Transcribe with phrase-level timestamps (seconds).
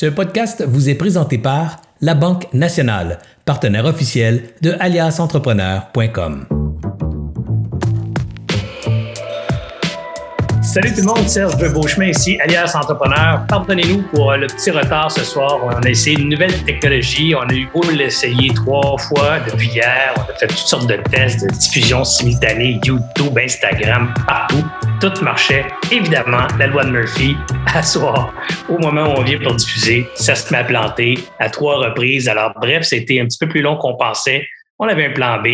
[0.00, 6.46] Ce podcast vous est présenté par La Banque Nationale, partenaire officiel de aliasentrepreneur.com.
[10.62, 13.44] Salut tout le monde, Serge de Beauchemin ici, alias Entrepreneur.
[13.46, 15.58] Pardonnez-nous pour euh, le petit retard ce soir.
[15.64, 17.34] On a essayé une nouvelle technologie.
[17.34, 20.14] On a eu beau l'essayer trois fois depuis hier.
[20.16, 24.64] On a fait toutes sortes de tests de diffusion simultanée, YouTube, Instagram, partout.
[25.00, 25.64] Tout marchait.
[25.90, 27.34] Évidemment, la loi de Murphy,
[27.74, 28.34] à soir,
[28.68, 32.28] au moment où on vient pour diffuser, ça se met à planter à trois reprises.
[32.28, 34.46] Alors bref, c'était un petit peu plus long qu'on pensait
[34.80, 35.48] on avait un plan B.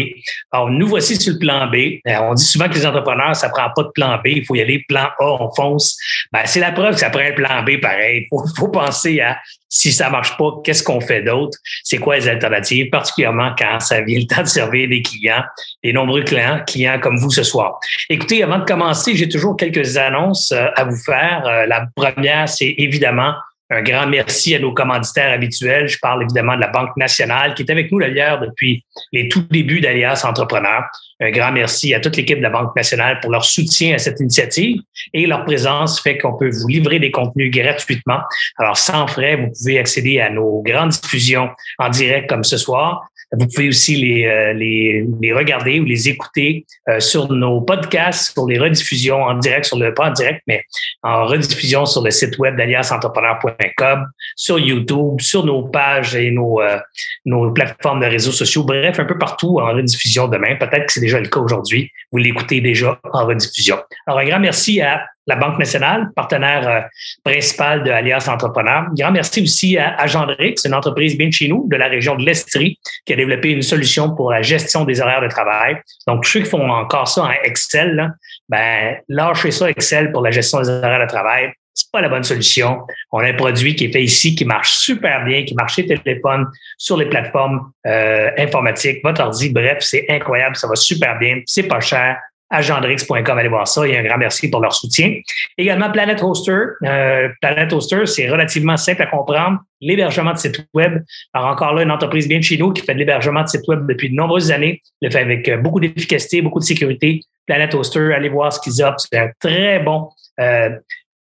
[0.52, 1.98] Alors, nous voici sur le plan B.
[2.06, 4.28] Euh, on dit souvent que les entrepreneurs, ça prend pas de plan B.
[4.28, 5.98] Il faut y aller plan A, on fonce.
[6.32, 8.22] Ben, c'est la preuve que ça prend un plan B pareil.
[8.22, 9.36] Il faut, faut, penser à
[9.68, 11.58] si ça marche pas, qu'est-ce qu'on fait d'autre?
[11.82, 15.42] C'est quoi les alternatives, particulièrement quand ça vient le temps de servir des clients,
[15.82, 17.80] des nombreux clients, clients comme vous ce soir.
[18.08, 21.42] Écoutez, avant de commencer, j'ai toujours quelques annonces euh, à vous faire.
[21.46, 23.34] Euh, la première, c'est évidemment
[23.70, 25.88] un grand merci à nos commanditaires habituels.
[25.88, 29.44] Je parle évidemment de la Banque nationale qui est avec nous d'ailleurs depuis les tout
[29.50, 30.84] débuts d'Alias Entrepreneurs.
[31.20, 34.20] Un grand merci à toute l'équipe de la Banque nationale pour leur soutien à cette
[34.20, 34.80] initiative
[35.12, 38.20] et leur présence fait qu'on peut vous livrer des contenus gratuitement.
[38.58, 43.08] Alors, sans frais, vous pouvez accéder à nos grandes diffusions en direct comme ce soir.
[43.32, 48.32] Vous pouvez aussi les, euh, les, les regarder ou les écouter euh, sur nos podcasts,
[48.32, 50.64] sur les rediffusions en direct, sur le pas en direct, mais
[51.02, 56.78] en rediffusion sur le site web d'aliasentrepreneur.com, sur YouTube, sur nos pages et nos, euh,
[57.24, 58.62] nos plateformes de réseaux sociaux.
[58.62, 60.54] Bref, un peu partout en rediffusion demain.
[60.56, 61.90] Peut-être que c'est déjà le cas aujourd'hui.
[62.12, 63.78] Vous l'écoutez déjà en rediffusion.
[64.06, 66.80] Alors, un grand merci à la Banque nationale, partenaire euh,
[67.24, 68.86] principal de Alliance Entrepreneur.
[68.96, 72.78] Grand merci aussi à Agendrix, une entreprise bien chez nous de la région de l'Estrie
[73.04, 75.76] qui a développé une solution pour la gestion des horaires de travail.
[76.06, 78.10] Donc, ceux qui font encore ça en Excel, là,
[78.48, 81.52] ben, lâchez ça Excel pour la gestion des horaires de travail.
[81.74, 82.80] C'est pas la bonne solution.
[83.12, 85.86] On a un produit qui est fait ici, qui marche super bien, qui marche chez
[85.86, 86.46] téléphone,
[86.78, 89.50] sur les plateformes euh, informatiques, votre ordi.
[89.50, 92.16] Bref, c'est incroyable, ça va super bien, c'est pas cher
[92.50, 93.86] agendrix.com, allez voir ça.
[93.86, 95.14] Et un grand merci pour leur soutien.
[95.58, 96.58] Également, Planet Hoster.
[96.84, 99.60] Euh, Planet Hoster, c'est relativement simple à comprendre.
[99.80, 101.02] L'hébergement de site web.
[101.34, 103.66] Alors, encore là, une entreprise bien de chez nous qui fait de l'hébergement de site
[103.68, 104.80] web depuis de nombreuses années.
[105.02, 107.20] Le fait avec euh, beaucoup d'efficacité, beaucoup de sécurité.
[107.46, 109.00] Planet Hoster, allez voir ce qu'ils offrent.
[109.00, 110.08] C'est un très bon,
[110.40, 110.70] euh,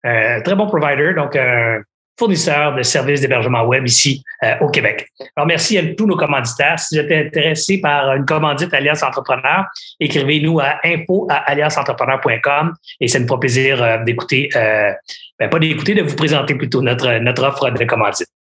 [0.05, 1.13] euh, très bon provider.
[1.13, 1.79] Donc, euh,
[2.17, 5.07] fournisseur de services d'hébergement web ici euh, au Québec.
[5.35, 6.79] Alors, merci à tous nos commanditaires.
[6.79, 9.65] Si vous êtes intéressé par une commandite Alliance Entrepreneur,
[9.99, 14.91] écrivez-nous à info à allianceentrepreneur.com et ça nous fera plaisir euh, d'écouter, euh,
[15.39, 18.34] ben, pas d'écouter, de vous présenter plutôt notre, notre offre de commandite.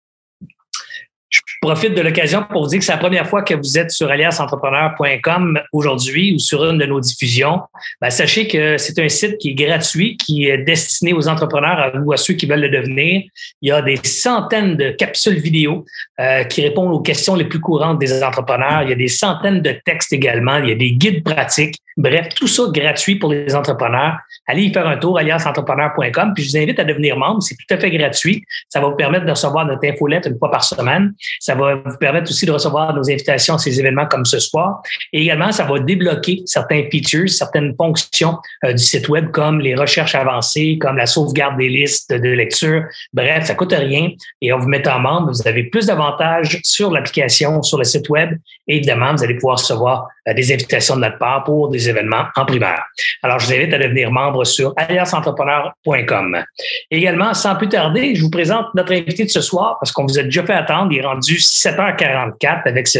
[1.31, 3.91] Je profite de l'occasion pour vous dire que c'est la première fois que vous êtes
[3.91, 7.61] sur aliasentrepreneur.com aujourd'hui ou sur une de nos diffusions.
[8.01, 12.11] Ben, sachez que c'est un site qui est gratuit, qui est destiné aux entrepreneurs ou
[12.11, 13.23] à ceux qui veulent le devenir.
[13.61, 15.85] Il y a des centaines de capsules vidéo
[16.19, 18.83] euh, qui répondent aux questions les plus courantes des entrepreneurs.
[18.83, 20.57] Il y a des centaines de textes également.
[20.57, 21.77] Il y a des guides pratiques.
[21.97, 24.17] Bref, tout ça gratuit pour les entrepreneurs.
[24.47, 26.33] Allez y faire un tour, aliasentrepreneur.com.
[26.33, 27.41] Puis je vous invite à devenir membre.
[27.41, 28.43] C'est tout à fait gratuit.
[28.69, 31.13] Ça va vous permettre de recevoir notre infolette une fois par semaine.
[31.39, 34.81] Ça va vous permettre aussi de recevoir nos invitations à ces événements comme ce soir.
[35.13, 39.75] Et également, ça va débloquer certains features, certaines fonctions euh, du site web comme les
[39.75, 42.83] recherches avancées, comme la sauvegarde des listes de lecture.
[43.13, 44.09] Bref, ça coûte rien.
[44.41, 48.37] Et en vous mettant membre, vous avez plus d'avantages sur l'application, sur le site web.
[48.67, 52.25] Et évidemment, vous allez pouvoir recevoir euh, des invitations de notre part pour des événements
[52.35, 52.83] en primaire.
[53.23, 56.43] Alors, je vous invite à devenir membre sur allianceentrepreneur.com.
[56.89, 60.19] Également, sans plus tarder, je vous présente notre invité de ce soir parce qu'on vous
[60.19, 60.91] a déjà fait attendre.
[60.91, 62.99] Il est rendu 7h44 avec ce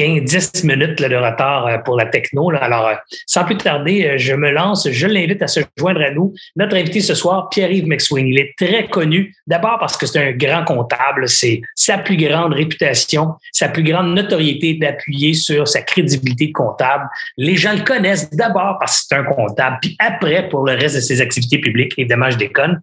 [0.00, 2.50] 15, 10 minutes de retard euh, pour la techno.
[2.58, 2.94] Alors, euh,
[3.26, 4.88] sans plus tarder, euh, je me lance.
[4.90, 6.32] Je l'invite à se joindre à nous.
[6.56, 8.28] Notre invité ce soir, Pierre-Yves McSwing.
[8.28, 11.28] Il est très connu, d'abord parce que c'est un grand comptable.
[11.28, 17.04] C'est sa plus grande réputation, sa plus grande notoriété d'appuyer sur sa crédibilité de comptable.
[17.36, 20.96] Les gens le connaissent d'abord parce que c'est un comptable, puis après pour le reste
[20.96, 21.92] de ses activités publiques.
[21.98, 22.80] Évidemment, je déconne.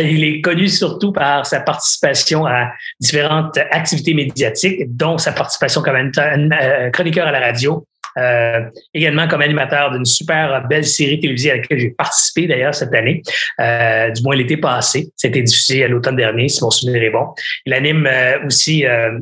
[0.00, 2.70] Il est connu surtout par sa participation à
[3.00, 5.96] différentes activités médiatiques, dont sa participation comme
[6.52, 7.86] euh, chroniqueur à la radio,
[8.18, 8.60] euh,
[8.92, 13.22] également comme animateur d'une super belle série télévisée à laquelle j'ai participé d'ailleurs cette année,
[13.60, 15.10] euh, du moins l'été passé.
[15.16, 17.28] C'était diffusé à l'automne dernier, si mon souvenir est bon.
[17.66, 19.18] Il anime euh, aussi euh,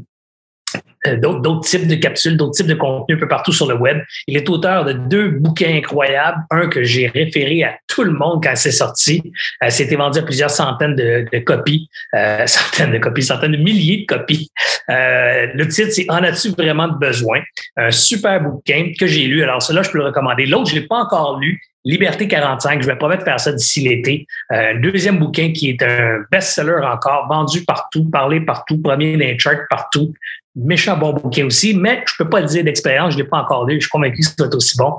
[1.07, 3.99] d'autres types de capsules, d'autres types de contenus un peu partout sur le web.
[4.27, 6.39] Il est auteur de deux bouquins incroyables.
[6.51, 9.23] Un que j'ai référé à tout le monde quand c'est sorti.
[9.63, 13.57] Euh, C'était vendu à plusieurs centaines de, de copies, euh, centaines de copies, centaines de
[13.57, 14.51] milliers de copies.
[14.91, 17.41] Euh, le titre, c'est En as-tu vraiment besoin?
[17.77, 19.43] Un super bouquin que j'ai lu.
[19.43, 20.47] Alors, celui-là, je peux le recommander.
[20.47, 22.83] L'autre, je l'ai pas encore lu, Liberté 45.
[22.83, 24.27] Je vais promettre de faire ça d'ici l'été.
[24.51, 29.39] Un deuxième bouquin qui est un best-seller encore, vendu partout, parlé partout, premier dans les
[29.39, 30.13] charts partout.
[30.57, 33.67] Méchant bon bouquin aussi, mais je peux pas le dire d'expérience, je l'ai pas encore
[33.67, 34.95] lu, je suis convaincu que ça va être aussi bon.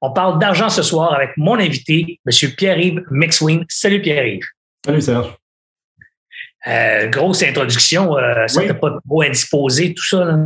[0.00, 2.50] On parle d'argent ce soir avec mon invité, M.
[2.56, 3.64] Pierre-Yves Mixwing.
[3.68, 4.46] Salut Pierre-Yves.
[4.84, 5.34] Salut Serge.
[6.66, 8.72] Euh, grosse introduction, euh, ça oui.
[8.72, 10.24] pas trop indisposé, tout ça.
[10.24, 10.36] Là.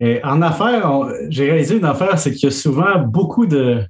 [0.00, 0.90] Et en affaires,
[1.28, 3.84] j'ai réalisé une affaire, c'est qu'il y a souvent beaucoup de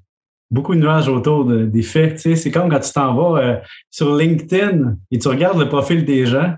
[0.51, 2.17] beaucoup de nuages autour de, des faits.
[2.17, 3.57] Tu sais, c'est comme quand tu t'en vas euh,
[3.91, 6.55] sur LinkedIn et tu regardes le profil des gens,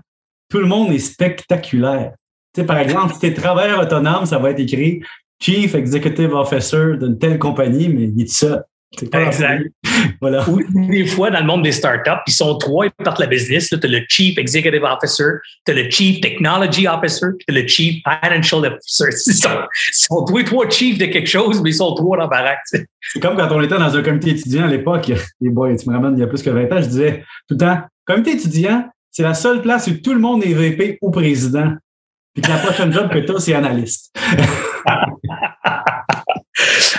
[0.49, 2.13] tout le monde est spectaculaire.
[2.55, 5.01] Tu sais, par exemple, si tu es travailleur autonome, ça va être écrit
[5.41, 8.63] Chief Executive Officer d'une telle compagnie, mais il est seul.
[9.01, 9.63] Exact.
[10.21, 10.49] voilà.
[10.49, 13.67] Ou des fois, dans le monde des startups, ils sont trois, ils partent la business.
[13.67, 15.31] Tu as le Chief Executive Officer,
[15.65, 19.05] tu as le Chief Technology Officer, tu as le Chief Financial Officer.
[19.27, 22.15] Ils sont, ils sont tous les trois chiefs de quelque chose, mais ils sont trois
[22.15, 22.59] dans la baraque.
[22.63, 25.11] C'est comme quand on était dans un comité étudiant à l'époque.
[25.41, 27.55] Les boys, tu me ramènes il y a plus que 20 ans, je disais tout
[27.55, 31.11] le temps, comité étudiant, c'est la seule place où tout le monde est VP ou
[31.11, 31.73] président.
[32.35, 34.13] Puis la prochaine job que tu as, c'est analyste.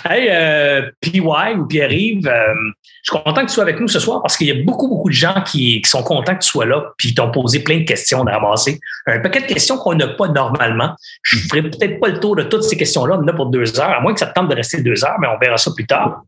[0.08, 2.54] Hey, euh, PY ou Pierre-Yves, euh,
[3.02, 4.86] je suis content que tu sois avec nous ce soir parce qu'il y a beaucoup,
[4.86, 7.84] beaucoup de gens qui, sont contents que tu sois là puis t'ont posé plein de
[7.84, 8.78] questions ramasser.
[9.06, 10.94] Un paquet de questions qu'on n'a pas normalement.
[11.22, 13.46] Je ne ferai peut-être pas le tour de toutes ces questions-là, on en a pour
[13.46, 15.56] deux heures, à moins que ça te tente de rester deux heures, mais on verra
[15.56, 16.22] ça plus tard.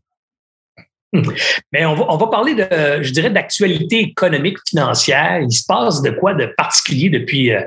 [1.73, 5.39] Mais on va, on va parler de, je dirais, d'actualité économique, financière.
[5.41, 7.61] Il se passe de quoi de particulier depuis euh,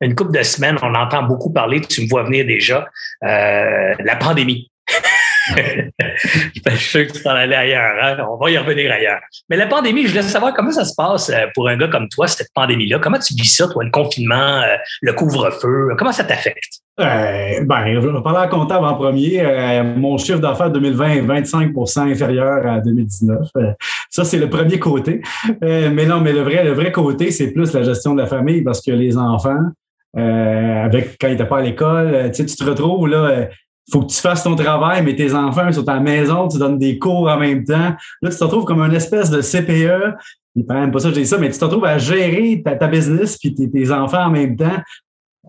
[0.00, 0.76] une couple de semaines?
[0.82, 2.86] On entend beaucoup parler, tu me vois venir déjà,
[3.24, 4.70] euh, la pandémie.
[5.56, 7.94] je suis sûr que tu t'en allais ailleurs.
[8.02, 8.26] Hein?
[8.30, 9.20] On va y revenir ailleurs.
[9.48, 12.08] Mais la pandémie, je voulais savoir comment ça se passe euh, pour un gars comme
[12.08, 12.98] toi, cette pandémie-là.
[12.98, 15.88] Comment tu vis ça, toi, le confinement, euh, le couvre-feu?
[15.98, 16.82] Comment ça t'affecte?
[17.00, 19.40] Euh, ben, je vais parler à comptable en premier.
[19.40, 23.38] Euh, mon chiffre d'affaires 2020 est 25% inférieur à 2019.
[23.56, 23.72] Euh,
[24.10, 25.22] ça, c'est le premier côté.
[25.60, 28.62] mais non, mais le vrai, le vrai côté, c'est plus la gestion de la famille
[28.62, 29.70] parce que les enfants,
[30.14, 33.48] avec quand ils n'étaient pas à l'école, tu te retrouves là
[33.90, 36.78] faut que tu fasses ton travail, mais tes enfants sont à la maison, tu donnes
[36.78, 37.94] des cours en même temps.
[38.22, 40.16] Là, tu te retrouves comme une espèce de CPE.
[40.54, 43.38] Il pas même pas ça, j'ai ça, mais tu te retrouves à gérer ta, business
[43.38, 44.80] puis tes, enfants en même temps.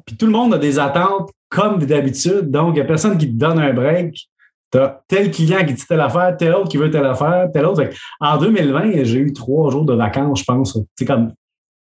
[0.06, 2.50] Puis tout le monde a des attentes comme d'habitude.
[2.50, 4.27] Donc, il n'y a personne qui te donne un break.
[4.71, 7.65] Tu as tel client qui dit telle affaire, tel autre qui veut telle affaire, tel
[7.65, 7.83] autre.
[8.19, 10.80] En 2020, j'ai eu trois jours de vacances, je pense.
[10.95, 11.33] C'est comme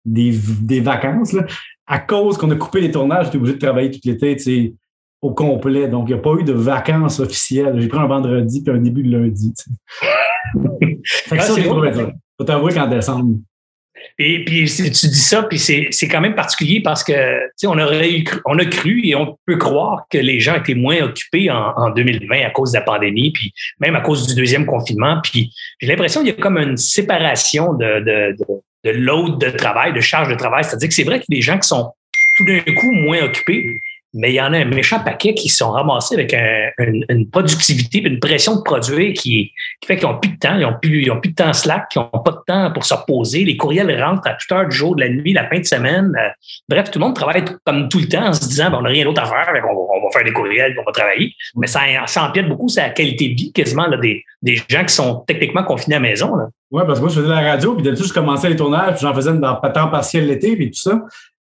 [0.05, 1.33] des, des vacances.
[1.33, 1.45] Là.
[1.87, 4.75] À cause qu'on a coupé les tournages, j'étais obligé de travailler tout l'été.
[5.23, 5.87] Au complet.
[5.87, 7.79] Donc, il n'y a pas eu de vacances officielles.
[7.79, 9.53] J'ai pris un vendredi puis un début de lundi.
[11.05, 12.11] fait que ça, j'ai trouvé dur.
[12.37, 13.37] Faut t'avouer qu'en décembre.
[14.19, 17.13] Et puis, tu dis ça, puis c'est quand même particulier parce que,
[17.65, 21.01] on aurait eu, on a cru et on peut croire que les gens étaient moins
[21.01, 25.21] occupés en, 2020 à cause de la pandémie, puis même à cause du deuxième confinement.
[25.23, 29.49] Puis j'ai l'impression qu'il y a comme une séparation de, de, de, de load de
[29.51, 30.65] travail, de charge de travail.
[30.65, 31.93] C'est-à-dire que c'est vrai a des gens qui sont
[32.37, 33.79] tout d'un coup moins occupés,
[34.13, 36.35] mais il y en a un méchant paquet qui sont ramassés avec
[36.77, 39.51] une, productivité, une pression de produire qui,
[39.85, 42.21] fait qu'ils n'ont plus de temps, ils n'ont plus, plus de temps slack, ils n'ont
[42.23, 43.43] pas de temps pour se reposer.
[43.43, 46.13] Les courriels rentrent à toute heure du jour, de la nuit, la fin de semaine.
[46.17, 46.29] Euh,
[46.69, 48.89] bref, tout le monde travaille comme tout le temps en se disant ben, on n'a
[48.89, 51.33] rien d'autre à faire, on, va faire des courriels, on va travailler.
[51.55, 51.81] Mais ça,
[52.17, 55.95] empiète beaucoup sa qualité de vie quasiment là, des, des gens qui sont techniquement confinés
[55.95, 56.31] à la maison.
[56.71, 59.01] Oui, parce que moi, je faisais la radio, puis d'habitude, je commençais les tournages, puis
[59.01, 61.01] j'en faisais dans temps partiel l'été, puis tout ça.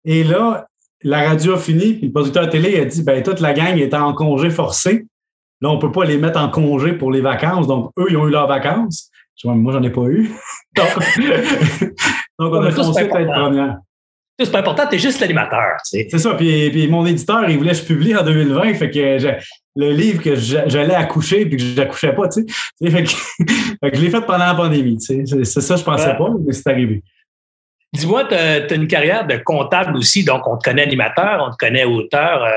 [0.04, 0.66] Et là,
[1.02, 3.78] la radio a fini, puis le producteur de télé a dit ben toute la gang
[3.78, 5.06] est en congé forcé.
[5.60, 7.66] Là, on ne peut pas les mettre en congé pour les vacances.
[7.66, 9.10] Donc, eux, ils ont eu leurs vacances.
[9.44, 10.30] Moi, j'en ai pas eu.
[10.76, 10.86] donc,
[12.38, 13.76] on a foncé être première.
[14.38, 15.76] C'est pas important, tu es juste l'animateur.
[15.84, 16.34] C'est ça.
[16.34, 18.74] Puis, puis, mon éditeur, il voulait que je publie en 2020.
[18.74, 19.38] Fait que
[19.76, 22.90] le livre que j'allais accoucher puis que j'accouchais pas, tu sais.
[22.90, 24.96] Fait, que, je l'ai fait pendant la pandémie.
[24.98, 27.02] C'est ça, je pensais pas, mais c'est arrivé.
[27.92, 31.56] Dis-moi, tu as, une carrière de comptable aussi, donc on te connaît animateur, on te
[31.56, 32.50] connaît auteur, euh,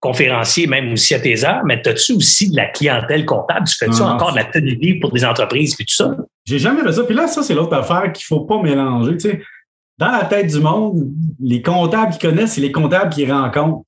[0.00, 3.66] conférencier, même aussi à tes heures, mais as-tu aussi de la clientèle comptable?
[3.66, 6.16] Tu fais-tu encore de la tenue de pour des entreprises et tout ça?
[6.44, 7.04] J'ai jamais fait ça.
[7.04, 9.12] Puis là, ça, c'est l'autre affaire qu'il ne faut pas mélanger.
[9.16, 9.42] Tu sais,
[9.98, 11.08] dans la tête du monde,
[11.40, 13.84] les comptables qui connaissent, c'est les comptables qui rencontrent.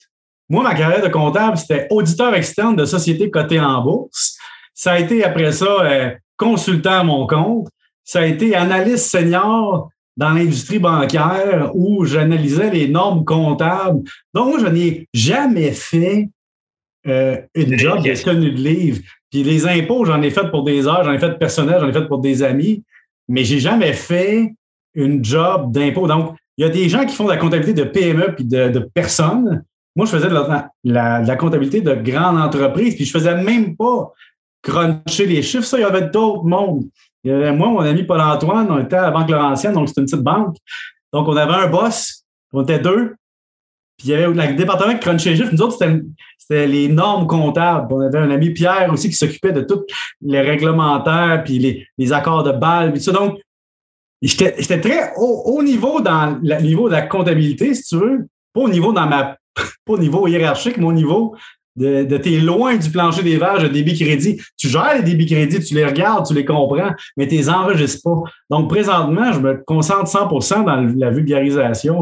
[0.49, 4.39] Moi, ma carrière de comptable, c'était auditeur externe de sociétés cotées en bourse.
[4.73, 7.69] Ça a été après ça euh, consultant à mon compte.
[8.03, 14.01] Ça a été analyste senior dans l'industrie bancaire où j'analysais les normes comptables.
[14.35, 16.29] Donc, moi, je n'ai jamais fait
[17.07, 18.99] euh, une job de tenue de livre.
[19.31, 21.93] Puis les impôts, j'en ai fait pour des heures, j'en ai fait personnel, j'en ai
[21.93, 22.83] fait pour des amis,
[23.29, 24.55] mais j'ai jamais fait
[24.95, 26.09] une job d'impôt.
[26.09, 28.91] Donc, il y a des gens qui font de la comptabilité de PME puis de,
[28.93, 29.63] personnes.
[29.95, 30.93] Moi, je faisais de la, de
[31.29, 34.13] la, comptabilité de grandes entreprises, puis je faisais même pas
[34.63, 35.65] cruncher les chiffres.
[35.65, 36.89] Ça, il y avait d'autres mondes.
[37.25, 40.57] Moi, mon ami Paul-Antoine, on était à la Banque Laurentienne, donc c'est une petite banque.
[41.13, 43.15] Donc, on avait un boss, on était deux.
[43.97, 45.53] Puis il y avait le département qui crunchait juste.
[45.53, 45.77] Nous autres,
[46.39, 47.93] c'était les normes comptables.
[47.93, 49.85] On avait un ami Pierre aussi qui s'occupait de tous
[50.21, 53.11] les réglementaires, puis les, accords de balle, puis ça.
[53.11, 53.41] Donc,
[54.23, 58.29] j'étais très haut, niveau dans le niveau de la comptabilité, si tu veux.
[58.53, 59.37] Pas au niveau dans ma
[59.85, 61.35] pas au niveau hiérarchique, mais au niveau
[61.79, 64.41] de, de t'es loin du plancher des vaches de débit crédit.
[64.57, 68.03] Tu gères les débits crédits, tu les regardes, tu les comprends, mais tu les enregistres
[68.03, 68.31] pas.
[68.51, 72.01] Donc, présentement, je me concentre 100% dans la vulgarisation.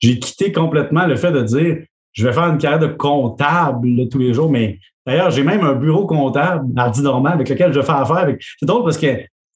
[0.00, 1.76] J'ai quitté complètement le fait de dire,
[2.12, 5.74] je vais faire une carrière de comptable tous les jours, mais d'ailleurs, j'ai même un
[5.74, 8.26] bureau comptable dit normal avec lequel je fais affaire.
[8.58, 9.06] C'est drôle parce que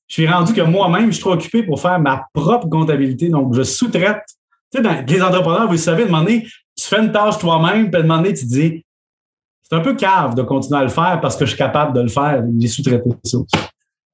[0.07, 3.29] je suis rendu que moi-même, je suis trop occupé pour faire ma propre comptabilité.
[3.31, 4.23] Donc, je sous-traite.
[4.71, 6.43] Tu sais, dans les entrepreneurs, vous savez, demander,
[6.77, 8.84] tu fais une tâche toi-même, puis demander, tu dis,
[9.65, 12.03] c'est un peu cave de continuer à le faire parce que je suis capable de
[12.03, 12.45] le faire.
[12.59, 13.39] J'ai sous-traité ça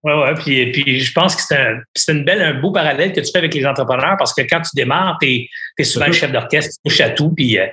[0.03, 0.35] oui, oui.
[0.43, 3.39] Puis, puis je pense que c'est un, une belle, un beau parallèle que tu fais
[3.39, 5.47] avec les entrepreneurs parce que quand tu démarres, tu
[5.79, 7.31] es, souvent le chef d'orchestre, tu touches à tout.
[7.31, 7.67] Puis euh,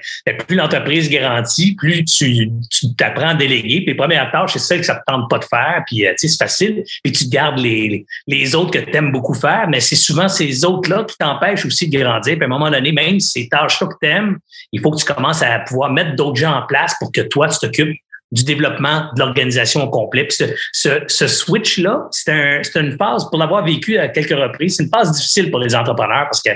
[0.46, 2.50] plus l'entreprise grandit, plus tu
[2.98, 3.78] t'apprends à déléguer.
[3.78, 5.84] Puis les premières tâches, c'est celles que ça ne te tente pas de faire.
[5.88, 6.84] Puis euh, tu sais, c'est facile.
[7.02, 9.68] Puis tu gardes les, les autres que tu aimes beaucoup faire.
[9.70, 12.36] Mais c'est souvent ces autres-là qui t'empêchent aussi de grandir.
[12.36, 14.38] Puis à un moment donné, même ces tâches-là que tu aimes,
[14.74, 17.48] il faut que tu commences à pouvoir mettre d'autres gens en place pour que toi,
[17.48, 17.96] tu t'occupes
[18.32, 20.26] du développement de l'organisation au complet.
[20.26, 24.84] Puis ce, ce, switch-là, c'est un, une phase, pour l'avoir vécu à quelques reprises, c'est
[24.84, 26.50] une phase difficile pour les entrepreneurs parce que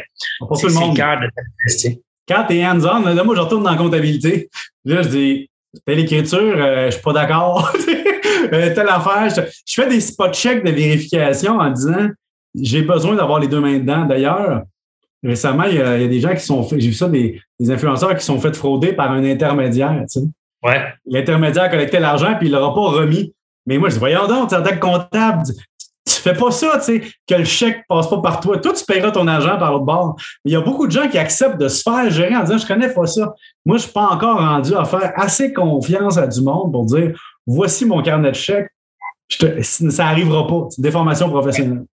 [0.56, 1.98] c'est le cœur de
[2.28, 4.50] Quand tu es hands-on, là, moi, je retourne dans la comptabilité.
[4.84, 5.50] Là, je dis,
[5.86, 7.72] telle écriture, euh, je suis pas d'accord.
[8.54, 9.30] euh, telle affaire.
[9.30, 12.10] Je, je, fais des spot checks de vérification en disant,
[12.54, 14.06] j'ai besoin d'avoir les deux mains dedans.
[14.06, 14.64] D'ailleurs,
[15.24, 17.42] récemment, il y, a, il y, a, des gens qui sont j'ai vu ça, des,
[17.60, 20.04] des influenceurs qui sont fait frauder par un intermédiaire.
[20.12, 20.28] Tu sais.
[20.64, 20.94] Ouais.
[21.06, 23.34] L'intermédiaire collectait l'argent, puis il ne l'aura pas remis.
[23.66, 25.44] Mais moi, je dis, voyons donc, en tant que comptable,
[26.06, 28.58] tu fais pas ça, tu sais, que le chèque passe pas par toi.
[28.58, 30.16] Toi, tu paieras ton argent par l'autre bord.
[30.44, 32.58] Mais il y a beaucoup de gens qui acceptent de se faire gérer en disant,
[32.58, 33.34] je connais pas ça.
[33.66, 37.20] Moi, je suis pas encore rendu à faire assez confiance à du monde pour dire,
[37.46, 38.70] voici mon carnet de chèques.
[39.30, 40.68] ça arrivera pas.
[40.70, 41.86] C'est une déformation professionnelle.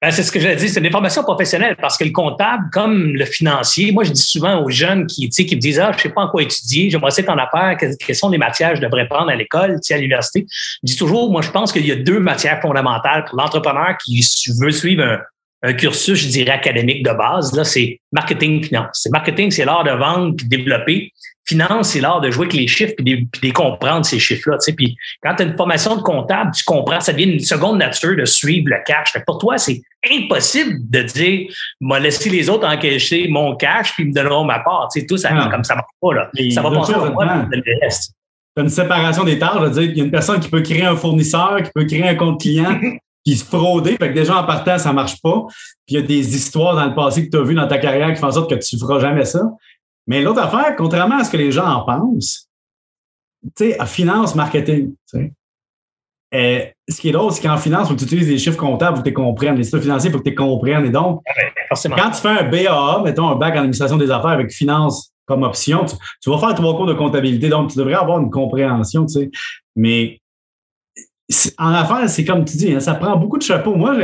[0.00, 3.14] Ben, c'est ce que j'ai dit, c'est une formation professionnelle parce que le comptable, comme
[3.14, 6.08] le financier, moi, je dis souvent aux jeunes qui, qui me disent Ah, je sais
[6.08, 9.08] pas en quoi étudier, j'aimerais essayer en affaires, quelles sont les matières que je devrais
[9.08, 10.46] prendre à l'école, à l'université.
[10.48, 14.20] Je dis toujours, moi, je pense qu'il y a deux matières fondamentales pour l'entrepreneur qui
[14.60, 15.18] veut suivre un,
[15.62, 17.54] un cursus, je dirais, académique de base.
[17.54, 19.06] Là, c'est marketing finance.
[19.12, 21.12] Marketing, c'est l'art de vendre puis de développer.
[21.44, 24.58] Finance, c'est l'art de jouer avec les chiffres puis de, comprendre ces chiffres-là.
[24.58, 24.72] Tu sais.
[24.72, 28.16] Puis quand tu as une formation de comptable, tu comprends, ça devient une seconde nature
[28.16, 29.12] de suivre le cash.
[29.26, 31.48] pour toi, c'est impossible de dire,
[31.80, 34.88] m'a laissé les autres encaisser mon cash puis ils me donneront ma part.
[34.92, 35.48] Tu sais, tout ça, ah.
[35.50, 36.14] comme ça marche pas.
[36.14, 36.30] Là.
[36.50, 38.14] ça va passer au le reste.
[38.56, 39.70] une séparation des tâches.
[39.72, 42.14] dire, il y a une personne qui peut créer un fournisseur, qui peut créer un
[42.16, 42.80] compte client,
[43.24, 43.96] qui se frauder.
[43.96, 45.44] Fait que déjà, en partant, ça marche pas.
[45.86, 47.78] Puis il y a des histoires dans le passé que tu as vues dans ta
[47.78, 49.42] carrière qui font en sorte que tu ne feras jamais ça.
[50.06, 52.48] Mais l'autre affaire, contrairement à ce que les gens en pensent,
[53.56, 55.32] tu sais, à finance, marketing, tu sais.
[56.34, 58.94] Euh, ce qui est drôle, c'est qu'en finance, faut que tu utilises des chiffres comptables
[58.94, 59.56] pour que tu comprennes.
[59.56, 60.86] Les chiffres financiers, il faut que tu comprennes.
[60.86, 61.22] Et donc,
[61.68, 65.42] quand tu fais un BAA, mettons un bac en administration des affaires avec finance comme
[65.42, 67.50] option, tu, tu, vas faire trois cours de comptabilité.
[67.50, 69.30] Donc, tu devrais avoir une compréhension, tu sais.
[69.76, 70.21] Mais
[71.58, 73.74] en affaires, c'est comme tu dis, hein, ça prend beaucoup de chapeaux.
[73.74, 73.96] Moi,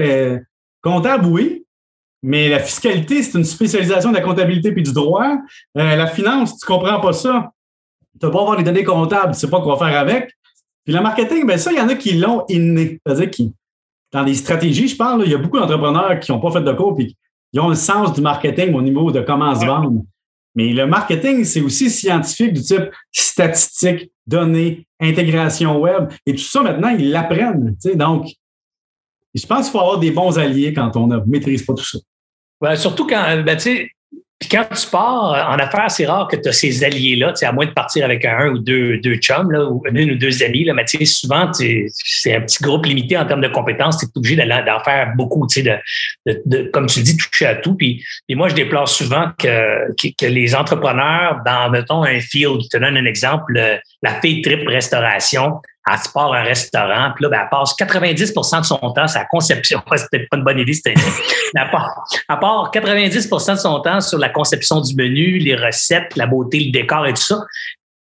[0.83, 1.65] comptable, oui,
[2.23, 5.37] mais la fiscalité, c'est une spécialisation de la comptabilité puis du droit.
[5.77, 7.53] Euh, la finance, tu ne comprends pas ça.
[8.21, 10.33] Tu vas pas avoir les données comptables, tu ne sais pas quoi faire avec.
[10.85, 12.99] Puis le marketing, ben ça, il y en a qui l'ont inné.
[13.05, 13.55] C'est-à-dire qui,
[14.13, 16.73] dans les stratégies, je parle, il y a beaucoup d'entrepreneurs qui n'ont pas fait de
[16.73, 17.17] cours puis
[17.53, 20.03] qui ont le sens du marketing au niveau de comment se vendre.
[20.59, 26.09] Mais le marketing, c'est aussi scientifique du type statistique, données, intégration web.
[26.27, 27.77] Et tout ça, maintenant, ils l'apprennent.
[27.95, 28.27] Donc,
[29.33, 32.75] je pense qu'il faut avoir des bons alliés quand on ne maîtrise pas tout ça.
[32.75, 33.91] surtout quand, ben, tu sais,
[34.39, 37.53] puis quand tu pars euh, en affaires, c'est rare que tu as ces alliés-là, à
[37.53, 40.63] moins de partir avec un ou deux, deux chums, là, ou une ou deux amis.
[40.65, 43.99] Là, mais souvent, c'est un petit groupe limité en termes de compétences.
[43.99, 45.63] Tu es obligé d'en faire beaucoup, de,
[46.27, 47.75] de, de, comme tu dis, toucher à tout.
[47.75, 52.77] Puis, moi, je déplore souvent que, que, les entrepreneurs, dans, mettons, un field, je te
[52.77, 53.53] donne un exemple,
[54.03, 58.61] la fille trip restauration, elle se part un restaurant, puis là, ben, elle passe 90%
[58.61, 59.83] de son temps sur la conception.
[59.97, 60.95] C'est peut-être pas une bonne idée, c'était.
[61.55, 66.17] elle, part, elle part 90% de son temps sur la conception du menu, les recettes,
[66.17, 67.45] la beauté, le décor et tout ça.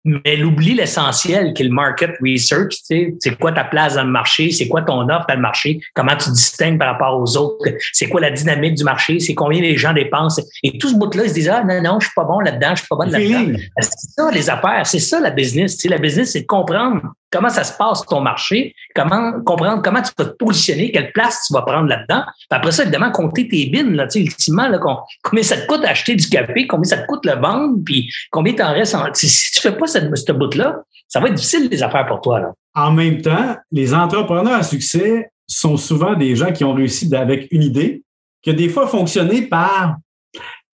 [0.07, 2.69] Mais elle oublie l'essentiel qui est le market research.
[2.69, 4.51] Tu sais, c'est quoi ta place dans le marché?
[4.51, 5.81] C'est quoi ton offre dans le marché?
[5.93, 7.69] Comment tu distingues par rapport aux autres?
[7.91, 9.19] C'est quoi la dynamique du marché?
[9.19, 10.41] C'est combien les gens dépensent?
[10.63, 12.69] Et tout ce bout-là, ils se disent, ah, non, non, je suis pas bon là-dedans,
[12.69, 13.59] je suis pas bonne là-dedans.
[13.81, 14.87] C'est ça, les affaires.
[14.87, 15.75] C'est ça, la business.
[15.75, 19.81] Tu sais, la business, c'est de comprendre comment ça se passe ton marché, comment comprendre
[19.81, 22.23] comment tu vas te positionner, quelle place tu vas prendre là-dedans?
[22.49, 24.79] après ça, évidemment, compter tes bins, là, ultimement, là,
[25.23, 28.53] combien ça te coûte acheter du café, combien ça te coûte le vendre, puis combien
[28.53, 29.05] t'en restes en.
[29.13, 32.39] Si tu fais pas cette, ce bout-là, ça va être difficile les affaires pour toi.
[32.39, 32.53] Là.
[32.75, 37.47] En même temps, les entrepreneurs à succès sont souvent des gens qui ont réussi avec
[37.51, 38.03] une idée,
[38.41, 39.95] qui a des fois fonctionné par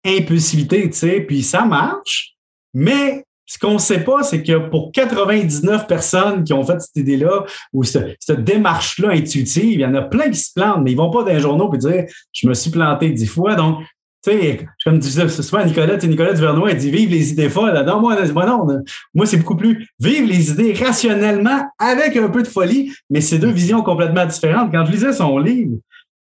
[0.06, 2.36] impulsivité, tu sais, puis ça marche,
[2.74, 6.98] mais ce qu'on ne sait pas, c'est que pour 99 personnes qui ont fait cette
[6.98, 10.98] idée-là ou cette, démarche-là intuitive, il y en a plein qui se plantent, mais ils
[10.98, 13.56] ne vont pas dans les journaux et dire Je me suis planté dix fois.
[13.56, 13.80] Donc,
[14.22, 17.86] tu sais, comme disais souvent Nicolas, Nicolas Duvernois, il dit Vive les idées folles.
[17.86, 18.68] Non, moi, non,
[19.14, 23.40] moi, c'est beaucoup plus Vive les idées rationnellement avec un peu de folie, mais c'est
[23.40, 24.74] deux visions complètement différentes.
[24.74, 25.78] Quand je lisais son livre,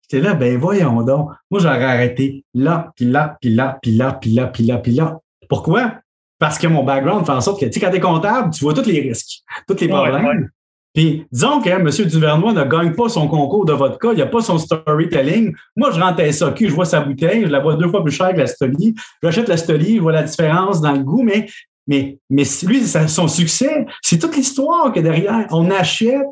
[0.09, 1.31] j'étais là, ben voyons donc.
[1.49, 4.91] Moi, j'aurais arrêté là, puis là, puis là, puis là, puis là, puis là, puis
[4.93, 5.19] là.
[5.49, 5.95] Pourquoi?
[6.41, 8.63] Parce que mon background fait en sorte que, tu sais, quand tu es comptable, tu
[8.63, 10.49] vois tous les risques, tous les problèmes.
[10.91, 11.87] Puis, disons que M.
[12.09, 15.53] Duvernois ne gagne pas son concours de vodka, il n'a pas son storytelling.
[15.77, 18.11] Moi, je rentre à SAQ, je vois sa bouteille, je la vois deux fois plus
[18.11, 18.95] cher que la Stoli.
[19.21, 21.45] J'achète la Stoli, je vois la différence dans le goût, mais,
[21.85, 25.45] mais, mais lui, son succès, c'est toute l'histoire que derrière.
[25.51, 26.25] On achète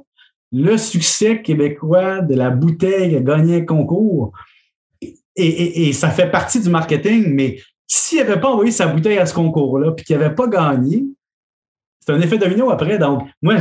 [0.52, 4.32] le succès québécois de la bouteille a gagné un concours.
[5.36, 9.26] Et, et, ça fait partie du marketing, mais s'il n'avait pas envoyé sa bouteille à
[9.26, 11.04] ce concours-là, puis qu'il n'avait pas gagné,
[12.00, 13.00] c'est un effet domino après.
[13.00, 13.56] Donc, moi,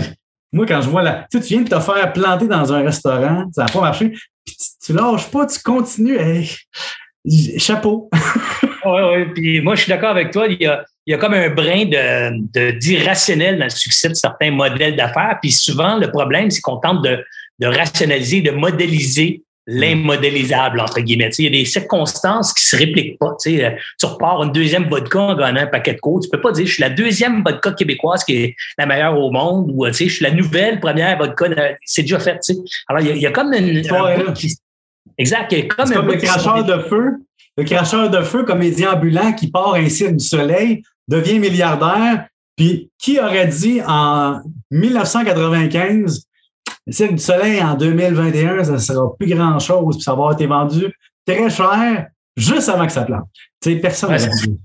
[0.52, 1.26] moi quand je vois la.
[1.30, 4.10] Tu viens de te faire planter dans un restaurant, ça n'a pas marché,
[4.44, 6.18] puis tu, ne lâches pas, tu continues.
[7.58, 8.10] chapeau.
[8.84, 9.24] oui, oui.
[9.34, 10.46] Puis moi, je suis d'accord avec toi.
[10.46, 14.14] Il y a, il y a comme un brin de, d'irrationnel dans le succès de
[14.14, 15.38] certains modèles d'affaires.
[15.40, 17.24] Puis souvent, le problème, c'est qu'on tente de,
[17.60, 21.28] de rationaliser, de modéliser l'immodélisable, entre guillemets.
[21.38, 23.36] il y a des circonstances qui se répliquent pas.
[23.40, 26.22] Tu, sais, tu repars une deuxième vodka en gagnant un paquet de côtes.
[26.22, 29.30] Tu peux pas dire je suis la deuxième vodka québécoise qui est la meilleure au
[29.30, 31.46] monde ou je suis la nouvelle première vodka.
[31.84, 32.40] C'est déjà fait.
[32.40, 32.60] Tu sais.
[32.88, 33.76] Alors, il y, a, comme une.
[35.18, 35.52] Exact.
[35.52, 37.18] Il y a comme, comme le cracheur de feu.
[37.58, 42.26] Le cracheur de feu, comédien ambulant qui part ainsi du soleil, devient milliardaire.
[42.56, 46.27] Puis qui aurait dit en 1995
[46.88, 50.32] le Cirque du Soleil en 2021, ça ne sera plus grand-chose, puis ça va avoir
[50.32, 50.90] été vendu
[51.26, 53.28] très cher juste avant que ça plante.
[53.60, 54.58] Tu sais, personne n'a dit.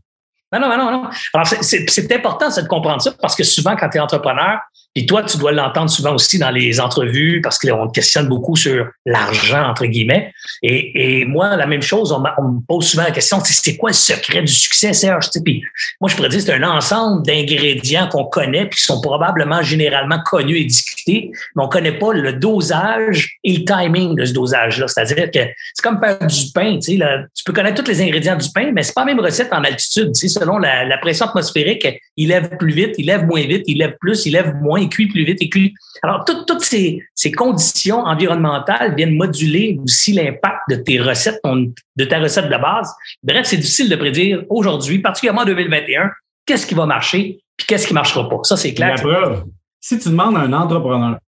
[0.53, 1.09] Non, non, non, non.
[1.33, 4.59] Alors, c'est important de comprendre ça parce que souvent, quand tu es entrepreneur,
[4.93, 8.55] puis toi, tu dois l'entendre souvent aussi dans les entrevues parce qu'on te questionne beaucoup
[8.55, 10.31] sur l'argent, entre guillemets.
[10.61, 13.95] Et, et, moi, la même chose, on, me pose souvent la question, c'est quoi le
[13.95, 15.29] secret du succès, Serge?
[15.43, 15.63] Puis
[15.99, 20.19] moi, je pourrais dire c'est un ensemble d'ingrédients qu'on connaît puis qui sont probablement généralement
[20.23, 24.87] connus et discutés, mais on connaît pas le dosage et le timing de ce dosage-là.
[24.87, 25.39] C'est-à-dire que
[25.73, 26.77] c'est comme faire du pain.
[26.99, 29.51] Là, tu peux connaître tous les ingrédients du pain, mais c'est pas la même recette
[29.51, 30.15] en altitude.
[30.15, 33.95] Selon la, la pression atmosphérique, il lève plus vite, il lève moins vite, il lève
[33.99, 35.73] plus, il lève moins cuit plus vite, il cuit.
[36.01, 42.45] Alors, toutes ces, conditions environnementales viennent moduler aussi l'impact de tes recettes, de ta recette
[42.45, 42.93] de base.
[43.23, 46.11] Bref, c'est difficile de prédire aujourd'hui, particulièrement en 2021,
[46.45, 48.39] qu'est-ce qui va marcher puis qu'est-ce qui ne marchera pas.
[48.43, 48.95] Ça, c'est clair.
[48.95, 49.45] La preuve,
[49.79, 51.19] si tu demandes à un entrepreneur,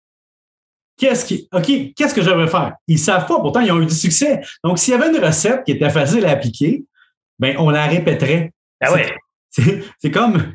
[0.97, 2.75] qu'est-ce qui, OK, qu'est-ce que je vais faire?
[2.89, 4.41] Ils ne savent pas, pourtant, ils ont eu du succès.
[4.63, 6.85] Donc, s'il y avait une recette qui était facile à appliquer,
[7.39, 8.53] ben, on la répéterait.
[8.81, 9.15] Ah ouais.
[9.51, 10.55] C'est comme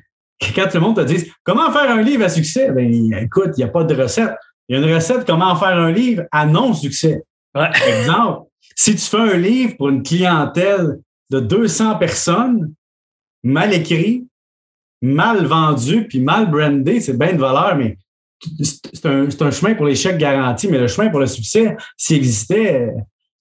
[0.55, 3.59] quand tout le monde te dit comment faire un livre à succès, ben écoute, il
[3.59, 4.35] n'y a pas de recette.
[4.67, 7.23] Il y a une recette comment faire un livre à non-succès.
[7.53, 10.99] Par exemple, si tu fais un livre pour une clientèle
[11.29, 12.73] de 200 personnes,
[13.43, 14.27] mal écrit,
[15.01, 17.97] mal vendu, puis mal brandé, c'est bien de valeur, mais
[18.63, 22.89] c'est un, chemin pour l'échec garanti, mais le chemin pour le succès, s'il existait,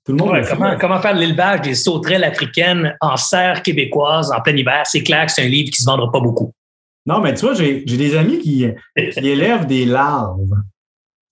[0.04, 4.40] tout le monde ouais, comment, comment, faire l'élevage des sauterelles africaines en serre québécoise en
[4.40, 4.82] plein hiver?
[4.86, 6.52] C'est clair que c'est un livre qui ne se vendra pas beaucoup.
[7.08, 8.66] Non, mais tu vois, j'ai des amis qui,
[9.16, 10.50] élèvent des larves,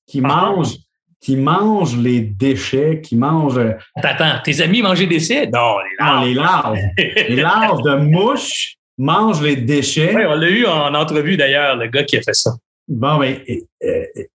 [0.06, 0.26] qui ah.
[0.26, 0.78] mangent,
[1.20, 3.60] qui mangent les déchets, qui mangent.
[3.94, 5.48] Attends, attends, tes amis mangent des déchets?
[5.48, 6.24] Non, les larves.
[6.24, 6.78] les larves.
[7.28, 10.16] les larves de mouches mangent les déchets.
[10.16, 12.52] Oui, on l'a eu en entrevue d'ailleurs, le gars qui a fait ça.
[12.88, 13.66] Bon, mais et,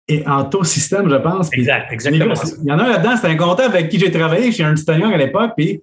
[0.08, 1.48] et, en taux système, je pense.
[1.54, 2.34] Exact, exactement.
[2.62, 4.74] Il y en a un là-dedans, c'est un comptable avec qui j'ai travaillé chez un
[4.74, 5.52] petit à l'époque.
[5.56, 5.80] Puis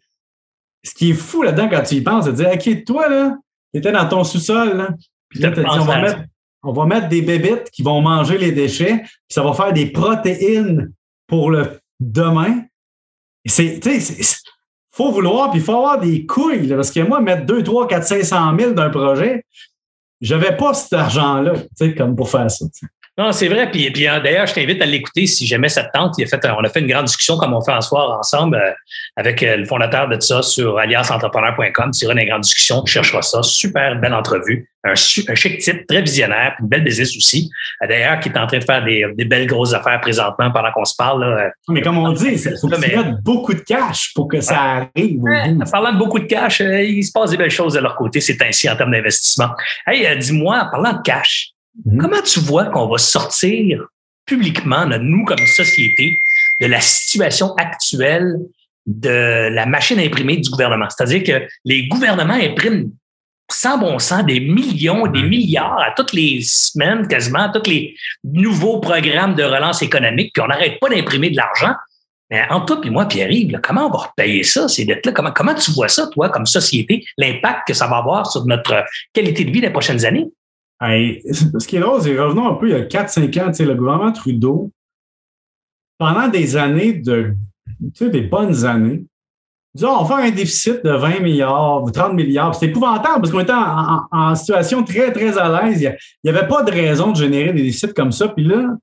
[0.84, 3.38] ce qui est fou là-dedans quand tu y penses, c'est de dire OK, toi, là,
[3.74, 4.96] tu étais dans ton sous-sol,
[5.36, 6.20] là, on va, mettre,
[6.64, 9.88] on va mettre des bébites qui vont manger les déchets, puis ça va faire des
[9.88, 10.92] protéines
[11.28, 12.64] pour le demain.
[13.46, 13.80] C'est,
[14.92, 18.04] faut vouloir, puis il faut avoir des couilles, parce que moi, mettre 2, 3, 4,
[18.04, 19.46] 500 000 d'un projet,
[20.20, 22.66] j'avais pas cet argent-là, tu sais, comme pour faire ça.
[23.20, 23.72] Non, c'est vrai.
[23.72, 26.14] Puis, puis hein, d'ailleurs, je t'invite à l'écouter si jamais ça te tente.
[26.20, 28.58] Il a fait, on a fait une grande discussion comme on fait en soir ensemble
[28.58, 28.72] euh,
[29.16, 31.92] avec euh, le fondateur de ça sur allianceentrepreneur.com.
[31.98, 33.42] Tu iras une grande discussion, tu chercheras ça.
[33.42, 34.70] Super belle entrevue.
[34.84, 37.50] Un, un chic type, très visionnaire, une belle business aussi.
[37.82, 40.72] Euh, d'ailleurs, qui est en train de faire des, des belles grosses affaires présentement pendant
[40.72, 41.52] qu'on se parle.
[41.70, 45.22] Mais comme on dit, il faut que beaucoup de cash pour que ça arrive.
[45.24, 48.22] en parlant de beaucoup de cash, il se passe des belles choses de leur côté.
[48.22, 49.50] C'est ainsi en termes d'investissement.
[49.88, 51.54] Hey, dis-moi, en parlant de cash,
[51.86, 51.98] Mhm.
[52.00, 53.86] Comment tu vois qu'on va sortir
[54.26, 56.18] publiquement, nous comme société,
[56.62, 58.36] de la situation actuelle
[58.86, 60.88] de la machine imprimée du gouvernement?
[60.90, 62.92] C'est-à-dire que les gouvernements impriment
[63.50, 67.96] sans bon sens des millions, des milliards à toutes les semaines, quasiment, à tous les
[68.24, 71.74] nouveaux programmes de relance économique, puis on n'arrête pas d'imprimer de l'argent.
[72.30, 75.14] Mais en toi et moi, Pierre-Yves, comment on va repayer ça, ces dettes-là?
[75.14, 78.84] Comment, comment tu vois ça, toi, comme société, l'impact que ça va avoir sur notre
[79.14, 80.28] qualité de vie les prochaines années?
[80.82, 84.12] Ce qui est drôle, c'est revenons un peu il y a 4-5 ans, le gouvernement
[84.12, 84.72] Trudeau,
[85.98, 87.36] pendant des années de
[87.80, 89.06] des bonnes années,
[89.74, 92.56] disons, on va faire un déficit de 20 milliards ou 30 milliards.
[92.56, 95.82] C'était épouvantable parce qu'on était en, situation très, très à l'aise.
[95.82, 98.28] Il n'y avait pas de raison de générer des déficits comme ça.
[98.30, 98.76] Puis là,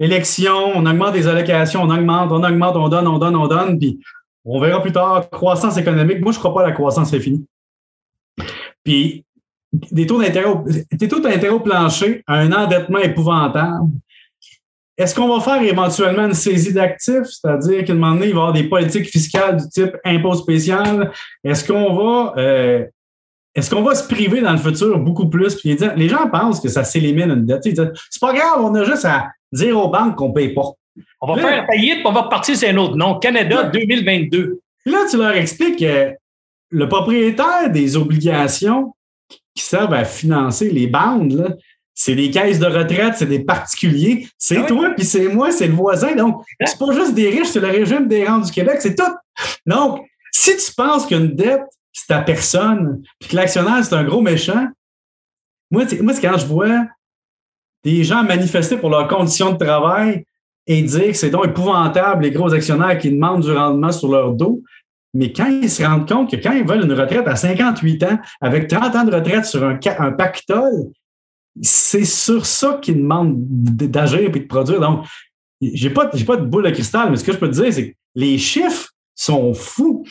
[0.00, 3.78] élection, on augmente les allocations, on augmente, on augmente, on donne, on donne, on donne.
[3.78, 4.00] Puis
[4.44, 6.20] on verra plus tard, croissance économique.
[6.20, 7.44] Moi, je ne crois pas à la croissance, fini.
[8.82, 9.24] Puis
[9.90, 13.90] des taux d'intérêt au, plancher, un endettement épouvantable.
[14.96, 18.38] Est-ce qu'on va faire éventuellement une saisie d'actifs, c'est-à-dire qu'à un moment donné, il va
[18.38, 21.10] y avoir des politiques fiscales du type impôt spécial?
[21.42, 22.84] Est-ce qu'on va euh,
[23.54, 25.54] est-ce qu'on va se priver dans le futur beaucoup plus?
[25.54, 27.62] Puis les gens pensent que ça s'élimine une dette.
[27.62, 30.72] C'est pas grave, on a juste à dire aux banques qu'on ne paye pas.
[31.20, 33.18] On va faire faillite, on va repartir c'est un autre nom.
[33.18, 34.60] Canada 2022.
[34.86, 36.12] Là, tu leur expliques que
[36.70, 38.93] le propriétaire des obligations
[39.28, 41.56] qui servent à financer les bandes,
[41.94, 44.26] c'est des caisses de retraite, c'est des particuliers.
[44.36, 46.14] C'est ah toi, puis c'est moi, c'est le voisin.
[46.16, 49.14] Donc, c'est pas juste des riches, c'est le régime des rangs du Québec, c'est tout.
[49.64, 50.00] Donc,
[50.32, 54.66] si tu penses qu'une dette, c'est ta personne, puis que l'actionnaire, c'est un gros méchant,
[55.70, 56.86] moi, moi c'est quand je vois
[57.84, 60.24] des gens manifester pour leurs conditions de travail
[60.66, 64.32] et dire que c'est donc épouvantable les gros actionnaires qui demandent du rendement sur leur
[64.32, 64.62] dos,
[65.14, 68.18] mais quand ils se rendent compte que quand ils veulent une retraite à 58 ans,
[68.40, 70.90] avec 30 ans de retraite sur un, un pactole,
[71.62, 74.80] c'est sur ça qu'ils demandent d'agir et de produire.
[74.80, 75.06] Donc,
[75.60, 77.90] j'ai pas, pas de boule de cristal, mais ce que je peux te dire, c'est
[77.90, 80.04] que les chiffres sont fous.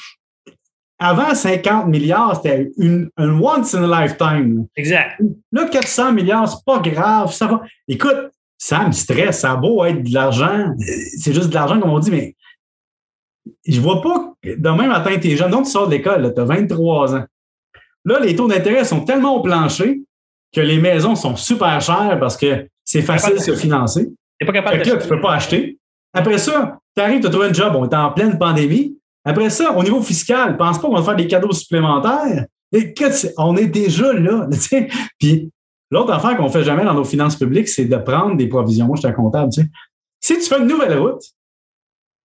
[1.00, 4.68] Avant 50 milliards, c'était une, un once in a lifetime.
[4.78, 5.22] Exact.
[5.52, 7.62] Là, 400 milliards, c'est pas grave, ça va.
[7.90, 10.74] Écoute, ça me stresse, ça a beau être de l'argent,
[11.20, 12.36] c'est juste de l'argent, comme on dit, mais
[13.66, 16.46] je vois pas, demain matin, tu es jeune, donc tu sors de l'école, tu as
[16.46, 17.26] 23 ans.
[18.06, 20.02] Là, les taux d'intérêt sont tellement au plancher
[20.54, 24.12] que les maisons sont super chères parce que c'est facile de se financer.
[24.40, 25.80] Tu pas capable de là, tu peux pas acheter.
[26.14, 28.98] Après ça, tu arrives, tu as trouvé un job, on est en pleine pandémie.
[29.26, 32.46] Après ça, au niveau fiscal, pense pas qu'on va faire des cadeaux supplémentaires.
[33.38, 34.48] on est déjà là.
[35.20, 35.50] Puis
[35.90, 38.86] l'autre affaire qu'on fait jamais dans nos finances publiques, c'est de prendre des provisions.
[38.86, 39.52] Moi, je suis un comptable.
[40.20, 41.24] Si tu fais une nouvelle route,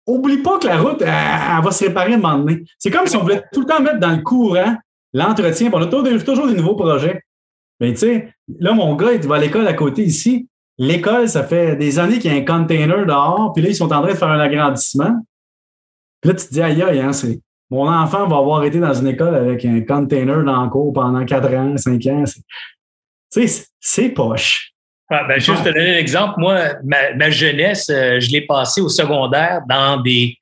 [0.05, 2.63] oublie pas que la route, elle, va se réparer un moment donné.
[2.77, 4.75] C'est comme si on voulait tout le temps mettre dans le courant
[5.13, 5.69] l'entretien.
[5.71, 7.21] On a toujours des nouveaux projets.
[7.79, 10.47] Mais tu sais, là, mon gars, il va à l'école à côté ici.
[10.77, 13.91] L'école, ça fait des années qu'il y a un container dehors, puis là, ils sont
[13.91, 15.15] en train de faire un agrandissement.
[16.21, 17.11] Puis là, tu te dis, aïe, aïe, hein.
[17.69, 21.25] Mon enfant va avoir été dans une école avec un container dans le cours pendant
[21.25, 22.23] 4 ans, 5 ans.
[23.31, 24.70] Tu sais, c'est poche.
[25.13, 26.35] Ah, ben, juste te donner un exemple.
[26.37, 30.37] Moi, ma, jeunesse, euh, je l'ai passé au secondaire dans des,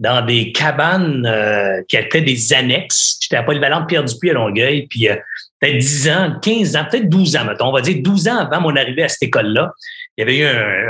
[0.00, 3.16] dans des cabanes euh, qui étaient des annexes.
[3.20, 5.14] J'étais à Polyvalente Pierre Dupuis à Longueuil, puis euh,
[5.60, 7.68] peut-être 10 ans, 15 ans, peut-être 12 ans, mettons.
[7.68, 9.70] On va dire 12 ans avant mon arrivée à cette école-là.
[10.16, 10.46] Il y avait eu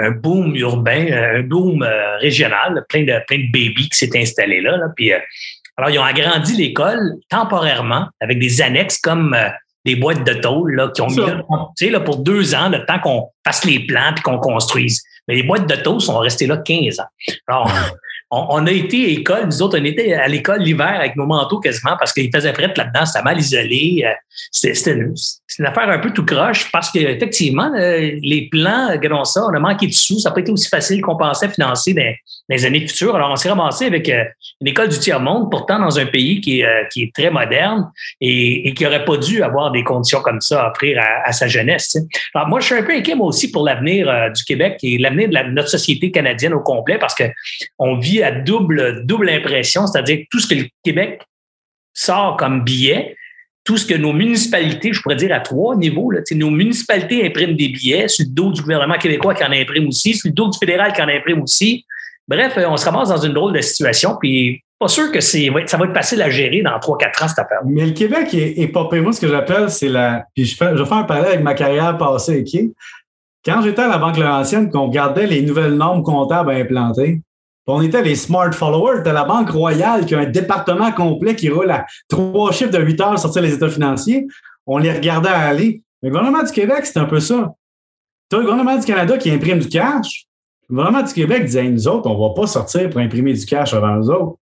[0.07, 1.87] un, boom urbain, un boom
[2.21, 4.79] régional, plein de, plein de babies qui s'étaient installés là.
[4.79, 5.12] là puis,
[5.77, 9.37] alors, ils ont agrandi l'école temporairement avec des annexes comme
[9.88, 13.31] des boîtes de tôle là, qui ont mis là, pour deux ans, le temps qu'on
[13.44, 15.03] fasse les plans et qu'on construise.
[15.27, 17.05] Mais les boîtes de tôle sont restées là 15 ans.
[17.46, 17.70] Alors,
[18.31, 21.61] on, a été à l'école, nous autres, on était à l'école l'hiver avec nos manteaux
[21.61, 24.05] quasiment parce qu'il faisait frais là-dedans, c'était mal isolé.
[24.05, 24.11] Euh,
[24.53, 25.14] c'était une,
[25.67, 29.87] affaire un peu tout croche parce qu'effectivement, euh, les plans, regardons ça, on a manqué
[29.87, 32.14] de sous, ça n'a pas été aussi facile qu'on pensait à financer dans,
[32.51, 33.17] les années futures.
[33.17, 34.25] Alors, on s'est ramassé avec euh,
[34.61, 36.62] une école du tiers-monde, pourtant dans un pays qui
[36.93, 40.71] qui est très moderne et, qui n'aurait pas dû avoir des conditions comme ça à
[40.71, 41.97] offrir à, sa jeunesse.
[42.35, 45.29] Alors, moi, je suis un peu inquiet, moi aussi, pour l'avenir du Québec et l'avenir
[45.29, 50.41] de notre société canadienne au complet parce qu'on vit à double, double impression, c'est-à-dire tout
[50.41, 51.23] ce que le Québec
[51.95, 53.17] sort comme billet,
[53.65, 57.55] tout ce que nos municipalités, je pourrais dire à trois niveaux, là, nos municipalités impriment
[57.55, 60.49] des billets sur le dos du gouvernement québécois qui en imprime aussi, sur le dos
[60.49, 61.85] du fédéral qui en imprime aussi.
[62.27, 65.61] Bref, on se ramasse dans une drôle de situation, puis pas sûr que ça va
[65.61, 67.59] être facile à gérer dans 3-4 ans, cette affaire.
[67.67, 70.25] Mais le Québec est, est pas Moi, ce que j'appelle, c'est la.
[70.35, 72.63] Puis je, fais, je vais faire un parallèle avec ma carrière passée, OK?
[73.45, 77.21] Quand j'étais à la Banque Laurentienne, qu'on regardait les nouvelles normes comptables à implanter,
[77.75, 81.51] on était les smart followers de la Banque Royale qui a un département complet qui
[81.51, 84.27] roule à trois chiffres de 8 heures sortir les états financiers.
[84.67, 85.83] On les regardait aller.
[86.03, 87.53] Mais le gouvernement du Québec, c'est un peu ça.
[88.31, 90.27] Tu as le gouvernement du Canada qui imprime du cash.
[90.69, 93.45] Le gouvernement du Québec disait, nous autres, on ne va pas sortir pour imprimer du
[93.45, 94.39] cash avant nous autres.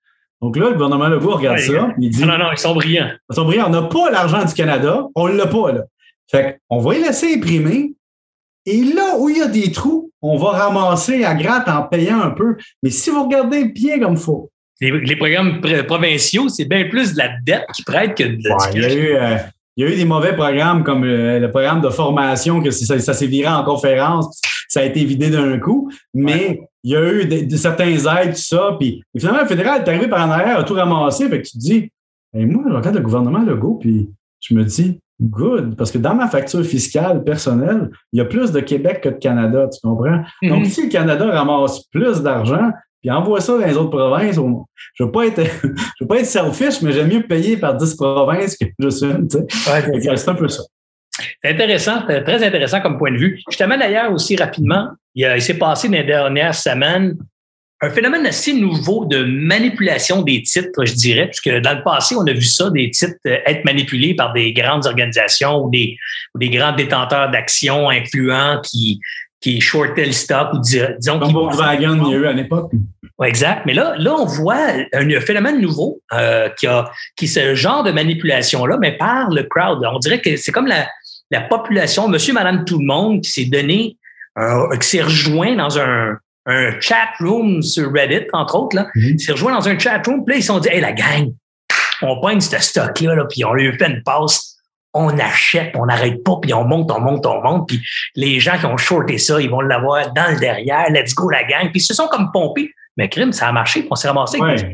[0.41, 1.93] Donc là, le gouvernement Legault regarde ça.
[1.99, 3.11] Il dit, non, non, ils sont brillants.
[3.31, 3.67] Ils sont brillants.
[3.67, 5.07] On n'a pas l'argent du Canada.
[5.15, 5.83] On ne l'a pas, là.
[6.31, 7.95] Fait qu'on va y laisser imprimer.
[8.65, 12.21] Et là où il y a des trous, on va ramasser à gratte en payant
[12.21, 12.57] un peu.
[12.83, 14.51] Mais si vous regardez bien comme il faut.
[14.81, 18.65] Les, programmes provinciaux, c'est bien plus de la dette qui prête que de la ouais,
[18.75, 19.37] il, y a eu, euh,
[19.77, 22.99] il y a eu des mauvais programmes comme euh, le programme de formation, que ça,
[22.99, 25.93] ça s'est viré en conférence, ça a été vidé d'un coup.
[26.15, 28.77] Mais il y a eu de, certains aides, tout ça.
[28.79, 31.29] Puis finalement, le fédéral est arrivé par en arrière, a tout ramassé.
[31.29, 31.91] Fait que tu te dis,
[32.33, 34.09] moi, je regarde le gouvernement Legault, puis
[34.41, 38.53] je me dis, good, parce que dans ma facture fiscale personnelle, il y a plus
[38.53, 40.23] de Québec que de Canada, tu comprends?
[40.43, 40.65] Donc, mhm.
[40.65, 45.07] si le Canada ramasse plus d'argent, puis envoie ça dans les autres provinces, je ne
[45.07, 48.57] veux, pas être, je veux pas être selfish, mais j'aime mieux payer par 10 provinces
[48.57, 49.29] que juste une.
[49.29, 50.17] Tu sais.
[50.17, 50.63] c'est un peu ça.
[51.43, 53.41] C'est intéressant, très intéressant comme point de vue.
[53.51, 54.89] Je t'amène d'ailleurs aussi rapidement.
[55.15, 57.17] Il, il s'est passé dans les dernières semaines
[57.83, 62.27] un phénomène assez nouveau de manipulation des titres, je dirais, puisque dans le passé, on
[62.27, 65.97] a vu ça, des titres euh, être manipulés par des grandes organisations ou des,
[66.35, 69.01] ou des grands détenteurs d'actions influents qui,
[69.40, 72.71] qui shortaient le stock ou disons Comme Volkswagen, il y a eu à l'époque.
[73.25, 73.62] exact.
[73.64, 77.93] Mais là, là, on voit un phénomène nouveau euh, qui a qui ce genre de
[77.93, 79.83] manipulation-là, mais par le crowd.
[79.90, 80.87] On dirait que c'est comme la,
[81.31, 83.97] la population, monsieur, madame, tout le monde qui s'est donné,
[84.38, 86.19] euh, qui s'est rejoint dans un,
[86.51, 88.77] un chat room sur Reddit, entre autres.
[88.77, 88.87] Là.
[88.95, 89.15] Mm-hmm.
[89.15, 90.93] Ils s'est rejoint dans un chat room, puis là, ils se sont dit Hey, la
[90.93, 91.33] gang,
[92.03, 94.57] on pogne ce stock-là, là, puis on lui fait une passe.
[94.93, 97.69] On achète, on n'arrête pas, puis on monte, on monte, on monte.
[97.69, 97.81] Puis
[98.17, 100.91] les gens qui ont shorté ça, ils vont l'avoir dans le derrière.
[100.91, 101.71] Let's go, la gang.
[101.71, 102.73] Puis ils se sont comme pompés.
[102.97, 103.87] Mais crime, ça a marché.
[103.89, 104.67] On s'est ramassé avec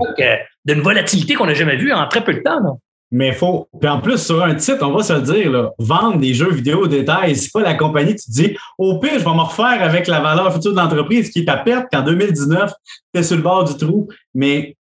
[0.65, 2.61] d'une volatilité qu'on n'a jamais vue en très peu de temps.
[2.61, 2.71] Là.
[3.12, 3.69] Mais faut.
[3.81, 6.51] Puis en plus, sur un titre, on va se le dire, là, vendre des jeux
[6.51, 9.42] vidéo au détail, c'est pas la compagnie, tu te dis, au pire, je vais me
[9.42, 12.73] refaire avec la valeur future de l'entreprise qui est à perte qu'en 2019,
[13.14, 14.09] tu sur le bord du trou.
[14.35, 14.77] Mais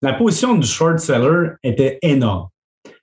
[0.00, 2.48] la position du short seller était énorme.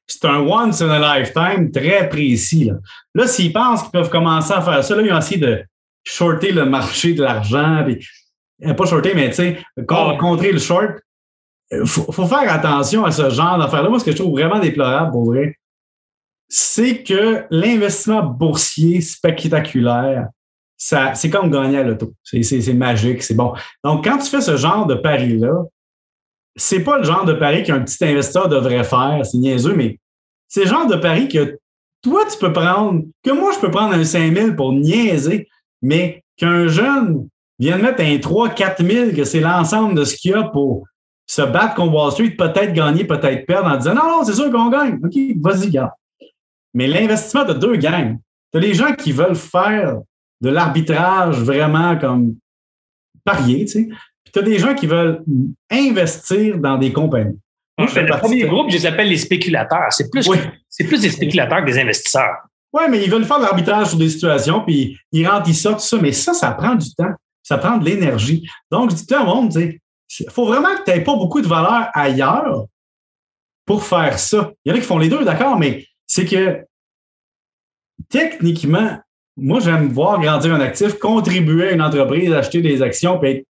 [0.08, 2.66] C'est un once in a lifetime très précis.
[2.66, 2.76] Là,
[3.16, 5.64] là s'ils pensent qu'ils peuvent commencer à faire ça, là, ils ont essayé de
[6.04, 7.86] shorter le marché de l'argent,
[8.66, 11.02] euh, pas shorter, mais tu sais, contrer le short
[11.72, 13.90] il faut, faire attention à ce genre d'affaires-là.
[13.90, 15.56] Moi, ce que je trouve vraiment déplorable, pour vrai,
[16.50, 20.28] c'est que l'investissement boursier spectaculaire,
[20.76, 22.14] ça, c'est comme gagner à l'auto.
[22.24, 23.54] C'est, magique, c'est bon.
[23.84, 25.64] Donc, quand tu fais ce genre de pari-là,
[26.56, 29.98] c'est pas le genre de pari qu'un petit investisseur devrait faire, c'est niaiseux, mais
[30.50, 31.58] c'est le genre de pari que
[32.02, 35.48] toi, tu peux prendre, que moi, je peux prendre un 5 000 pour niaiser,
[35.82, 37.30] mais qu'un jeune
[37.60, 40.84] vienne mettre un 3 4 000, que c'est l'ensemble de ce qu'il y a pour
[41.32, 44.52] se battre contre Wall Street, peut-être gagner, peut-être perdre, en disant non, non, c'est sûr
[44.52, 45.00] qu'on gagne.
[45.02, 45.96] OK, vas-y, gars.
[46.74, 48.18] Mais l'investissement de deux gangs.
[48.52, 50.00] Tu as les gens qui veulent faire
[50.42, 52.36] de l'arbitrage vraiment comme
[53.24, 53.88] parier, tu sais.
[54.26, 55.24] Puis tu as des gens qui veulent
[55.72, 57.40] investir dans des compagnies.
[57.78, 59.88] Moi, je fais le premier groupe, je les appelle les spéculateurs.
[59.92, 60.30] C'est plus,
[60.68, 62.40] c'est plus des spéculateurs que des investisseurs.
[62.74, 65.80] Oui, mais ils veulent faire de l'arbitrage sur des situations, puis ils rentrent, ils sortent,
[65.80, 65.98] tout ça.
[66.02, 67.14] Mais ça, ça prend du temps.
[67.42, 68.46] Ça prend de l'énergie.
[68.70, 69.82] Donc, je dis tout le monde, tu sais,
[70.20, 72.66] il faut vraiment que tu n'aies pas beaucoup de valeur ailleurs
[73.66, 74.52] pour faire ça.
[74.66, 76.66] Il y en a qui font les deux, d'accord, mais c'est que
[78.10, 79.00] techniquement,
[79.38, 83.46] moi, j'aime voir grandir un actif, contribuer à une entreprise, acheter des actions, puis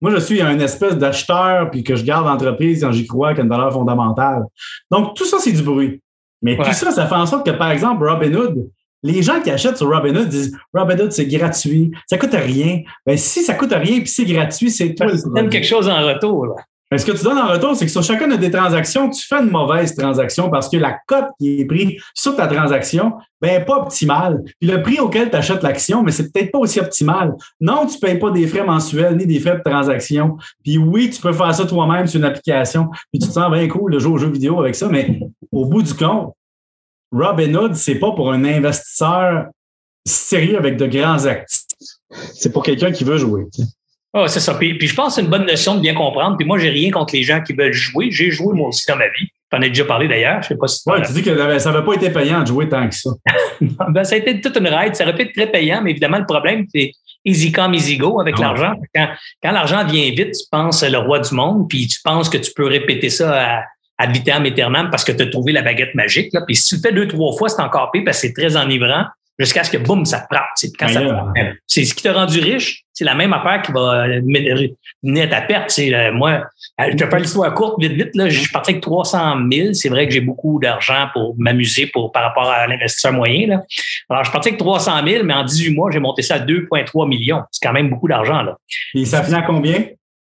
[0.00, 3.38] moi, je suis un espèce d'acheteur, puis que je garde l'entreprise quand j'y crois, qu'il
[3.38, 4.44] y a une valeur fondamentale.
[4.90, 6.02] Donc, tout ça, c'est du bruit.
[6.42, 8.70] Mais tout ça, ça fait en sorte que, par exemple, Robinhood,
[9.06, 12.82] les gens qui achètent sur Robinhood disent Robinhood, c'est gratuit, ça coûte rien.
[13.06, 15.06] Ben, si ça coûte rien puis c'est gratuit, c'est toi.
[15.10, 16.46] Tu donnes quelque chose en retour.
[16.46, 16.54] Là.
[16.90, 19.36] Ben, ce que tu donnes en retour, c'est que sur chacune des transactions, tu fais
[19.36, 23.64] une mauvaise transaction parce que la cote qui est prise sur ta transaction n'est ben,
[23.64, 24.42] pas optimale.
[24.60, 27.34] Puis le prix auquel tu achètes l'action, mais c'est peut-être pas aussi optimal.
[27.60, 30.36] Non, tu ne payes pas des frais mensuels ni des frais de transaction.
[30.62, 32.88] Puis oui, tu peux faire ça toi-même sur une application.
[33.12, 35.18] Puis tu te sens bien cool de jouer aux jeux vidéo avec ça, mais
[35.50, 36.34] au bout du compte,
[37.12, 39.46] Robinhood, c'est pas pour un investisseur
[40.04, 41.66] sérieux avec de grands actifs.
[42.34, 43.44] C'est pour quelqu'un qui veut jouer.
[44.14, 44.54] Oh, c'est ça.
[44.54, 46.36] Puis, je pense que c'est une bonne notion de bien comprendre.
[46.38, 48.10] Puis moi, j'ai rien contre les gens qui veulent jouer.
[48.10, 49.28] J'ai joué moi aussi dans ma vie.
[49.50, 50.42] Tu en as déjà parlé d'ailleurs.
[50.42, 52.68] Je sais pas si Oui, tu dis que ça n'avait pas été payant de jouer
[52.68, 53.10] tant que ça.
[53.90, 54.94] ben, ça a été toute une ride.
[54.94, 56.92] Ça aurait pu être très payant, mais évidemment, le problème, c'est
[57.26, 58.72] easy come, easy go avec l'argent.
[58.94, 59.08] Quand,
[59.42, 62.52] quand l'argent vient vite, tu penses le roi du monde, puis tu penses que tu
[62.54, 63.62] peux répéter ça à,
[63.98, 66.32] ad vitam aeternam parce que tu as trouvé la baguette magique.
[66.32, 66.42] Là.
[66.46, 68.56] Puis si tu le fais deux, trois fois, c'est encore pire parce que c'est très
[68.56, 69.04] enivrant
[69.38, 70.48] jusqu'à ce que, boum, ça te frappe.
[70.54, 71.00] C'est quand ça
[71.66, 72.84] C'est ce qui t'a rendu riche.
[72.92, 74.06] C'est la même affaire qui va
[75.02, 75.70] mener à ta perte.
[75.70, 76.42] C'est euh, moi,
[76.80, 78.16] euh, je te fais l'histoire courte, vite, vite.
[78.16, 79.72] Là, je suis parti avec 300 000.
[79.74, 83.48] C'est vrai que j'ai beaucoup d'argent pour m'amuser pour, par rapport à l'investisseur moyen.
[83.48, 83.62] Là.
[84.08, 86.38] Alors, je suis parti avec 300 000, mais en 18 mois, j'ai monté ça à
[86.38, 87.42] 2,3 millions.
[87.50, 88.40] C'est quand même beaucoup d'argent.
[88.42, 88.56] là.
[88.94, 89.84] Et ça finit à combien?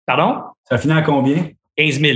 [0.07, 0.41] Pardon?
[0.67, 1.49] Ça finit à combien?
[1.77, 2.13] 15 000.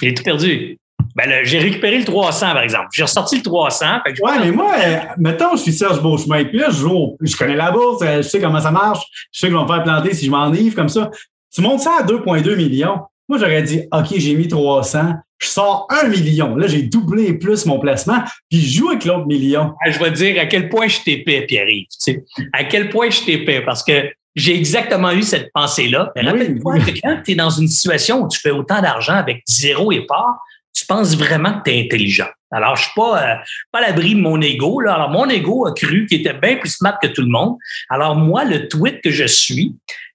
[0.00, 0.78] J'ai tout perdu.
[1.14, 2.88] Ben, j'ai récupéré le 300, par exemple.
[2.92, 3.86] J'ai ressorti le 300.
[4.06, 7.56] ouais, mais moi, euh, mettons, je suis Serge Beauchemin, puis là, je joue, je connais
[7.56, 10.12] la bourse, euh, je sais comment ça marche, je sais qu'ils vont me faire planter
[10.12, 11.10] si je m'enivre comme ça.
[11.54, 13.00] Tu montes ça à 2,2 millions.
[13.30, 16.54] Moi, j'aurais dit, OK, j'ai mis 300, je sors 1 million.
[16.54, 19.72] Là, j'ai doublé plus mon placement, puis je joue avec l'autre million.
[19.84, 21.86] Ah, je vais te dire à quel point je t'épais, Pierre-Yves.
[21.86, 26.12] Tu sais, à quel point je t'épais, parce que j'ai exactement eu cette pensée-là.
[26.14, 29.42] Mais rappelle-toi que quand tu es dans une situation où tu fais autant d'argent avec
[29.48, 30.44] zéro épart,
[30.74, 32.28] tu penses vraiment que tu es intelligent.
[32.52, 33.34] Alors, je suis pas, euh,
[33.72, 34.80] pas à l'abri de mon ego.
[34.80, 34.94] Là.
[34.94, 37.56] Alors, mon ego a cru qu'il était bien plus smart que tout le monde.
[37.88, 39.74] Alors, moi, le tweet que je suis,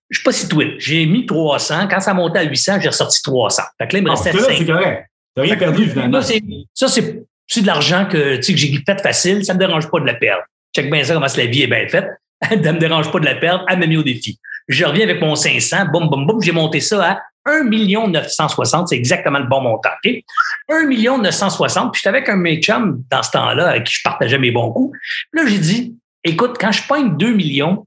[0.10, 1.88] je sais pas si tweet, j'ai mis 300.
[1.90, 3.64] Quand ça montait à 800, j'ai ressorti 300.
[3.80, 4.56] Fait que là, il me ah, restait 5.
[4.56, 5.08] C'est correct.
[5.36, 6.22] T'as rien perdu, finalement.
[6.22, 9.44] Ça, c'est, c'est de l'argent que, tu sais, que j'ai fait facile.
[9.44, 10.44] Ça me dérange pas de la perdre.
[10.76, 12.08] Check bien ça, comment la vie est bien faite.
[12.50, 13.66] ça me dérange pas de la perdre.
[13.68, 14.40] Elle m'a mis au défi.
[14.68, 15.86] Je reviens avec mon 500.
[15.92, 16.42] Boum, boum, boum.
[16.42, 19.90] J'ai monté ça à 1 million 960, c'est exactement le bon montant.
[19.98, 20.24] Okay?
[20.70, 24.02] 1 million 960, puis j'étais avec un mec chum dans ce temps-là avec qui je
[24.04, 24.98] partageais mes bons coups.
[25.34, 27.86] Là, j'ai dit, écoute, quand je pogne 2 millions,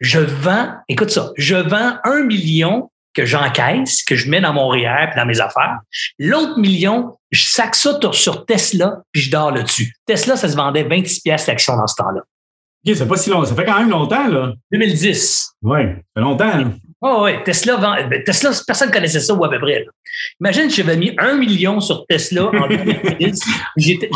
[0.00, 4.68] je vends, écoute ça, je vends 1 million que j'encaisse, que je mets dans mon
[4.68, 5.80] REER puis dans mes affaires.
[6.18, 9.92] L'autre million, je sac ça sur Tesla puis je dors là-dessus.
[10.06, 12.22] Tesla, ça se vendait 26 pièces l'action dans ce temps-là.
[12.86, 13.44] OK, c'est pas si long.
[13.44, 14.54] Ça fait quand même longtemps, là.
[14.72, 15.52] 2010.
[15.62, 16.72] Oui, ça fait longtemps.
[17.02, 19.86] Oh oui, Tesla, vend, ben, Tesla, personne ne connaissait ça ou à peu près.
[20.40, 23.40] Imagine, j'avais mis un million sur Tesla en 2010.
[23.76, 24.10] J'étais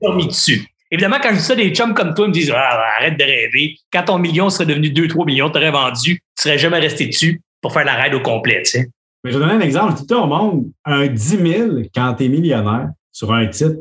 [0.00, 0.66] dormi dessus.
[0.90, 3.76] Évidemment, quand je dis ça, des chums comme toi me disent ah, arrête de rêver.
[3.92, 7.40] Quand ton million serait devenu 2-3 millions, tu aurais vendu, tu serais jamais resté dessus
[7.60, 8.62] pour faire la raid au complet.
[8.62, 8.86] Tu sais.
[9.24, 9.94] Mais je vais donner un exemple.
[10.06, 13.80] Dis au monde, un 10 000 quand tu es millionnaire sur un titre,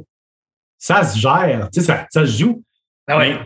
[0.80, 2.64] ça se gère, tu sais, ça, ça se joue.
[3.08, 3.38] Ah ouais.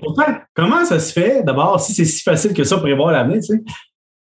[0.53, 3.55] comment ça se fait, d'abord, si c'est si facile que ça pour prévoir l'avenir, tu
[3.55, 3.61] sais?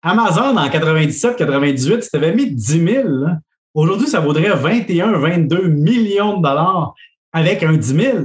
[0.02, 3.08] Amazon, en 97, 98, si tu avais mis 10 000,
[3.74, 6.94] aujourd'hui, ça vaudrait 21, 22 millions de dollars
[7.32, 8.18] avec un 10 000.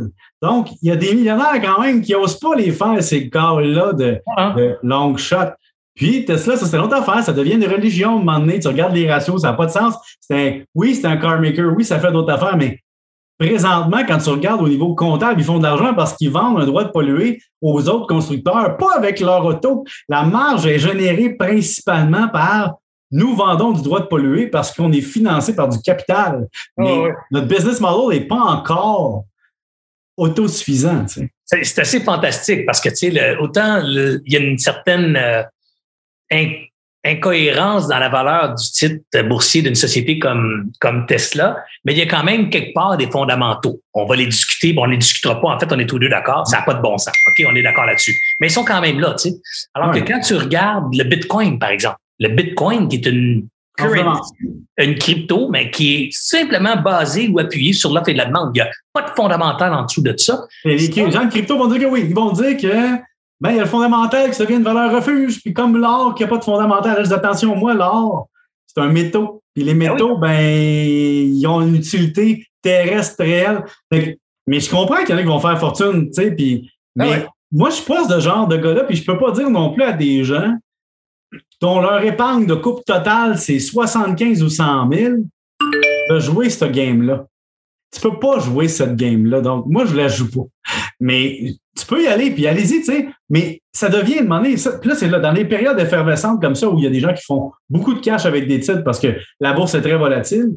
[0.43, 3.93] Donc, il y a des millionnaires quand même qui n'osent pas les faire, ces gars-là
[3.93, 4.55] de, ah.
[4.57, 5.53] de, long shot.
[5.95, 8.61] Puis Tesla, ça c'est une autre affaire, ça devient une religion à un moment donné.
[8.61, 9.95] Tu regardes les ratios, ça n'a pas de sens.
[10.31, 12.81] Un, oui, c'est un car maker, oui, ça fait d'autres affaires, mais
[13.39, 16.67] présentement, quand tu regardes au niveau comptable, ils font de l'argent parce qu'ils vendent un
[16.67, 19.85] droit de polluer aux autres constructeurs, pas avec leur auto.
[20.09, 22.75] La marge est générée principalement par
[23.11, 26.47] nous vendons du droit de polluer parce qu'on est financé par du capital.
[26.53, 26.99] Ah Mais
[27.31, 29.25] notre business model n'est pas encore
[30.17, 31.07] autosuffisant.
[31.45, 35.43] C'est assez fantastique parce que, tu sais, autant il y a une certaine euh,
[37.05, 42.03] incohérence dans la valeur du titre boursier d'une société comme, comme Tesla, mais il y
[42.03, 43.81] a quand même quelque part des fondamentaux.
[43.95, 45.49] On va les discuter, bon, on ne les discutera pas.
[45.49, 46.47] En fait, on est tous deux d'accord.
[46.47, 47.15] Ça n'a pas de bon sens.
[47.29, 48.15] OK, on est d'accord là-dessus.
[48.41, 49.37] Mais ils sont quand même là, tu sais.
[49.75, 53.49] Alors que quand tu regardes le Bitcoin, par exemple, le Bitcoin qui est une
[54.79, 58.51] une crypto, mais qui est simplement basée ou appuyée sur l'offre et la demande.
[58.55, 60.47] Il n'y a pas de fondamental en dessous de ça.
[60.65, 60.79] les
[61.11, 62.07] gens de crypto vont dire que oui.
[62.09, 62.99] Ils vont dire que
[63.41, 65.41] ben, il y a le fondamental qui devient une valeur refuge.
[65.43, 68.29] Puis comme l'or qui n'a pas de fondamental, là, attention, moi, l'or,
[68.67, 69.43] c'est un métaux.
[69.55, 73.65] Puis les ben métaux, ben, ils ont une utilité terrestre réelle.
[74.47, 77.05] mais je comprends qu'il y en a qui vont faire fortune, tu sais, puis, ah
[77.05, 79.73] mais moi, je suis pas ce genre de gars-là, puis je peux pas dire non
[79.73, 80.55] plus à des gens
[81.61, 85.15] dont leur épargne de coupe totale, c'est 75 ou 100 000,
[86.11, 87.27] de jouer ce game-là.
[87.93, 89.41] Tu peux pas jouer cette game-là.
[89.41, 90.47] Donc, moi, je la joue pas.
[91.01, 93.09] Mais tu peux y aller, puis allez-y, tu sais.
[93.31, 94.55] Mais ça devient demander.
[94.55, 97.01] Puis là, c'est là, dans les périodes effervescentes comme ça, où il y a des
[97.01, 99.97] gens qui font beaucoup de cash avec des titres parce que la bourse est très
[99.97, 100.53] volatile,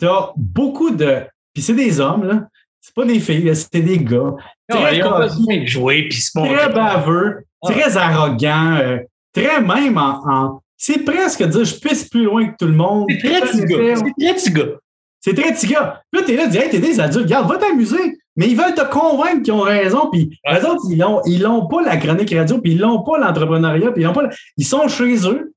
[0.00, 1.22] tu as beaucoup de.
[1.54, 2.48] Puis c'est des hommes, là.
[2.80, 4.34] C'est pas des filles, c'est des gars.
[4.70, 7.72] très, jouer, puis très baveux, ah.
[7.72, 8.98] très arrogant, euh,
[9.32, 10.60] très même en.
[10.76, 13.06] c'est presque dire je pisse plus loin que tout le monde.
[13.10, 13.96] C'est très petit gars.
[13.96, 14.78] C'est très petit gars.
[15.26, 16.00] C'est très petit gars.
[16.12, 18.16] Là, t'es là, tu dis, hey, t'es des adultes, regarde, va t'amuser.
[18.36, 20.08] Mais ils veulent te convaincre qu'ils ont raison.
[20.12, 23.18] Puis les autres, ils n'ont ils l'ont pas la chronique radio, puis ils n'ont pas
[23.18, 24.28] l'entrepreneuriat, puis ils n'ont pas.
[24.56, 25.52] Ils sont chez eux.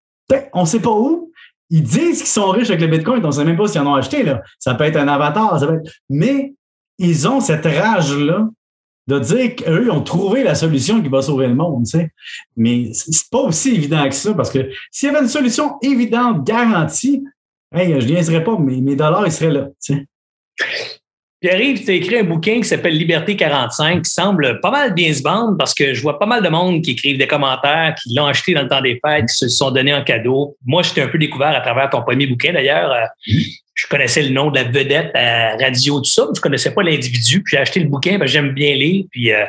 [0.53, 1.31] On ne sait pas où.
[1.69, 3.85] ils disent qu'ils sont riches avec le Bitcoin, on ne sait même pas s'ils en
[3.85, 4.23] ont acheté.
[4.23, 4.41] Là.
[4.57, 5.91] Ça peut être un avatar, ça peut être...
[6.09, 6.55] mais
[6.97, 8.47] ils ont cette rage-là
[9.07, 11.85] de dire qu'eux ont trouvé la solution qui va sauver le monde.
[11.85, 12.11] Tu sais.
[12.57, 16.43] Mais c'est pas aussi évident que ça, parce que s'il y avait une solution évidente,
[16.43, 17.23] garantie,
[17.73, 19.67] hey, je ne niaiserais pas, mais mes dollars, ils seraient là.
[19.83, 20.05] Tu sais.
[21.41, 25.13] Pierre-Yves, tu as écrit un bouquin qui s'appelle Liberté 45, qui semble pas mal bien
[25.13, 28.13] se vendre parce que je vois pas mal de monde qui écrivent des commentaires, qui
[28.13, 30.57] l'ont acheté dans le temps des fêtes, qui se sont donnés en cadeau.
[30.65, 32.91] Moi, j'étais un peu découvert à travers ton premier bouquin d'ailleurs.
[32.91, 33.05] Euh,
[33.73, 36.83] je connaissais le nom de la vedette à radio, tout ça, mais je connaissais pas
[36.83, 37.41] l'individu.
[37.41, 39.05] Puis j'ai acheté le bouquin, ben, j'aime bien lire.
[39.09, 39.45] Puis euh,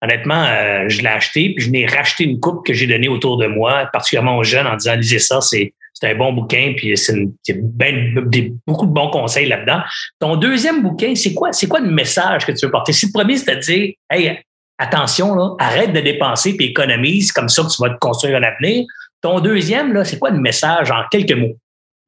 [0.00, 3.36] honnêtement, euh, je l'ai acheté, puis je n'ai racheté une coupe que j'ai donnée autour
[3.36, 6.96] de moi, particulièrement aux jeunes, en disant lisez ça, c'est c'est un bon bouquin, puis
[6.96, 7.14] c'est
[7.54, 8.12] ben,
[8.66, 9.82] beaucoup de bons conseils là-dedans.
[10.18, 11.50] Ton deuxième bouquin, c'est quoi?
[11.70, 12.92] Quoi le message que tu veux porter?
[12.92, 14.40] Si le premier, c'est à dire, hey,
[14.78, 18.84] attention, arrête de dépenser puis économise, comme ça que tu vas te construire un avenir.
[19.20, 21.56] Ton deuxième, c'est quoi le message en quelques mots?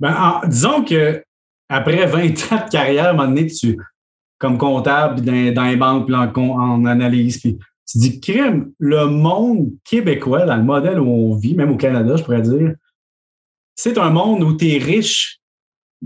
[0.00, 1.22] Ben, disons que
[1.68, 3.78] après 20 ans de carrière, à un moment donné, tu,
[4.40, 9.06] comme comptable dans, dans les banques, puis en, en analyse, puis tu dis, crime, le
[9.06, 12.74] monde québécois, dans le modèle où on vit, même au Canada, je pourrais dire,
[13.74, 15.38] c'est un monde où tu es riche,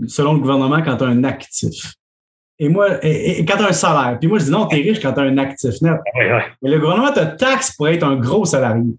[0.07, 1.93] selon le gouvernement, quand tu as un actif.
[2.57, 4.17] Et moi, et, quand tu as un salaire.
[4.19, 5.99] Puis moi, je dis non, tu es riche quand tu as un actif net.
[6.61, 8.95] Mais le gouvernement te taxe pour être un gros salarié.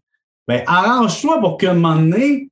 [0.48, 2.48] Bien, arrange-toi pour qu'à un moment donné,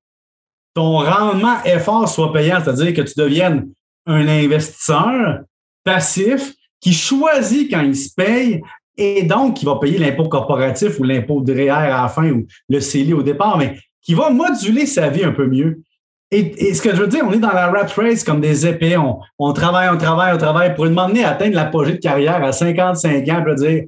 [0.74, 3.70] ton rendement effort soit payant, c'est-à-dire que tu deviennes
[4.06, 5.40] un investisseur
[5.82, 8.60] passif qui choisit quand il se paye
[8.96, 12.46] et donc qui va payer l'impôt corporatif ou l'impôt de REER à la fin ou
[12.68, 15.82] le CELI au départ, mais qui va moduler sa vie un peu mieux.
[16.30, 18.98] Et, ce que je veux dire, on est dans la rat race comme des épées.
[19.38, 23.26] On, travaille, on travaille, on travaille pour demander à atteindre l'apogée de carrière à 55
[23.28, 23.84] ans, puis dire,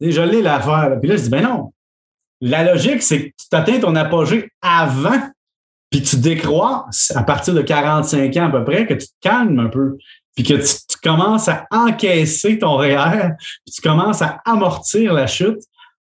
[0.00, 0.98] je l'ai l'affaire.
[1.00, 1.72] Puis là, je dis, ben non.
[2.42, 5.20] La logique, c'est que tu atteins ton apogée avant,
[5.90, 9.58] puis tu décrois à partir de 45 ans à peu près, que tu te calmes
[9.60, 9.96] un peu,
[10.34, 13.30] puis que tu, commences à encaisser ton REER,
[13.64, 15.60] puis tu commences à amortir la chute,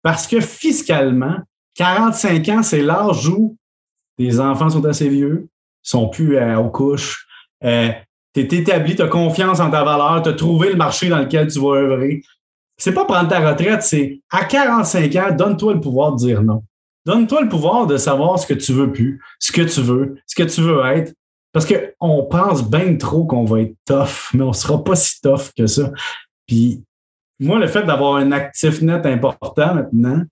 [0.03, 1.39] parce que fiscalement,
[1.75, 3.57] 45 ans, c'est l'âge où
[4.17, 5.49] tes enfants sont assez vieux,
[5.85, 7.27] sont plus euh, aux couches.
[7.63, 7.91] Euh,
[8.35, 11.21] tu es établi, tu as confiance en ta valeur, tu as trouvé le marché dans
[11.21, 12.23] lequel tu vas œuvrer.
[12.77, 16.65] C'est pas prendre ta retraite, c'est à 45 ans, donne-toi le pouvoir de dire non.
[17.07, 20.35] Donne-toi le pouvoir de savoir ce que tu veux plus, ce que tu veux, ce
[20.35, 21.15] que tu veux être.
[21.53, 25.53] Parce qu'on pense bien trop qu'on va être tough, mais on sera pas si tough
[25.57, 25.93] que ça.
[26.47, 26.83] Puis
[27.39, 30.23] moi, le fait d'avoir un actif net important maintenant,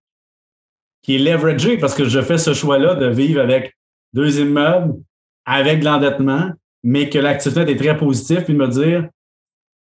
[1.02, 3.76] qui est leveragé parce que je fais ce choix-là de vivre avec
[4.12, 4.94] deux immeubles,
[5.44, 6.50] avec de l'endettement,
[6.82, 9.08] mais que l'activité est très positive, puis de me dire,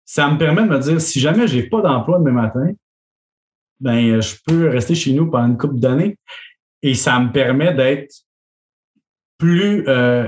[0.06, 2.72] ça me permet de me dire, si jamais j'ai pas d'emploi demain matin,
[3.80, 6.18] ben, je peux rester chez nous pendant une couple d'années
[6.82, 8.14] et ça me permet d'être
[9.38, 10.28] plus, euh,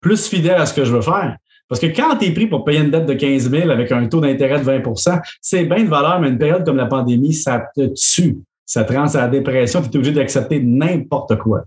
[0.00, 1.36] plus fidèle à ce que je veux faire.
[1.68, 4.06] Parce que quand tu es pris pour payer une dette de 15 000 avec un
[4.06, 7.66] taux d'intérêt de 20% c'est bien de valeur, mais une période comme la pandémie, ça
[7.74, 8.38] te tue.
[8.66, 11.64] Ça te rend à la dépression, tu es obligé d'accepter n'importe quoi.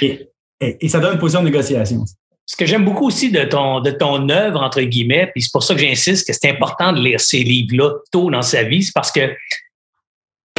[0.00, 0.31] Et,
[0.62, 2.04] et, ça donne une position de négociation.
[2.44, 5.62] Ce que j'aime beaucoup aussi de ton, de ton œuvre, entre guillemets, puis c'est pour
[5.62, 8.92] ça que j'insiste que c'est important de lire ces livres-là tôt dans sa vie, c'est
[8.92, 9.30] parce que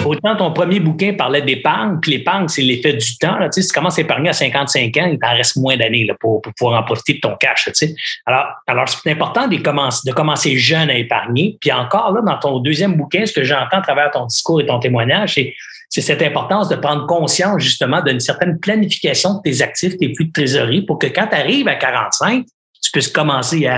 [0.05, 3.37] autant ton premier bouquin parlait d'épargne, puis l'épargne, c'est l'effet du temps.
[3.43, 6.07] Tu, sais, si tu commences à épargner à 55 ans, il t'en reste moins d'années
[6.19, 7.65] pour, pour, pouvoir en profiter de ton cash.
[7.65, 7.95] Tu sais.
[8.25, 11.57] Alors, alors c'est important de commencer, de commencer jeune à épargner.
[11.59, 14.65] Puis encore, là, dans ton deuxième bouquin, ce que j'entends à travers ton discours et
[14.65, 15.53] ton témoignage, c'est
[15.93, 20.25] c'est cette importance de prendre conscience justement d'une certaine planification de tes actifs, tes flux
[20.25, 22.45] de trésorerie pour que quand tu arrives à 45,
[22.81, 23.69] tu puisses commencer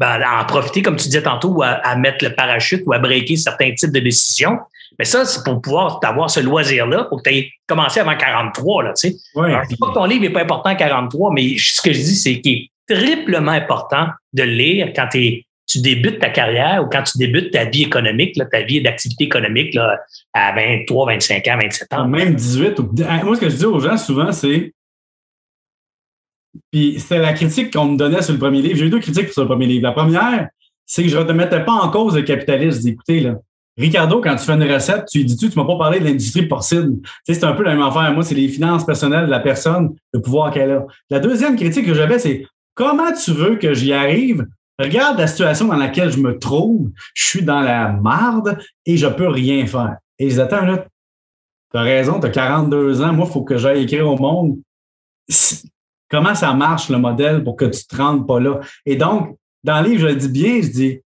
[0.00, 2.98] ben, à, en profiter, comme tu disais tantôt, ou à, mettre le parachute ou à
[2.98, 4.58] breaker certains types de décisions.
[4.98, 8.82] Mais ça, c'est pour pouvoir avoir ce loisir-là, pour que tu aies commencé avant 43.
[8.82, 9.16] Là, tu sais.
[9.36, 11.92] Alors, je dis pas que ton livre n'est pas important à 43, mais ce que
[11.92, 16.18] je dis, c'est qu'il est triplement important de le lire quand tu es tu débutes
[16.20, 19.76] ta carrière ou quand tu débutes ta vie économique, ta vie d'activité économique
[20.32, 22.08] à 23, 25 ans, 27 ans.
[22.08, 22.78] Même 18.
[23.24, 24.72] Moi, ce que je dis aux gens souvent, c'est.
[26.70, 28.76] Puis c'était la critique qu'on me donnait sur le premier livre.
[28.76, 29.82] J'ai eu deux critiques sur le premier livre.
[29.82, 30.48] La première,
[30.86, 32.86] c'est que je ne remettais pas en cause le capitalisme.
[32.88, 33.36] Écoutez, là,
[33.76, 37.00] Ricardo, quand tu fais une recette, tu dis-tu, tu m'as pas parlé de l'industrie porcine.
[37.24, 38.12] C'est un peu la même affaire.
[38.12, 40.86] Moi, c'est les finances personnelles de la personne, le pouvoir qu'elle a.
[41.10, 44.46] La deuxième critique que j'avais, c'est comment tu veux que j'y arrive
[44.78, 46.90] Regarde la situation dans laquelle je me trouve.
[47.14, 49.96] Je suis dans la marde et je peux rien faire.
[50.18, 53.12] Et je dis, attends, là, tu as raison, tu as 42 ans.
[53.12, 54.58] Moi, il faut que j'aille écrire au monde
[56.10, 58.60] comment ça marche le modèle pour que tu ne te rendes pas là?
[58.86, 61.00] Et donc, dans le livre, je le dis bien, je dis,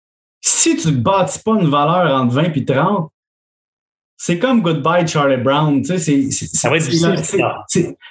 [0.40, 3.10] si tu ne bâtis pas une valeur entre 20 et 30,
[4.16, 5.82] c'est comme Goodbye Charlie Brown.
[5.82, 6.48] Tu sais, c'est,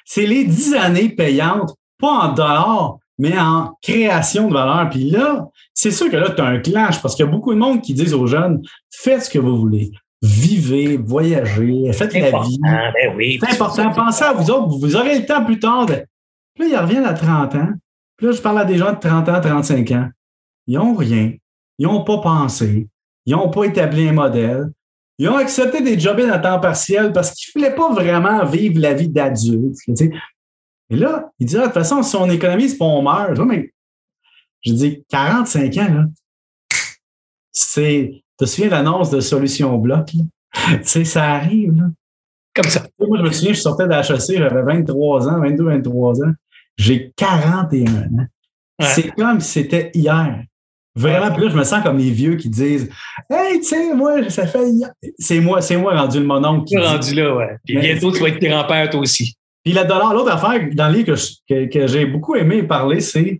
[0.05, 4.89] c'est les 10 années payantes, pas en dollars, mais en création de valeur.
[4.89, 7.53] Puis là, c'est sûr que là, tu as un clash parce qu'il y a beaucoup
[7.53, 8.61] de monde qui disent aux jeunes,
[8.91, 9.91] faites ce que vous voulez.
[10.21, 12.57] Vivez, voyagez, faites la vie.
[12.61, 13.91] Ben oui, c'est important.
[13.91, 14.77] Pensez à vous autres.
[14.77, 15.85] Vous aurez le temps plus tard.
[15.85, 16.05] De...
[16.55, 17.69] Puis là, ils reviennent à 30 ans.
[18.15, 20.09] Puis là, je parle à des gens de 30 ans, 35 ans.
[20.67, 21.33] Ils n'ont rien.
[21.77, 22.87] Ils n'ont pas pensé.
[23.25, 24.71] Ils n'ont pas établi un modèle.
[25.19, 28.79] Ils ont accepté des jobs à temps partiel parce qu'ils ne voulaient pas vraiment vivre
[28.79, 29.77] la vie d'adulte.
[30.93, 33.39] Et là, ils disent, ah, de toute façon, si on économise, on meurt.
[33.39, 33.73] mais
[34.63, 36.05] je dis, 45 ans, là,
[37.51, 38.23] c'est.
[38.39, 40.05] Tu te souviens de l'annonce de Solution Bloc?
[40.07, 40.21] tu
[40.83, 41.85] sais, ça arrive, là.
[42.55, 42.85] Comme ça.
[42.99, 46.33] Moi, je me souviens, je sortais de la chaussée, j'avais 23 ans, 22, 23 ans.
[46.77, 48.27] J'ai 41 ans.
[48.81, 50.43] C'est comme si c'était hier.
[50.95, 52.87] Vraiment, puis là, je me sens comme les vieux qui disent
[53.27, 54.67] Hey, tu sais, moi, ça fait.
[55.17, 56.67] C'est moi, c'est moi rendu le mononcle.
[56.67, 57.57] Tu es rendu là, ouais.
[57.65, 59.35] Puis bientôt, tu vas être grand-père, toi aussi.
[59.63, 61.15] Puis la dollar, l'autre affaire dans le livre
[61.47, 63.39] que, j'ai beaucoup aimé parler, c'est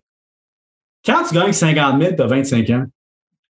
[1.05, 2.85] quand tu gagnes 50 000, tu as 25 ans,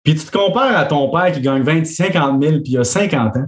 [0.04, 2.84] puis tu te compares à ton père qui gagne 20, 50 000, puis il a
[2.84, 3.46] 50 ans,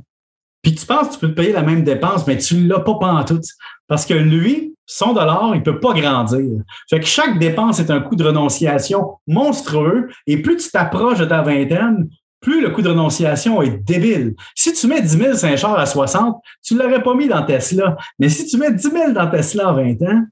[0.63, 2.81] puis tu penses que tu peux te payer la même dépense, mais tu ne l'as
[2.81, 3.41] pas tout.
[3.89, 6.63] Parce que lui, son dollar, il ne peut pas grandir.
[6.89, 10.09] Fait que chaque dépense est un coût de renonciation monstrueux.
[10.27, 12.09] Et plus tu t'approches de ta vingtaine,
[12.43, 14.35] plus le coût de renonciation est débile.
[14.55, 17.97] Si tu mets 10 000 Saint-Charles à 60, tu ne l'aurais pas mis dans Tesla.
[18.19, 20.25] Mais si tu mets 10 000 dans Tesla à 20 ans,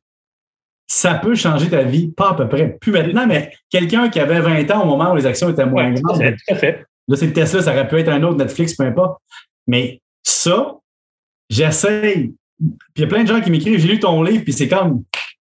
[0.87, 2.77] ça peut changer ta vie, pas à peu près.
[2.81, 5.93] Plus maintenant, mais quelqu'un qui avait 20 ans au moment où les actions étaient moins
[5.93, 6.19] grandes.
[6.19, 6.85] Tout à fait.
[7.09, 9.21] Là, c'est Tesla, ça aurait pu être un autre Netflix, peu importe.
[9.67, 10.75] Mais ça,
[11.49, 14.53] j'essaye puis il y a plein de gens qui m'écrivent, j'ai lu ton livre, puis
[14.53, 15.05] c'est comme,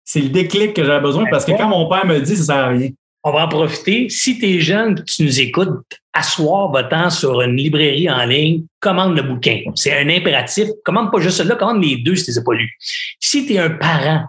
[0.05, 2.57] c'est le déclic que j'avais besoin parce que quand mon père me dit, ça sert
[2.57, 2.91] à rien.
[3.23, 4.09] On va en profiter.
[4.09, 8.65] Si tu es jeune, tu nous écoutes, asseoir votre temps sur une librairie en ligne,
[8.81, 9.61] commande le bouquin.
[9.75, 10.69] C'est un impératif.
[10.85, 12.77] Commande pas juste celui-là, commande les deux si tu les as pas lus.
[13.21, 14.27] Si tu es un parent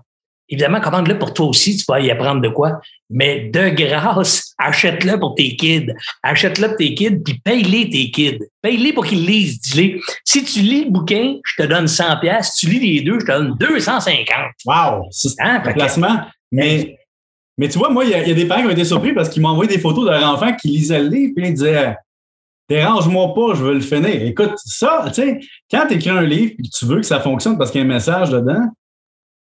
[0.51, 2.81] Évidemment, commande-le pour toi aussi, tu vas y apprendre de quoi.
[3.09, 5.93] Mais de grâce, achète-le pour tes kids.
[6.23, 8.39] Achète-le pour tes kids, puis paye-les tes kids.
[8.61, 9.61] Paye-les pour qu'ils lisent.
[9.61, 10.01] Dis-les.
[10.25, 12.51] Si tu lis le bouquin, je te donne 100 pièces.
[12.55, 14.25] Si tu lis les deux, je te donne 250.
[14.65, 15.07] Wow!
[15.09, 15.61] C'est hein?
[15.65, 16.19] un placement.
[16.51, 16.97] Mais,
[17.57, 19.41] mais tu vois, moi, il y, a des parents qui ont été surpris parce qu'ils
[19.41, 21.95] m'ont envoyé des photos de leur enfant qui lisaient le livre, puis ils disaient
[22.71, 24.23] Dérange-moi pas, je veux le finir.
[24.23, 25.39] Écoute, ça, tu sais,
[25.69, 27.85] quand tu écris un livre et tu veux que ça fonctionne parce qu'il y a
[27.85, 28.65] un message dedans,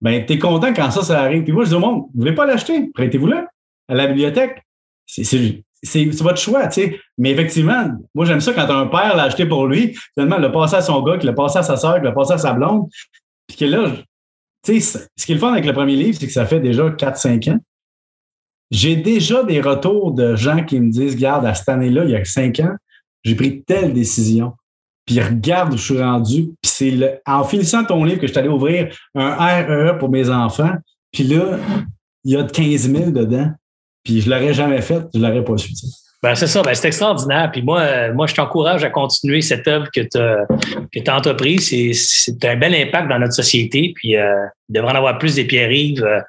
[0.01, 1.43] ben, tu es content quand ça, ça arrive.
[1.43, 2.89] Puis moi, je dis au monde, vous voulez pas l'acheter?
[2.91, 3.45] Prêtez-vous-le
[3.88, 4.64] à la bibliothèque.
[5.05, 6.99] C'est votre choix, tu sais.
[7.20, 10.49] Mais effectivement, moi, j'aime ça quand un père l'a acheté pour lui, finalement, il l'a
[10.49, 12.53] passé à son gars, qu'il l'a passé à sa soeur, qu'il l'a passé à sa
[12.53, 12.88] blonde.
[13.47, 13.91] Puis que là,
[14.64, 16.60] tu sais, ce qui est le fun avec le premier livre, c'est que ça fait
[16.60, 17.60] déjà 4-5 ans.
[18.72, 22.16] J'ai déjà des retours de gens qui me disent, regarde, à cette année-là, il y
[22.16, 22.76] a 5 ans,
[23.24, 24.54] j'ai pris telle décision
[25.10, 26.52] puis regarde où je suis rendu.
[26.62, 30.30] Puis c'est en finissant ton livre que je suis allé ouvrir un REE pour mes
[30.30, 30.74] enfants.
[31.12, 31.58] Puis là,
[32.24, 33.50] il y a 15 000 dedans.
[34.04, 35.74] Puis je ne l'aurais jamais fait, je ne l'aurais pas su.
[36.22, 37.50] Ben, c'est ça, ben, c'est extraordinaire.
[37.52, 41.70] Puis moi, euh, moi je t'encourage à continuer cette œuvre que tu as, entreprise.
[41.94, 43.94] C'est un bel impact dans notre société.
[43.96, 46.20] Puis euh, il devrait en avoir plus des pierres-rives euh,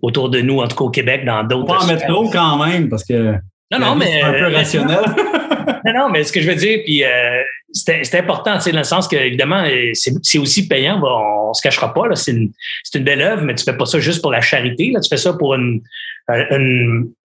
[0.00, 1.66] autour de nous, en tout cas au Québec, dans d'autres.
[1.66, 3.34] Pas en mettre trop quand même, parce que.
[3.78, 4.22] Non, non, mais.
[4.22, 5.04] un peu rationnel.
[5.84, 7.02] non, non, mais ce que je veux dire, puis
[7.72, 9.64] c'est important, dans le sens que, évidemment,
[9.94, 11.00] c'est aussi payant.
[11.02, 12.02] on, ne se cachera pas.
[12.14, 12.50] C'est une,
[12.94, 14.90] une, belle œuvre, mais tu fais pas ça juste pour la charité.
[14.92, 15.82] Là, tu fais ça pour une,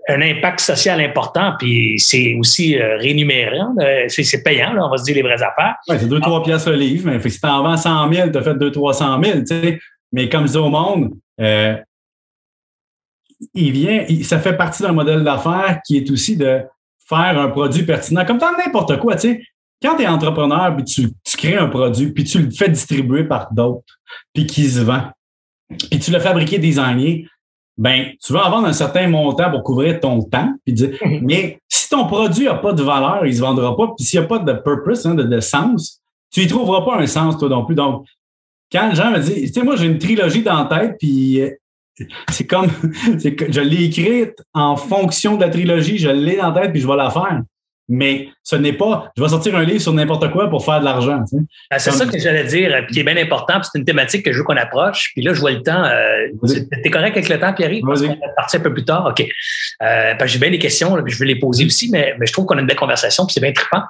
[0.10, 3.76] un impact social important, puis c'est aussi euh, rémunérant.
[4.08, 5.76] C'est payant, là, on va se dire les vraies affaires.
[5.88, 8.42] Oui, c'est 2-3 piastres le livre, mais si tu en vends 100 000, tu as
[8.42, 9.40] fait 200-300 000.
[9.40, 9.80] Tu sais.
[10.12, 11.76] Mais comme je dis au monde, euh,
[13.54, 16.62] il vient, ça fait partie d'un modèle d'affaires qui est aussi de
[17.08, 19.16] faire un produit pertinent, comme dans n'importe quoi.
[19.16, 19.42] Tu sais
[19.82, 23.54] quand tu es entrepreneur, puis tu, crées un produit, puis tu le fais distribuer par
[23.54, 24.00] d'autres,
[24.34, 25.04] puis qui se vend,
[25.70, 27.28] puis tu l'as fabriqué, designé,
[27.78, 30.54] ben, tu vas avoir un certain montant pour couvrir ton temps.
[30.66, 31.22] Puis dire, mhm.
[31.24, 33.94] mais si ton produit n'a pas de valeur, il ne se vendra pas.
[33.96, 37.08] Puis s'il n'y a pas de purpose, hein, de, sens, tu n'y trouveras pas un
[37.08, 37.76] sens, toi non plus.
[37.76, 38.06] Donc,
[38.70, 41.42] quand les gens me disent, tu sais, moi, j'ai une trilogie dans la tête, puis
[41.42, 41.52] euh,
[42.32, 42.68] c'est comme,
[43.24, 46.88] je l'ai écrite en fonction de la trilogie, je l'ai dans la tête, puis je
[46.88, 47.42] vais la faire
[47.90, 50.86] mais ce n'est pas je vais sortir un livre sur n'importe quoi pour faire de
[50.86, 51.24] l'argent.
[51.34, 54.32] Ben, c'est ça que j'allais dire, euh, qui est bien important, c'est une thématique que
[54.32, 55.12] je veux qu'on approche.
[55.16, 55.84] Puis là, je vois le temps.
[55.84, 57.72] Euh, tu es correct avec le temps, Pierre?
[57.86, 59.08] Parce qu'on va partir un peu plus tard.
[59.08, 59.28] OK.
[59.82, 62.34] Euh, j'ai bien des questions, là, puis je vais les poser aussi, mais, mais je
[62.34, 63.82] trouve qu'on a une belle conversation, puis c'est bien trippant.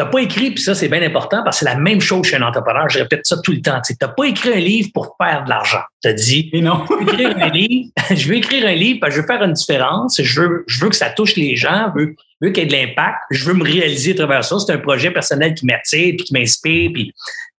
[0.00, 2.36] N'as pas écrit, puis ça, c'est bien important parce que c'est la même chose chez
[2.36, 2.88] un entrepreneur.
[2.88, 3.80] Je répète ça tout le temps.
[3.84, 5.82] Tu n'as pas écrit un livre pour faire de l'argent.
[6.02, 6.86] Tu as dit, Et non.
[6.88, 9.42] je, veux écrire un livre, je veux écrire un livre parce que je veux faire
[9.42, 10.22] une différence.
[10.22, 11.92] Je veux, je veux que ça touche les gens.
[11.94, 13.18] Je veux, veux qu'il y ait de l'impact.
[13.30, 14.58] Je veux me réaliser à travers ça.
[14.58, 17.12] C'est un projet personnel qui m'attire, puis qui m'inspire, puis,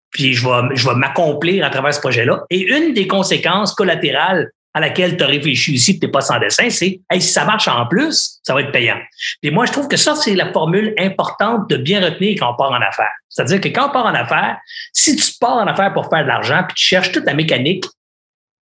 [0.09, 2.43] puis je vais, je vais m'accomplir à travers ce projet-là.
[2.49, 6.39] Et une des conséquences collatérales à laquelle tu as réfléchi aussi, tu n'es pas sans
[6.39, 8.97] dessin, c'est hey, si ça marche en plus, ça va être payant.
[9.43, 12.55] Et moi, je trouve que ça, c'est la formule importante de bien retenir quand on
[12.55, 13.11] part en affaires.
[13.29, 14.57] C'est-à-dire que quand on part en affaires,
[14.93, 17.85] si tu pars en affaires pour faire de l'argent, puis tu cherches toute la mécanique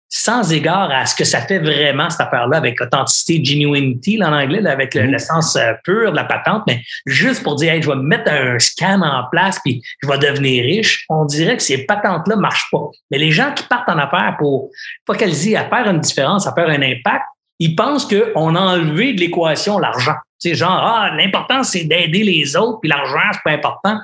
[0.09, 4.65] sans égard à ce que ça fait vraiment cette affaire-là avec authenticité, genuinity en anglais,
[4.65, 5.11] avec mm-hmm.
[5.11, 8.57] l'essence euh, pure de la patente, mais juste pour dire, hey, je vais mettre un
[8.59, 12.85] scam en place puis je vais devenir riche, on dirait que ces patentes-là marchent pas.
[13.11, 14.69] Mais les gens qui partent en affaires pour
[15.05, 17.25] focaliser à faire une différence, à faire un impact,
[17.59, 20.15] ils pensent qu'on a enlevé de l'équation l'argent.
[20.39, 23.99] C'est genre, ah, l'important, c'est d'aider les autres, puis l'argent, c'est pas important.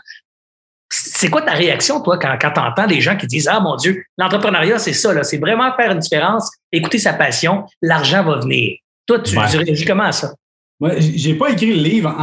[1.24, 3.78] C'est quoi ta réaction, toi, quand, quand tu entends des gens qui disent Ah mon
[3.78, 8.76] Dieu, l'entrepreneuriat, c'est ça, c'est vraiment faire une différence, écouter sa passion, l'argent va venir.
[9.06, 10.34] Toi, tu, réagis comment à ça?
[10.82, 12.14] Moi, j'ai pas écrit le livre.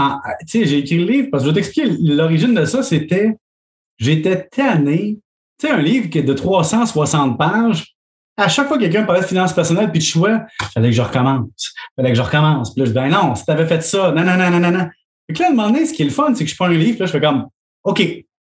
[0.40, 3.38] Tu sais, j'ai écrit le livre parce que je vais t'expliquer l'origine de ça, c'était
[3.96, 5.16] j'étais tanné.
[5.58, 7.94] Tu sais, un livre qui est de 360 pages.
[8.36, 10.96] À chaque fois que quelqu'un parlait de finances personnelles puis de choix, il fallait que
[10.96, 11.48] je recommence.
[11.56, 12.74] Il fallait que je recommence.
[12.74, 14.60] Puis là, je dis, ben non, si tu avais fait ça, non, non, non, non,
[14.60, 14.88] non, non.
[15.26, 16.66] Et là, à un moment donné, ce qui est le fun, c'est que je prends
[16.66, 17.46] un livre, là, je fais comme,
[17.84, 18.02] OK,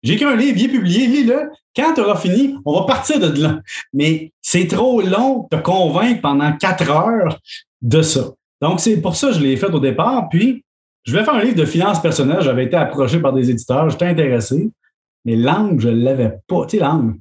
[0.03, 1.51] j'ai écrit un livre, il est publié, lis-le.
[1.77, 3.61] Quand tu auras fini, on va partir de là.
[3.93, 7.39] Mais c'est trop long de te convaincre pendant quatre heures
[7.83, 8.31] de ça.
[8.61, 10.29] Donc, c'est pour ça que je l'ai fait au départ.
[10.29, 10.65] Puis,
[11.05, 12.43] je vais faire un livre de finances personnelles.
[12.43, 14.71] J'avais été approché par des éditeurs, j'étais intéressé.
[15.25, 16.67] Mais l'angle, je ne l'avais pas.
[16.67, 17.15] Tu sais, l'angle.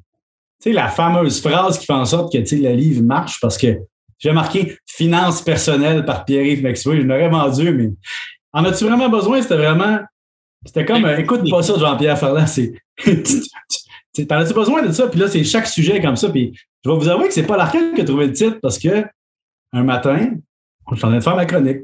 [0.62, 3.78] Tu sais, la fameuse phrase qui fait en sorte que le livre marche parce que
[4.18, 7.02] j'ai marqué finances personnelles par Pierre-Yves Maxwell.
[7.02, 7.92] Je l'aurais vendu, mais
[8.52, 9.42] en as-tu vraiment besoin?
[9.42, 10.00] C'était vraiment
[10.66, 12.74] c'était comme, écoute pas ça, Jean-Pierre Ferland, c'est.
[14.28, 15.08] T'en as-tu besoin de ça?
[15.08, 16.30] Puis là, c'est chaque sujet comme ça.
[16.30, 16.54] Puis
[16.84, 19.06] je vais vous avouer que c'est pas l'arcade qui a trouvé le titre parce que
[19.72, 20.32] un matin,
[20.92, 21.82] je suis en train de faire ma chronique.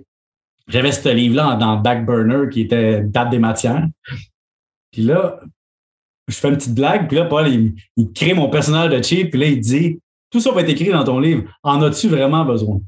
[0.68, 3.88] J'avais ce livre-là dans Backburner qui était Date des matières.
[4.92, 5.40] Puis là,
[6.28, 9.40] je fais une petite blague, puis là, Paul, il, crée mon personnage de chip, puis
[9.40, 10.00] là, il dit
[10.32, 11.44] Tout ça va être écrit dans ton livre.
[11.62, 12.82] En as-tu vraiment besoin?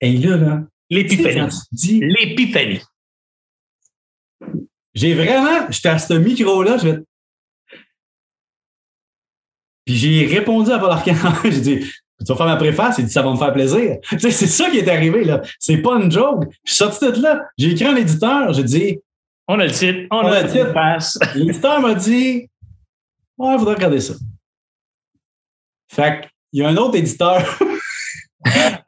[0.00, 0.62] Et là, là.
[0.88, 1.50] L'épiphanie.
[2.00, 2.80] L'épiphanie.
[5.00, 6.98] J'ai vraiment, j'étais à ce micro-là, je vais.
[9.86, 11.14] Puis j'ai répondu à Paul Arcand.
[11.44, 12.98] j'ai dit, tu vas faire ma préface?
[12.98, 13.96] Il dit, ça va me faire plaisir.
[14.10, 15.40] Tu sais, c'est ça qui est arrivé, là.
[15.58, 16.44] C'est pas une joke.
[16.64, 17.46] Je suis sorti de là.
[17.56, 18.98] J'ai écrit à l'éditeur, j'ai dit.
[19.48, 21.34] On a le titre, on, a, le titre.
[21.34, 22.50] L'éditeur m'a dit,
[23.38, 24.14] ouais, il faudrait regarder ça.
[25.88, 27.42] Fait qu'il y a un autre éditeur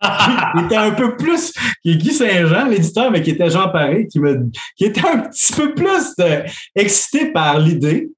[0.03, 1.53] il était un peu plus
[1.85, 5.75] Guy Saint-Jean, l'éditeur, mais qui était Jean Paré, qui, me, qui était un petit peu
[5.75, 6.43] plus euh,
[6.75, 8.11] excité par l'idée.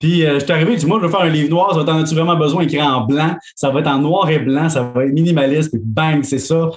[0.00, 1.84] Puis euh, je suis arrivé, dis moi, je veux faire un livre noir, ça va
[1.84, 4.82] t'en as-tu vraiment besoin écrit en blanc, ça va être en noir et blanc, ça
[4.82, 6.70] va être minimaliste, puis bang, c'est ça.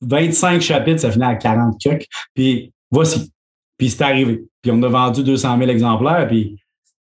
[0.00, 2.06] 25 chapitres, ça finit à 40 cucs.
[2.34, 3.32] Puis voici.
[3.76, 4.44] Puis c'est arrivé.
[4.62, 6.56] Puis on a vendu 200 000 exemplaires, puis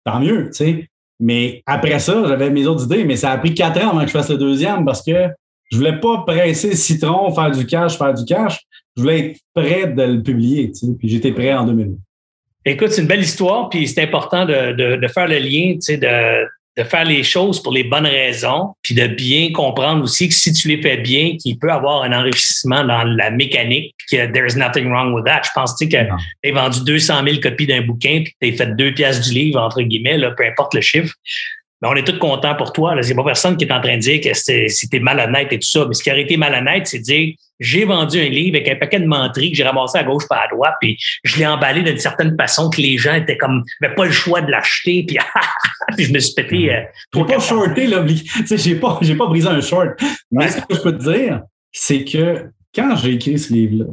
[0.04, 0.88] tant mieux, tu sais.
[1.20, 4.08] Mais après ça, j'avais mes autres idées, mais ça a pris quatre ans avant que
[4.08, 5.28] je fasse le deuxième parce que
[5.74, 8.60] je voulais pas presser le citron, faire du cash, faire du cash.
[8.96, 11.96] Je voulais être prêt de le publier, tu sais, puis j'étais prêt en 2000.
[12.64, 15.96] Écoute, c'est une belle histoire, puis c'est important de, de, faire le lien, tu sais,
[15.96, 16.46] de,
[16.76, 20.52] de faire les choses pour les bonnes raisons, puis de bien comprendre aussi que si
[20.52, 24.54] tu les fais bien, qu'il peut avoir un enrichissement dans la mécanique, puis que there's
[24.54, 25.42] nothing wrong with that.
[25.44, 26.08] Je pense tu sais, que
[26.44, 29.20] tu as vendu 200 000 copies d'un bouquin, puis que tu as fait deux pièces
[29.22, 31.12] du livre, entre guillemets, là, peu importe le chiffre.
[31.85, 32.95] Ben, on est tous contents pour toi.
[32.97, 35.59] Il n'y a pas personne qui est en train de dire que c'était malhonnête et
[35.59, 35.85] tout ça.
[35.87, 38.76] Mais ce qui aurait été malhonnête, c'est de dire j'ai vendu un livre avec un
[38.76, 41.82] paquet de menteries que j'ai ramassé à gauche par à droite, puis je l'ai emballé
[41.82, 45.18] d'une certaine façon que les gens étaient comme n'avaient pas le choix de l'acheter, puis,
[45.99, 46.74] je me suis pété.
[46.74, 46.80] Euh,
[47.14, 48.03] j'ai pas shorté, là.
[48.51, 49.91] J'ai pas, j'ai pas brisé un short.
[50.32, 53.93] Mais ce que je peux te dire, c'est que quand j'ai écrit ce livre-là,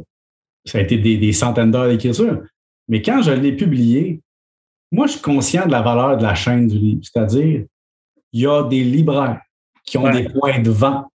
[0.64, 2.40] ça a été des, des centaines d'heures d'écriture,
[2.88, 4.20] mais quand je l'ai publié,
[4.90, 7.00] moi, je suis conscient de la valeur de la chaîne du livre.
[7.02, 7.64] C'est-à-dire,
[8.32, 9.40] il y a des libraires
[9.84, 11.06] qui ont des points de vente,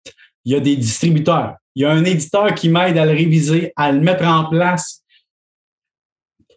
[0.44, 3.72] il y a des distributeurs, il y a un éditeur qui m'aide à le réviser,
[3.76, 5.02] à le mettre en place.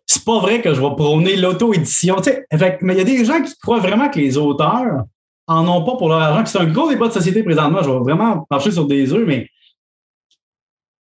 [0.05, 2.17] C'est pas vrai que je vais prôner l'auto-édition.
[2.81, 5.05] Mais il y a des gens qui croient vraiment que les auteurs
[5.47, 6.45] en ont pas pour leur argent.
[6.45, 7.81] C'est un gros débat de société présentement.
[7.81, 9.47] Je vais vraiment marcher sur des œufs, mais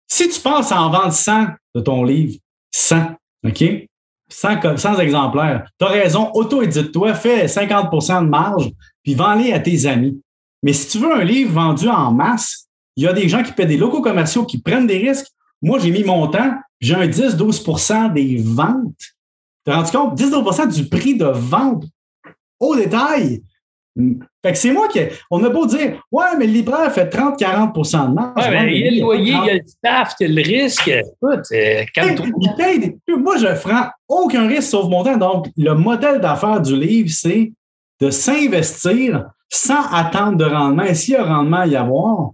[0.06, 2.38] si tu penses à en vendre 100 de ton livre,
[2.72, 3.14] 100,
[3.46, 3.64] OK?
[4.28, 5.66] 100, 100 exemplaires.
[5.78, 8.70] Tu as raison, auto-édite-toi, fais 50% de marge,
[9.02, 10.20] puis vends-les à tes amis.
[10.62, 13.52] Mais si tu veux un livre vendu en masse, il y a des gens qui
[13.52, 15.28] paient des locaux commerciaux qui prennent des risques.
[15.62, 18.94] Moi, j'ai mis mon temps, j'ai un 10-12% des ventes.
[18.98, 20.20] Tu te rends compte?
[20.20, 21.84] 10-12% du prix de vente
[22.58, 23.42] au détail.
[24.42, 25.00] Fait que c'est moi qui.
[25.30, 28.48] On a beau dire, ouais, mais le libraire fait 30-40% de marge.
[28.48, 30.42] Ouais, mais il y a le loyer, il y a le staff, il y a
[30.42, 30.88] le risque.
[30.88, 31.84] Écoute, euh,
[32.40, 32.96] il paye des...
[33.16, 35.16] Moi, je ne prends aucun risque sauf mon temps.
[35.16, 37.52] Donc, le modèle d'affaires du livre, c'est
[38.00, 40.84] de s'investir sans attendre de rendement.
[40.84, 42.30] Et s'il y a rendement à y avoir,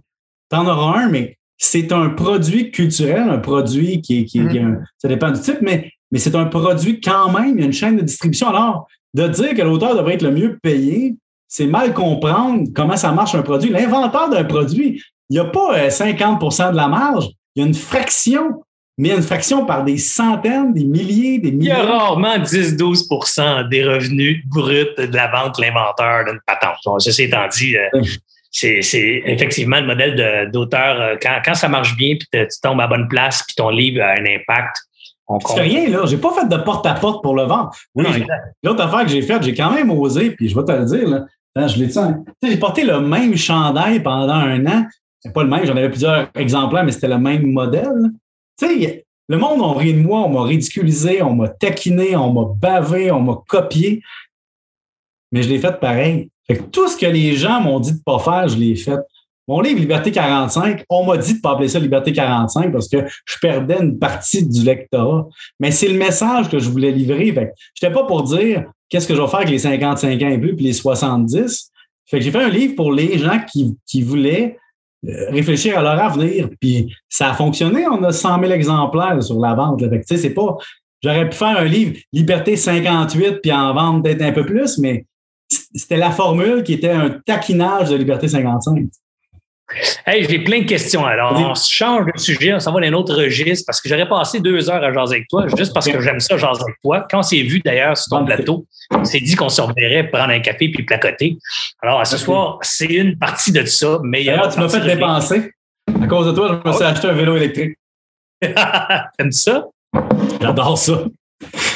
[0.49, 4.83] tu en auras un, mais c'est un produit culturel, un produit qui est, qui, mm-hmm.
[4.97, 7.73] ça dépend du type, mais, mais c'est un produit quand même, il y a une
[7.73, 8.49] chaîne de distribution.
[8.49, 11.15] Alors, de dire que l'auteur devrait être le mieux payé,
[11.47, 13.69] c'est mal comprendre comment ça marche un produit.
[13.69, 17.67] L'inventeur d'un produit, il n'y a pas 50% euh, de la marge, il y a
[17.67, 18.63] une fraction,
[18.97, 21.71] mais une fraction par des centaines, des milliers, des milliers.
[21.71, 26.77] Il y a rarement 10-12% des revenus bruts de la vente de l'inventeur d'une patente.
[26.99, 28.01] ceci étant dit, euh,
[28.49, 30.99] c'est effectivement le modèle d'auteur.
[30.99, 34.01] Euh, quand, quand, ça marche bien, puis tu tombes à bonne place, puis ton livre
[34.01, 34.77] a un impact,
[35.27, 36.05] on C'est rien, là.
[36.05, 37.71] J'ai pas fait de porte-à-porte pour le vendre.
[37.95, 38.05] Oui,
[38.63, 41.07] l'autre affaire que j'ai faite, j'ai quand même osé, puis je vais te le dire,
[41.07, 41.67] là.
[41.67, 41.99] je l'ai dit.
[41.99, 42.23] Hein.
[42.41, 44.85] J'ai porté le même chandail pendant un an.
[45.19, 48.11] C'est pas le même, j'en avais plusieurs exemplaires, mais c'était le même modèle.
[48.57, 52.31] Tu sais, le monde a ri de moi, on m'a ridiculisé, on m'a taquiné, on
[52.31, 54.01] m'a bavé, on m'a copié.
[55.31, 56.29] Mais je l'ai fait pareil.
[56.47, 58.75] Fait que tout ce que les gens m'ont dit de ne pas faire, je l'ai
[58.75, 58.99] fait.
[59.49, 62.89] Mon livre Liberté 45, on m'a dit de ne pas appeler ça Liberté 45 parce
[62.89, 65.27] que je perdais une partie du lectorat.
[65.59, 67.27] Mais c'est le message que je voulais livrer.
[67.27, 70.37] Je n'étais pas pour dire qu'est-ce que je vais faire avec les 55 ans et
[70.37, 71.71] plus puis les 70.
[72.07, 73.39] Fait que j'ai fait un livre pour les gens
[73.85, 74.57] qui, voulaient
[75.29, 76.49] réfléchir à leur avenir.
[76.59, 77.85] Puis ça a fonctionné.
[77.87, 79.81] On a 100 000 exemplaires sur la vente.
[79.89, 80.57] Fait que, c'est pas.
[81.03, 85.05] J'aurais pu faire un livre Liberté 58 puis en vendre peut-être un peu plus, mais
[85.49, 88.85] c'était la formule qui était un taquinage de Liberté 55.
[90.05, 91.05] Hey, j'ai plein de questions.
[91.05, 94.07] Alors, on change de sujet, on s'en va dans un autre registre parce que j'aurais
[94.07, 97.05] passé deux heures à jaser avec toi, juste parce que j'aime ça jaser avec toi.
[97.09, 100.31] Quand on s'est vu d'ailleurs sur ton plateau, on s'est dit qu'on se reverrait prendre
[100.31, 101.37] un café puis placoter.
[101.81, 103.99] Alors, ce soir, c'est une partie de ça.
[104.03, 105.51] Mais Alors, tu m'as fait dépenser.
[106.01, 107.77] À cause de toi, je me suis acheté un vélo électrique.
[108.41, 109.65] T'aimes ça?
[110.41, 111.03] J'adore ça.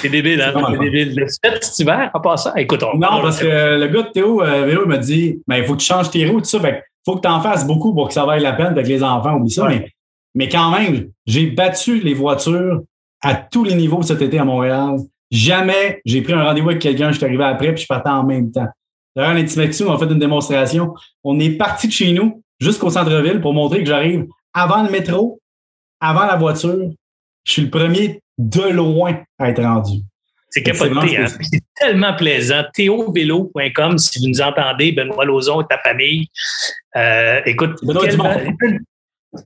[0.01, 0.53] C'est débile, hein?
[0.71, 1.15] C'est débile.
[1.15, 2.55] Le fait cet hiver en passant?
[2.55, 5.65] Écoute, on Non, parce que le gars de Théo euh, Vélo m'a dit ben, il
[5.65, 6.57] faut que tu changes tes roues, tout ça.
[6.63, 9.03] il faut que tu en fasses beaucoup pour que ça vaille la peine avec les
[9.03, 9.67] enfants, oublie ça.
[9.67, 9.89] Mais,
[10.35, 12.81] mais quand même, j'ai battu les voitures
[13.21, 14.97] à tous les niveaux cet été à Montréal.
[15.29, 18.23] Jamais j'ai pris un rendez-vous avec quelqu'un, je suis arrivé après, puis je partais en
[18.23, 18.67] même temps.
[19.15, 20.93] D'ailleurs, l'Intimaxi, on a fait une démonstration.
[21.23, 25.39] On est parti de chez nous jusqu'au centre-ville pour montrer que j'arrive avant le métro,
[25.99, 26.91] avant la voiture.
[27.43, 30.01] Je suis le premier de loin à être rendu.
[30.51, 31.25] C'est capoté, hein?
[31.27, 32.63] C'est tellement plaisant.
[32.73, 36.27] Théovélo.com, si vous nous entendez, Benoît Lozon et ta famille.
[36.97, 38.35] Euh, écoute, Benoît Dumont.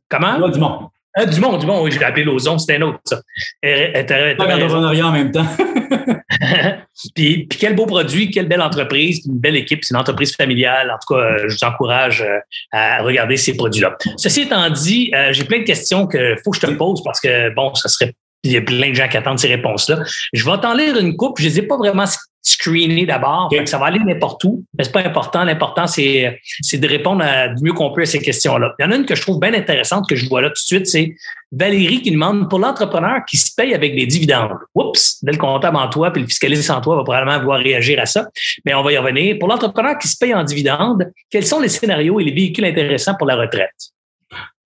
[0.09, 0.33] Comment?
[0.33, 0.89] Benoît Dumont.
[1.17, 3.21] Ah, Dumont, Dumont, oui, j'ai appelé Lozon, c'était un autre, ça.
[3.63, 5.45] En même temps.
[7.15, 10.91] puis, puis, quel beau produit, quelle belle entreprise, une belle équipe, c'est une entreprise familiale.
[10.91, 12.39] En tout cas, euh, je vous encourage euh,
[12.73, 13.95] à regarder ces produits-là.
[14.17, 17.53] Ceci étant dit, j'ai plein de questions qu'il faut que je te pose parce que,
[17.53, 18.13] bon, ça serait
[18.45, 19.99] il y a plein de gens qui attendent ces réponses-là.
[20.33, 21.39] Je vais t'en lire une coupe.
[21.39, 22.05] Je ne les ai pas vraiment
[22.41, 23.51] screenées d'abord.
[23.65, 25.43] Ça va aller n'importe où, mais ce n'est pas important.
[25.43, 26.39] L'important, c'est,
[26.73, 27.25] de répondre
[27.55, 28.75] du mieux qu'on peut à ces questions-là.
[28.77, 30.53] Il y en a une que je trouve bien intéressante que je vois là tout
[30.53, 30.87] de suite.
[30.87, 31.15] C'est
[31.51, 34.57] Valérie qui demande pour l'entrepreneur qui se paye avec des dividendes.
[34.75, 37.99] Oups, dès le comptable en toi puis le fiscaliste en toi va probablement vouloir réagir
[37.99, 38.27] à ça.
[38.63, 39.37] Mais on va y revenir.
[39.39, 43.15] Pour l'entrepreneur qui se paye en dividendes, quels sont les scénarios et les véhicules intéressants
[43.17, 43.73] pour la retraite?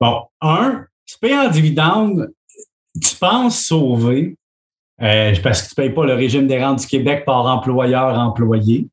[0.01, 2.27] Bon, un, se payer en dividendes,
[2.99, 4.35] tu penses sauver
[5.01, 8.87] euh, parce que tu ne payes pas le régime des rentes du Québec par employeur-employé.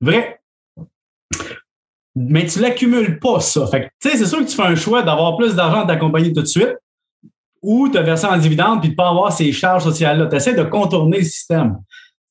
[0.00, 0.40] Vrai.
[2.14, 3.66] Mais tu ne l'accumules pas, ça.
[3.66, 6.44] Fait c'est sûr que tu fais un choix d'avoir plus d'argent de ta tout de
[6.44, 6.76] suite
[7.62, 10.26] ou te verser en dividende puis de ne pas avoir ces charges sociales-là.
[10.26, 11.78] Tu essaies de contourner le système.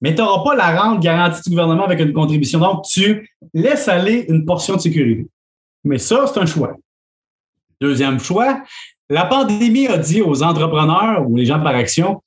[0.01, 2.59] Mais tu n'auras pas la rente garantie du gouvernement avec une contribution.
[2.59, 5.27] Donc, tu laisses aller une portion de sécurité.
[5.83, 6.75] Mais ça, c'est un choix.
[7.79, 8.61] Deuxième choix,
[9.11, 12.23] la pandémie a dit aux entrepreneurs ou les gens par action,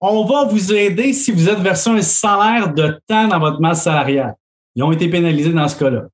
[0.00, 3.82] on va vous aider si vous êtes versé un salaire de temps dans votre masse
[3.82, 4.34] salariale.
[4.74, 6.04] Ils ont été pénalisés dans ce cas-là.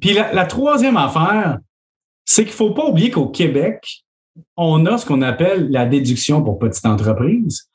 [0.00, 1.58] Puis la, troisième affaire,
[2.24, 4.04] c'est qu'il ne faut pas oublier qu'au Québec,
[4.56, 7.68] on a ce qu'on appelle la déduction pour petite entreprise.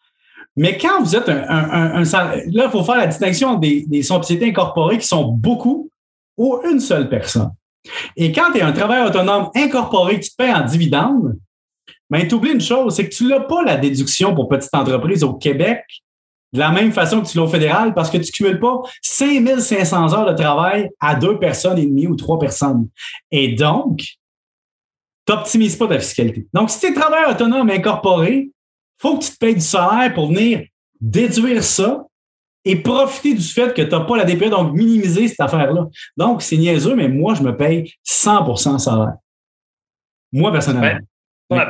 [0.58, 4.98] Mais quand vous êtes un, là, il faut faire la distinction des, des sociétés incorporées
[4.98, 5.90] qui sont beaucoup
[6.36, 7.52] ou une seule personne.
[8.16, 11.38] Et quand tu es un travailleur autonome incorporé qui te paie en dividende,
[12.10, 15.24] ben, tu oublies une chose, c'est que tu n'as pas la déduction pour petite entreprise
[15.24, 15.86] au Québec
[16.54, 18.82] de la même façon que tu l'as au fédéral parce que tu ne cumules pas
[19.02, 22.90] 5500 heures de travail à deux personnes et demie ou trois personnes.
[23.32, 26.48] Et donc, tu n'optimises pas ta fiscalité.
[26.54, 28.52] Donc, si tu es travailleur autonome incorporé, il
[29.02, 30.66] faut que tu te payes du salaire pour venir
[31.00, 32.06] déduire ça
[32.64, 35.88] et profiter du fait que tu n'as pas la DPE, donc minimiser cette affaire-là.
[36.18, 39.14] Donc, c'est niaiseux, mais moi, je me paye 100% salaire.
[40.32, 41.00] Moi, personnellement.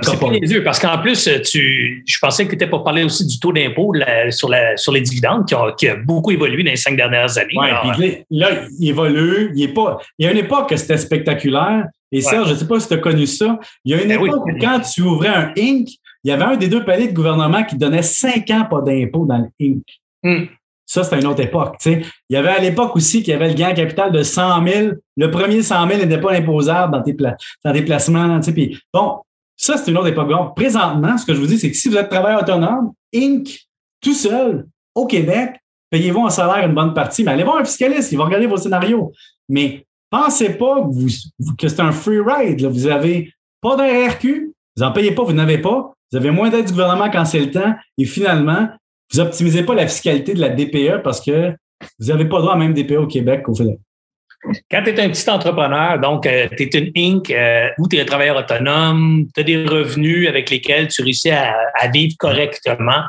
[0.02, 3.26] c'est pas niaiseux parce qu'en plus, tu, je pensais que tu étais pour parler aussi
[3.26, 3.94] du taux d'impôt
[4.30, 5.46] sur, la, sur les dividendes
[5.78, 7.48] qui a, beaucoup évolué dans les cinq dernières années.
[7.94, 9.52] Puis là, il évolue.
[9.56, 11.86] Il, est pas, il y a une époque que c'était spectaculaire.
[12.12, 13.58] Et Serge, je ne sais pas si tu as connu ça.
[13.86, 15.88] Il y a une ben époque où quand tu ouvrais un Inc.,
[16.24, 19.26] il y avait un des deux paliers de gouvernement qui donnait cinq ans pas d'impôt
[19.26, 19.84] dans le Inc.
[20.22, 20.46] Hmm.
[20.92, 21.78] Ça, c'était une autre époque.
[21.86, 24.92] Il y avait à l'époque aussi qu'il y avait le gain capital de 100 000.
[25.16, 28.42] Le premier 100 000 n'était pas imposable dans tes, dans tes placements.
[28.42, 29.20] Puis, bon,
[29.56, 30.54] ça, c'est une autre époque.
[30.54, 33.58] présentement, ce que je vous dis, c'est que si vous êtes travailleur autonome, Inc.,
[34.02, 35.62] tout seul, au Québec,
[35.92, 38.58] payez-vous un salaire une bonne partie, mais allez voir un fiscaliste, il va regarder vos
[38.58, 39.14] scénarios.
[39.48, 42.66] Mais pensez pas que, vous, que c'est un free ride.
[42.66, 43.32] Vous n'avez
[43.62, 47.10] pas d'RRQ, vous n'en payez pas, vous n'avez pas, vous avez moins d'aide du gouvernement
[47.10, 48.68] quand c'est le temps, et finalement,
[49.12, 51.54] vous n'optimisez pas la fiscalité de la DPE parce que
[52.00, 53.80] vous n'avez pas droit à même DPE au Québec qu'au Fédéral.
[54.72, 57.30] Quand tu es un petit entrepreneur, donc euh, tu es une Inc.
[57.30, 61.30] Euh, ou tu es un travailleur autonome, tu as des revenus avec lesquels tu réussis
[61.30, 61.54] à,
[61.94, 63.04] vivre correctement,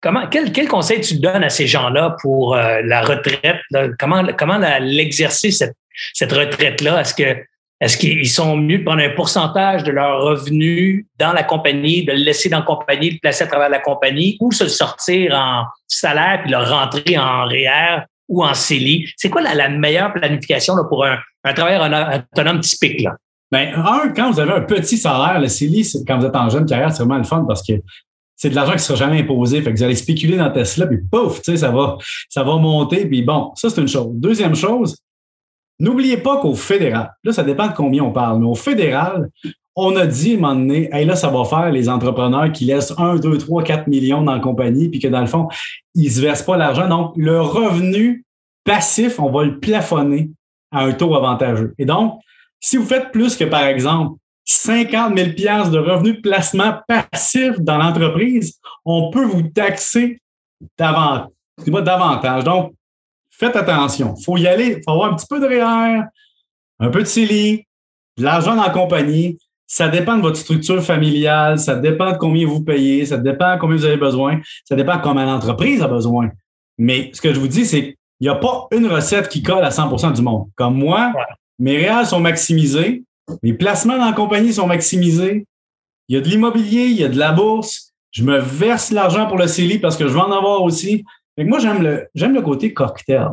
[0.00, 3.60] comment, quel, quel, conseil tu donnes à ces gens-là pour euh, la retraite?
[3.98, 5.74] Comment, comment l'exercer, cette,
[6.12, 7.00] cette retraite-là?
[7.00, 7.36] Est-ce que
[7.80, 12.12] est-ce qu'ils sont mieux de prendre un pourcentage de leurs revenus dans la compagnie, de
[12.12, 14.70] le laisser dans la compagnie, de le placer à travers la compagnie, ou se le
[14.70, 19.12] sortir en salaire puis le rentrer en REER ou en CELI?
[19.16, 21.18] C'est quoi la, meilleure planification là, pour un,
[21.54, 23.02] travailleur autonome typique?
[23.02, 23.16] Là?
[23.52, 26.64] Bien, un, quand vous avez un petit salaire, le CELI, quand vous êtes en jeune
[26.64, 27.74] carrière, c'est vraiment le fun parce que
[28.36, 29.60] c'est de l'argent qui ne sera jamais imposé.
[29.60, 31.98] Fait que vous allez spéculer dans Tesla, puis pouf, ça va,
[32.28, 33.06] ça va monter.
[33.06, 34.08] Puis bon, ça, c'est une chose.
[34.12, 34.96] Deuxième chose,
[35.78, 39.28] n'oubliez pas qu'au fédéral, là, ça dépend de combien on parle, mais au fédéral,
[39.74, 42.64] on a dit à un moment donné, hey, là, ça va faire les entrepreneurs qui
[42.64, 45.48] laissent 1, 2, 3, 4 millions dans la compagnie, puis que dans le fond,
[45.94, 46.88] ils ne se versent pas l'argent.
[46.88, 48.24] Donc, le revenu
[48.64, 50.30] passif, on va le plafonner
[50.72, 51.74] à un taux avantageux.
[51.78, 52.20] Et donc,
[52.58, 57.78] si vous faites plus que, par exemple, 50 000 de revenus de placement passif dans
[57.78, 60.20] l'entreprise, on peut vous taxer
[60.78, 61.28] davantage.
[61.66, 62.44] davantage.
[62.44, 62.72] Donc,
[63.38, 64.14] faites attention.
[64.18, 64.76] Il faut y aller.
[64.78, 66.02] Il faut avoir un petit peu de REER,
[66.80, 67.64] un peu de CELI,
[68.18, 69.38] de l'argent dans la compagnie.
[69.66, 73.60] Ça dépend de votre structure familiale, ça dépend de combien vous payez, ça dépend de
[73.60, 76.30] combien vous avez besoin, ça dépend de combien l'entreprise a besoin.
[76.78, 79.64] Mais ce que je vous dis, c'est qu'il n'y a pas une recette qui colle
[79.64, 80.48] à 100% du monde.
[80.54, 81.12] Comme moi,
[81.58, 83.02] mes réels sont maximisés,
[83.42, 85.46] mes placements dans la compagnie sont maximisés,
[86.08, 89.26] il y a de l'immobilier, il y a de la bourse, je me verse l'argent
[89.26, 91.04] pour le CELI parce que je veux en avoir aussi.
[91.38, 93.28] Moi, j'aime le, j'aime le côté cocktail.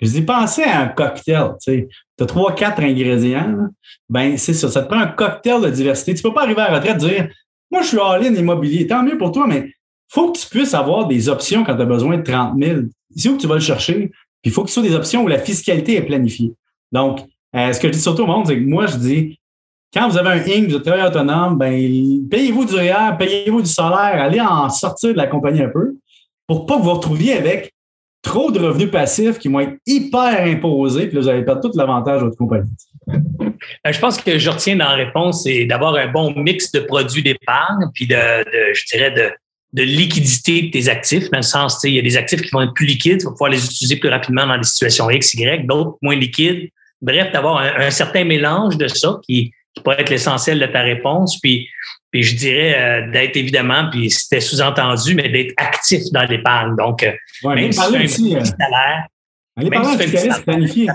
[0.00, 1.52] Je dis, pensez à un cocktail.
[1.62, 1.88] Tu
[2.20, 3.68] as trois, quatre ingrédients.
[4.08, 4.68] Ben, c'est ça.
[4.68, 6.14] Ça te prend un cocktail de diversité.
[6.14, 7.28] Tu peux pas arriver à la retraite et dire,
[7.70, 8.86] moi, je suis all-in immobilier.
[8.86, 9.72] Tant mieux pour toi, mais
[10.08, 12.80] faut que tu puisses avoir des options quand tu as besoin de 30 000.
[13.14, 14.10] C'est où que tu vas le chercher.
[14.42, 16.52] Puis il faut que ce soit des options où la fiscalité est planifiée.
[16.92, 17.20] Donc,
[17.54, 19.38] euh, ce que je dis surtout au monde, c'est que moi, je dis,
[19.92, 23.68] quand vous avez un INC, vous êtes travailleur autonome, ben, payez-vous du REER, payez-vous du
[23.68, 25.96] salaire, allez en sortir de la compagnie un peu
[26.50, 27.72] pour pas que vous retrouviez avec
[28.22, 31.78] trop de revenus passifs qui vont être hyper imposés, puis là, vous allez perdre tout
[31.78, 32.72] l'avantage de votre compagnie.
[33.08, 36.80] Euh, je pense que je retiens dans la réponse, c'est d'avoir un bon mix de
[36.80, 38.16] produits d'épargne, puis de,
[38.74, 42.42] je dirais, de, liquidité de tes actifs, dans le sens, il y a des actifs
[42.42, 45.08] qui vont être plus liquides, tu vas pouvoir les utiliser plus rapidement dans des situations
[45.08, 46.68] X, Y, d'autres moins liquides.
[47.00, 51.38] Bref, d'avoir un, certain mélange de ça qui, qui pourrait être l'essentiel de ta réponse.
[51.38, 51.68] Puis,
[52.10, 56.74] puis je dirais euh, d'être évidemment, puis c'était sous-entendu, mais d'être actif dans l'épargne.
[56.76, 57.12] Donc, euh,
[57.44, 59.06] même si un petit euh, salaire,
[59.56, 60.88] même si tu fais planifié.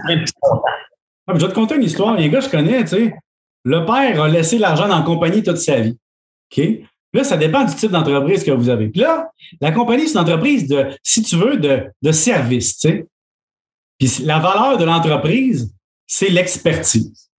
[1.27, 2.15] Ah, je vais te conter une histoire.
[2.19, 3.15] Il y a un gars que je connais, tu sais,
[3.63, 5.97] le père a laissé l'argent dans la compagnie toute sa vie.
[6.51, 6.63] OK?
[7.13, 8.89] Là, ça dépend du type d'entreprise que vous avez.
[8.89, 9.29] Puis là,
[9.61, 13.07] la compagnie, c'est une entreprise de, si tu veux, de, de service, tu sais.
[13.97, 15.73] Puis la valeur de l'entreprise,
[16.05, 17.31] c'est l'expertise.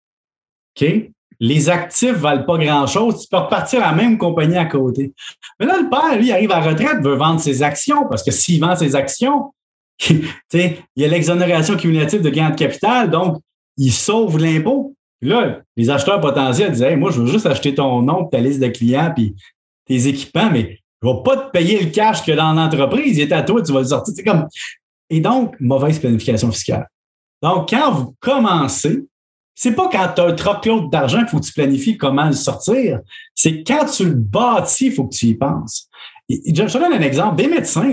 [0.74, 1.10] OK?
[1.40, 3.22] Les actifs valent pas grand-chose.
[3.22, 5.12] Tu peux repartir à la même compagnie à côté.
[5.60, 8.30] Mais là, le père, lui, arrive à la retraite, veut vendre ses actions parce que
[8.30, 9.52] s'il vend ses actions,
[10.10, 13.38] il y a l'exonération cumulative de gains de capital, donc
[13.76, 14.94] il sauve l'impôt.
[15.22, 18.68] Là, les acheteurs potentiels disaient Moi, je veux juste acheter ton nom, ta liste de
[18.68, 19.34] clients, puis
[19.86, 23.16] tes équipements, mais je ne vais pas te payer le cash que dans l'entreprise.
[23.16, 24.14] Il est à toi, tu vas le sortir.
[24.24, 24.46] Comme...
[25.08, 26.88] Et donc, mauvaise planification fiscale.
[27.42, 29.04] Donc, quand vous commencez,
[29.56, 32.32] c'est pas quand tu as un truckload d'argent qu'il faut que tu planifies comment le
[32.32, 33.00] sortir.
[33.34, 35.88] C'est quand tu le bâtis, il faut que tu y penses.
[36.28, 37.36] je te donne un exemple.
[37.36, 37.90] Des médecins,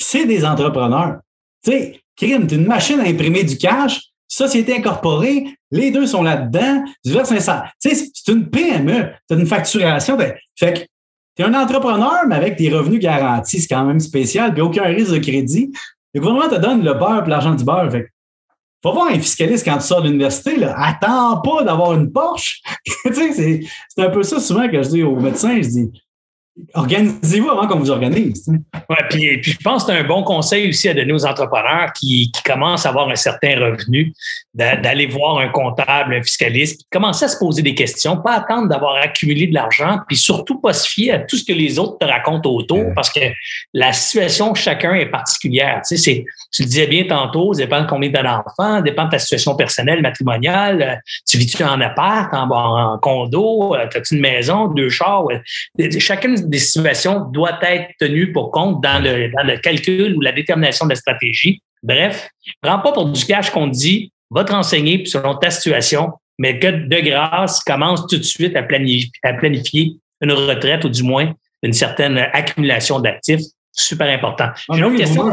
[0.00, 1.18] c'est des entrepreneurs.
[1.64, 6.22] Tu sais, crime, tu une machine à imprimer du cash, société incorporée, les deux sont
[6.22, 10.16] là-dedans, divers Tu sais, c'est une PME, as une facturation.
[10.56, 10.78] Fait que
[11.36, 14.84] tu es un entrepreneur, mais avec des revenus garantis, c'est quand même spécial, puis aucun
[14.84, 15.72] risque de crédit.
[16.14, 17.90] Le gouvernement te donne le beurre et l'argent du beurre.
[17.90, 18.11] Fait
[18.82, 22.60] faut voir un fiscaliste quand tu sors de l'université, là, attends pas d'avoir une Porsche.
[23.12, 23.62] c'est
[23.98, 26.01] un peu ça souvent que je dis aux médecins, je dis,
[26.74, 28.46] organisez-vous avant qu'on vous organise.
[28.48, 31.92] Ouais, puis, puis, je pense que c'est un bon conseil aussi à donner aux entrepreneurs
[31.94, 34.12] qui, qui commencent à avoir un certain revenu,
[34.54, 38.96] d'aller voir un comptable, un fiscaliste, commencer à se poser des questions, pas attendre d'avoir
[38.96, 42.04] accumulé de l'argent, puis surtout pas se fier à tout ce que les autres te
[42.04, 43.20] racontent autour, parce que
[43.72, 45.80] la situation chacun est particulière.
[45.88, 49.10] Tu, sais, tu le disais bien tantôt, ça dépend de combien tu d'enfants, dépend de
[49.10, 50.94] ta situation personnelle, matrimoniale, euh,
[51.26, 55.24] tu vis-tu en appart, en, en condo, euh, as-tu une maison, deux chars,
[55.98, 60.32] chacune des situations doit être tenue pour compte dans le, dans le calcul ou la
[60.32, 61.60] détermination de la stratégie.
[61.82, 62.28] Bref,
[62.60, 66.58] prends pas pour du cash qu'on te dit, va te renseigner selon ta situation, mais
[66.58, 71.02] que de grâce, commence tout de suite à planifier, à planifier une retraite ou du
[71.02, 71.32] moins
[71.62, 73.40] une certaine accumulation d'actifs.
[73.72, 74.48] Super important.
[74.70, 75.24] J'ai une autre question.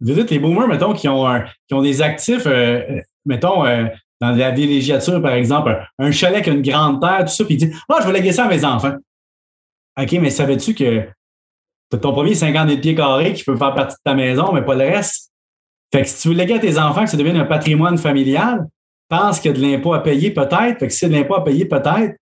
[0.00, 1.26] les boomers, mettons, qui ont,
[1.68, 2.80] qui ont des actifs, euh,
[3.24, 3.84] mettons, euh,
[4.20, 7.54] dans la villégiature, par exemple, un chalet qui a une grande terre, tout ça, puis
[7.54, 8.94] il dit Ah, je vais léguer ça à mes enfants.
[10.00, 13.74] OK, mais savais-tu que tu as ton premier 50 000 pieds carrés qui peut faire
[13.74, 15.30] partie de ta maison, mais pas le reste?
[15.92, 18.66] Fait que si tu veux léguer à tes enfants que ça devienne un patrimoine familial,
[19.12, 20.78] pense qu'il y a de l'impôt à payer peut-être.
[20.78, 22.16] Fait que si y a de l'impôt à payer peut-être,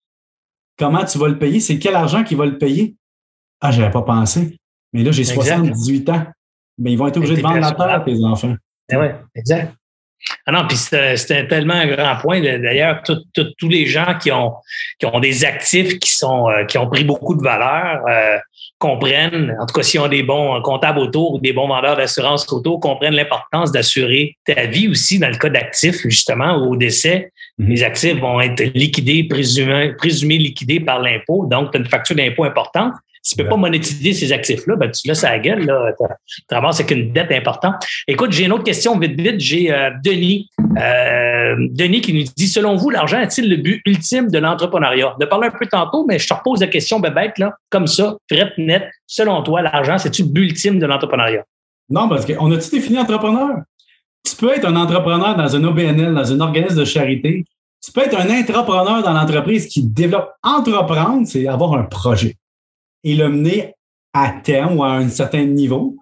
[0.77, 1.59] comment tu vas le payer?
[1.59, 2.95] C'est quel argent qui va le payer?
[3.59, 4.57] Ah, j'avais pas pensé.
[4.93, 6.25] Mais là, j'ai 78 ans.
[6.77, 8.55] Mais ils vont être obligés de vendre la terre, tes enfants.
[8.89, 9.75] Ah oui, exact.
[10.45, 12.41] Ah non, puis c'était tellement un grand point.
[12.41, 14.53] D'ailleurs, tous les gens qui ont,
[14.99, 18.37] qui ont des actifs qui, sont, euh, qui ont pris beaucoup de valeur euh,
[18.79, 22.51] comprennent, en tout cas, s'ils ont des bons comptables autour ou des bons vendeurs d'assurance
[22.51, 27.31] auto, comprennent l'importance d'assurer ta vie aussi dans le cas d'actifs, justement, au décès.
[27.59, 27.67] Mm-hmm.
[27.67, 31.45] Les actifs vont être liquidés, présumés, présumés liquidés par l'impôt.
[31.49, 32.93] Donc, tu as une facture d'impôt importante.
[33.21, 35.65] Si tu ne peux pas monétiser ces actifs-là, ben, tu laisses à la gueule.
[35.65, 37.75] Là, tu ramasses avec une dette importante.
[38.07, 39.39] Écoute, j'ai une autre question vite, vite.
[39.39, 40.49] J'ai euh, Denis.
[40.77, 45.15] Euh, Denis qui nous dit Selon vous, l'argent est-il le but ultime de l'entrepreneuriat?
[45.19, 48.17] De parler un peu tantôt, mais je te repose la question, bébête, là, comme ça,
[48.29, 48.89] très net.
[49.05, 51.43] Selon toi, l'argent, c'est-tu le but ultime de l'entrepreneuriat?
[51.89, 53.57] Non, parce qu'on a-tu défini entrepreneur?
[54.23, 57.45] Tu peux être un entrepreneur dans un OBNL, dans un organisme de charité.
[57.83, 60.29] Tu peux être un entrepreneur dans l'entreprise qui développe.
[60.43, 62.35] Entreprendre, c'est avoir un projet
[63.03, 63.73] et le mener
[64.13, 65.97] à terme ou à un certain niveau.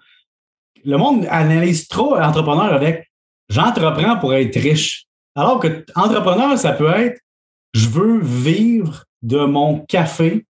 [0.83, 3.09] Le monde analyse trop entrepreneur avec
[3.49, 5.05] j'entreprends pour être riche.
[5.35, 7.19] Alors que entrepreneur, ça peut être
[7.73, 10.45] je veux vivre de mon café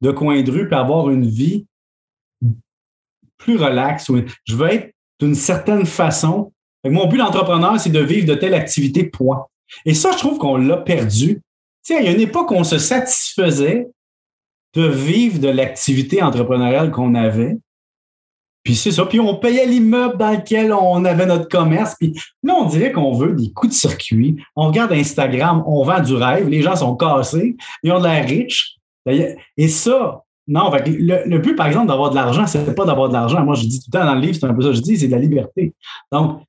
[0.00, 1.66] de coin de rue et avoir une vie
[3.36, 4.10] plus relaxe.
[4.44, 6.52] Je veux être d'une certaine façon.
[6.84, 9.46] Mon but d'entrepreneur, c'est de vivre de telle activité, point.
[9.84, 11.40] Et ça, je trouve qu'on l'a perdu.
[11.90, 13.88] Il y a une époque où on se satisfaisait
[14.74, 17.56] de vivre de l'activité entrepreneuriale qu'on avait.
[18.64, 19.04] Puis c'est ça.
[19.04, 21.94] Puis on payait l'immeuble dans lequel on avait notre commerce.
[22.00, 24.36] Puis là, on dirait qu'on veut des coups de circuit.
[24.56, 26.48] On regarde Instagram, on vend du rêve.
[26.48, 27.56] Les gens sont cassés.
[27.82, 28.78] Ils ont de l'air riches.
[29.56, 33.42] Et ça, non, le, but, par exemple, d'avoir de l'argent, c'est pas d'avoir de l'argent.
[33.44, 34.80] Moi, je dis tout le temps dans le livre, c'est un peu ça que je
[34.80, 35.74] dis, c'est de la liberté.
[36.12, 36.42] Donc,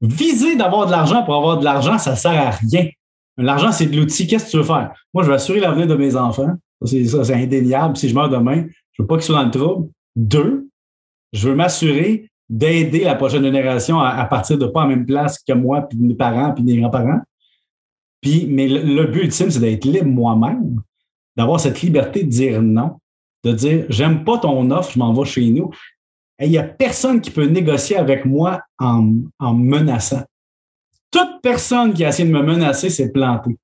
[0.00, 2.88] viser d'avoir de l'argent pour avoir de l'argent, ça sert à rien.
[3.38, 4.26] L'argent, c'est de l'outil.
[4.26, 4.92] Qu'est-ce que tu veux faire?
[5.14, 6.54] Moi, je veux assurer l'avenir de mes enfants.
[6.84, 7.96] Ça, c'est indéniable.
[7.96, 9.88] Si je meurs demain, je veux pas qu'ils soient dans le trouble.
[10.16, 10.68] Deux,
[11.32, 15.38] je veux m'assurer d'aider la prochaine génération à, partir de pas à la même place
[15.42, 17.20] que moi, puis mes parents, puis mes grands-parents.
[18.20, 20.80] Puis, mais le, but ultime, c'est d'être libre moi-même,
[21.36, 22.98] d'avoir cette liberté de dire non,
[23.42, 25.70] de dire j'aime pas ton offre, je m'en vais chez nous.
[26.40, 30.24] Il n'y a personne qui peut négocier avec moi en, en menaçant.
[31.10, 33.56] Toute personne qui a essayé de me menacer s'est plantée.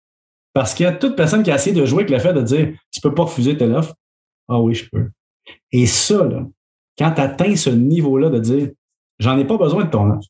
[0.58, 2.42] Parce qu'il y a toute personne qui a essayé de jouer avec le fait de
[2.42, 3.94] dire Tu peux pas refuser telle offre.
[4.48, 5.08] Ah oui, je peux.
[5.70, 6.42] Et ça, là,
[6.98, 8.70] quand tu atteins ce niveau-là de dire
[9.20, 10.26] J'en ai pas besoin de ton offre,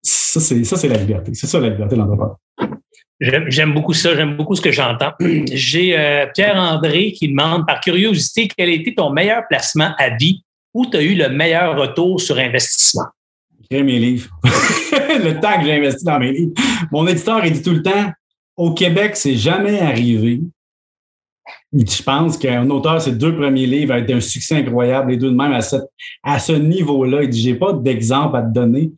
[0.00, 1.34] ça, c'est, ça, c'est la liberté.
[1.34, 2.36] C'est ça la liberté de l'entrepreneur.
[3.20, 5.12] J'aime, beaucoup ça, j'aime beaucoup ce que j'entends.
[5.52, 10.44] J'ai euh, Pierre-André qui demande par curiosité quel a été ton meilleur placement à vie
[10.72, 13.04] où tu as eu le meilleur retour sur investissement?
[13.64, 14.30] Écrire mes livres.
[14.44, 16.52] le temps que j'ai investi dans mes livres.
[16.90, 18.12] Mon éditeur, il dit tout le temps
[18.58, 20.40] au Québec, c'est jamais arrivé.
[21.72, 25.30] Je pense qu'un auteur, ses deux premiers livres a été un succès incroyable, les deux
[25.30, 27.22] de même à, ce niveau-là.
[27.22, 28.90] Il dit, j'ai pas d'exemple à te donner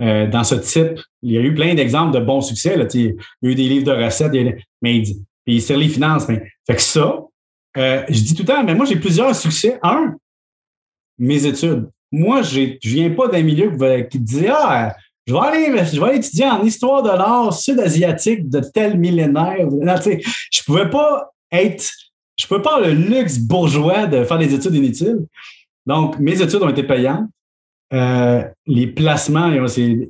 [0.00, 1.00] euh, dans ce type.
[1.22, 2.78] Il y a eu plein d'exemples de bons succès.
[2.94, 4.32] Il y a eu des livres de recettes,
[4.80, 6.28] mais il dit, puis c'est les finances.
[6.28, 7.18] Mais, fait que ça,
[7.76, 9.80] euh, je dis tout le temps, mais moi, j'ai plusieurs succès.
[9.82, 10.14] Un,
[11.18, 11.90] mes études.
[12.12, 13.76] Moi, je viens pas d'un milieu
[14.08, 14.94] qui dit, ah,
[15.28, 19.68] je vais aller, je vais étudier en histoire de l'art sud-asiatique de tel millénaire.
[20.50, 21.84] je pouvais pas être,
[22.38, 25.26] je pouvais pas avoir le luxe bourgeois de faire des études inutiles.
[25.84, 27.28] Donc, mes études ont été payantes.
[27.92, 29.60] Euh, les placements, le,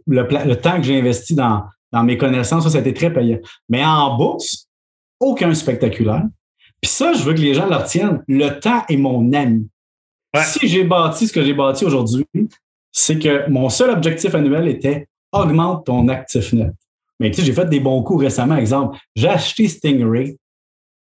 [0.07, 3.39] le, temps que j'ai investi dans, dans mes connaissances, ça, ça a été très payant.
[3.69, 4.69] Mais en bourse,
[5.19, 6.27] aucun spectaculaire.
[6.81, 8.23] Puis ça, je veux que les gens le retiennent.
[8.29, 9.69] Le temps est mon ami.
[10.45, 12.25] Si j'ai bâti ce que j'ai bâti aujourd'hui,
[12.93, 16.73] c'est que mon seul objectif annuel était augmente ton actif net.
[17.21, 18.57] Mais tu sais, j'ai fait des bons coups récemment.
[18.57, 20.37] Exemple, j'ai acheté Stingray,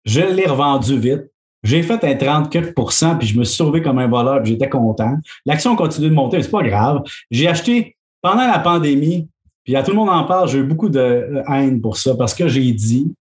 [0.04, 1.22] je l'ai revendu vite.
[1.62, 5.16] J'ai fait un 34% puis je me suis sauvé comme un voleur, puis j'étais content.
[5.46, 7.02] L'action continue de monter, mais c'est pas grave.
[7.30, 9.28] J'ai acheté pendant la pandémie,
[9.62, 12.34] puis à tout le monde en parle, j'ai eu beaucoup de haine pour ça parce
[12.34, 13.14] que j'ai dit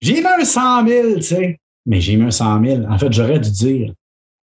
[0.00, 1.58] j'ai mis un 100 000, tu sais.
[1.86, 2.84] Mais j'ai mis un 100 000.
[2.88, 3.92] En fait, j'aurais dû dire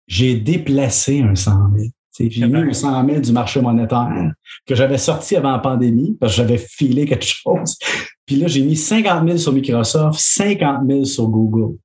[0.08, 1.90] j'ai déplacé un 100 000.
[2.18, 4.34] J'ai mis un 100 000 du marché monétaire
[4.66, 7.78] que j'avais sorti avant la pandémie parce que j'avais filé quelque chose.
[8.26, 11.78] Puis là, j'ai mis 50 000 sur Microsoft, 50 000 sur Google.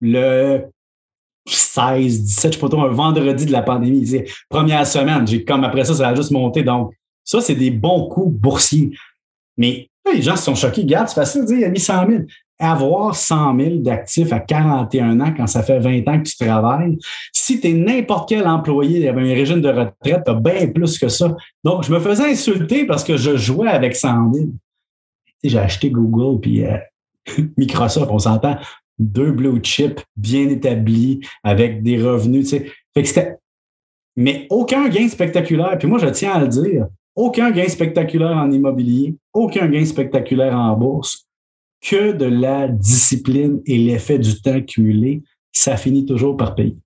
[0.00, 0.66] Le
[1.46, 4.08] 16, 17, je sais pas trop, un vendredi de la pandémie.
[4.48, 6.62] Première semaine, j'ai comme après ça, ça a juste monté.
[6.62, 8.90] Donc, ça, c'est des bons coups boursiers.
[9.56, 10.82] Mais les gens se sont choqués.
[10.82, 12.22] Regarde, c'est facile de dire, il a mis 100 000
[12.58, 16.98] avoir 100 000 d'actifs à 41 ans quand ça fait 20 ans que tu travailles.
[17.32, 20.98] Si tu es n'importe quel employé avec un régime de retraite, tu as bien plus
[20.98, 21.36] que ça.
[21.64, 24.46] Donc, je me faisais insulter parce que je jouais avec 100 000.
[25.42, 26.78] J'ai acheté Google puis euh,
[27.56, 28.56] Microsoft, on s'entend,
[28.98, 32.54] deux blue chips bien établis avec des revenus.
[34.16, 35.76] Mais aucun gain spectaculaire.
[35.76, 36.86] Puis moi, je tiens à le dire,
[37.16, 41.26] aucun gain spectaculaire en immobilier, aucun gain spectaculaire en bourse
[41.84, 45.22] que de la discipline et l'effet du temps cumulé,
[45.52, 46.76] ça finit toujours par payer.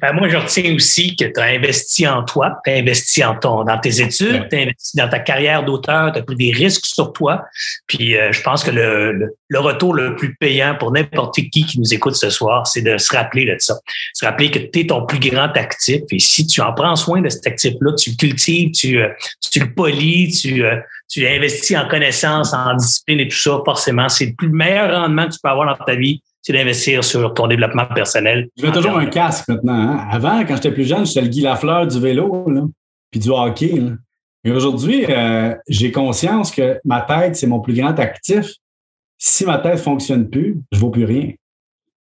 [0.00, 3.34] Ben, moi, je retiens aussi que tu as investi en toi, tu as investi en
[3.34, 6.52] ton, dans tes études, tu as investi dans ta carrière d'auteur, tu as pris des
[6.52, 7.44] risques sur toi.
[7.86, 11.78] Puis euh, je pense que le, le, retour le plus payant pour n'importe qui qui
[11.78, 13.78] nous écoute ce soir, c'est de se rappeler de ça.
[14.12, 17.20] Se rappeler que tu es ton plus grand actif et si tu en prends soin
[17.20, 19.08] de cet actif-là, tu le cultives, tu, euh,
[19.50, 20.76] tu le polis, tu, euh,
[21.10, 25.26] tu investis en connaissances, en discipline et tout ça, forcément, c'est le plus meilleur rendement
[25.26, 28.48] que tu peux avoir dans ta vie c'est d'investir sur ton développement personnel.
[28.56, 29.74] Je veux toujours un casque maintenant.
[29.74, 30.08] Hein.
[30.10, 32.62] Avant, quand j'étais plus jeune, j'étais le Guy Lafleur du vélo, là,
[33.10, 33.76] puis du hockey.
[33.76, 33.90] Là.
[34.44, 38.54] Mais aujourd'hui, euh, j'ai conscience que ma tête, c'est mon plus grand actif.
[39.18, 41.32] Si ma tête ne fonctionne plus, je ne vaux plus rien.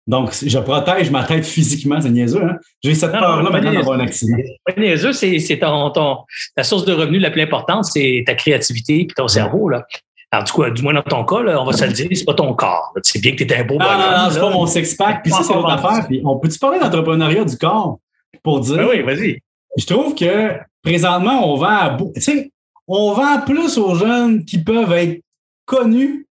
[0.09, 2.43] Donc, je protège ma tête physiquement, c'est niaiseux.
[2.43, 2.57] Hein?
[2.83, 4.39] J'ai cette peur-là maintenant d'avoir un accident.
[4.79, 6.17] niaiseux, c'est ton, ton,
[6.57, 9.69] ta source de revenus la plus importante, c'est ta créativité et ton cerveau.
[9.69, 9.85] Là.
[10.33, 12.33] En tout cas, du moins dans ton cas, on va se le dire, c'est pas
[12.33, 12.95] ton corps.
[13.03, 14.01] C'est bien que tu étais un beau bonhomme.
[14.01, 15.23] Non, non, c'est pas mon six-pack.
[15.23, 16.07] Puis ça, c'est l'autre affaire.
[16.09, 17.99] Puis on peut-tu parler d'entrepreneuriat du corps
[18.43, 18.77] pour dire.
[18.77, 19.41] Ben oui, vas-y.
[19.77, 22.51] Je trouve que présentement, on vend à Tu sais,
[22.87, 25.21] on vend plus aux jeunes qui peuvent être
[25.67, 26.28] connus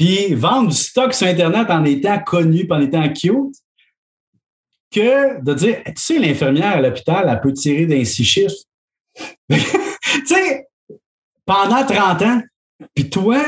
[0.00, 3.54] puis vendre du stock sur Internet en étant connus, en étant cute,
[4.90, 8.64] que de dire, tu sais, l'infirmière à l'hôpital, elle peut tirer d'un six chiffres.
[9.50, 9.60] tu
[10.24, 10.66] sais,
[11.44, 12.42] pendant 30 ans,
[12.94, 13.42] puis toi,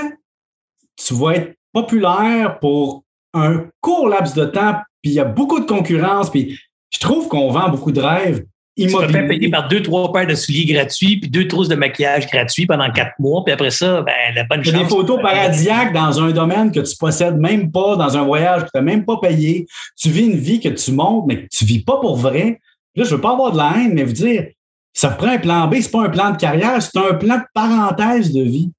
[0.95, 5.59] tu vas être populaire pour un court laps de temps, puis il y a beaucoup
[5.59, 8.45] de concurrence, puis je trouve qu'on vend beaucoup de rêves.
[8.77, 9.07] Immobilier.
[9.07, 12.27] Tu vas payer par deux, trois paires de souliers gratuits, puis deux trousses de maquillage
[12.27, 14.75] gratuits pendant quatre mois, puis après ça, ben, la bonne chance.
[14.75, 18.71] des photos paradisiaques dans un domaine que tu possèdes même pas, dans un voyage que
[18.73, 19.67] tu n'as même pas payé.
[19.97, 22.61] Tu vis une vie que tu montes, mais que tu vis pas pour vrai.
[22.95, 24.47] Là, je veux pas avoir de la haine, mais vous dire,
[24.95, 27.45] ça prend un plan B, c'est pas un plan de carrière, c'est un plan de
[27.55, 28.71] parenthèse de vie.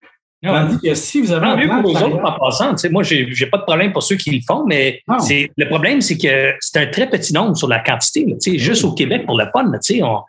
[0.44, 3.46] Tandis que si vous avez un plan pour les autres en passant, moi, j'ai, j'ai
[3.46, 6.80] pas de problème pour ceux qui le font, mais c'est, le problème, c'est que c'est
[6.80, 8.26] un très petit nombre sur la quantité.
[8.26, 10.20] Là, juste au Québec, pour le fun, là, on,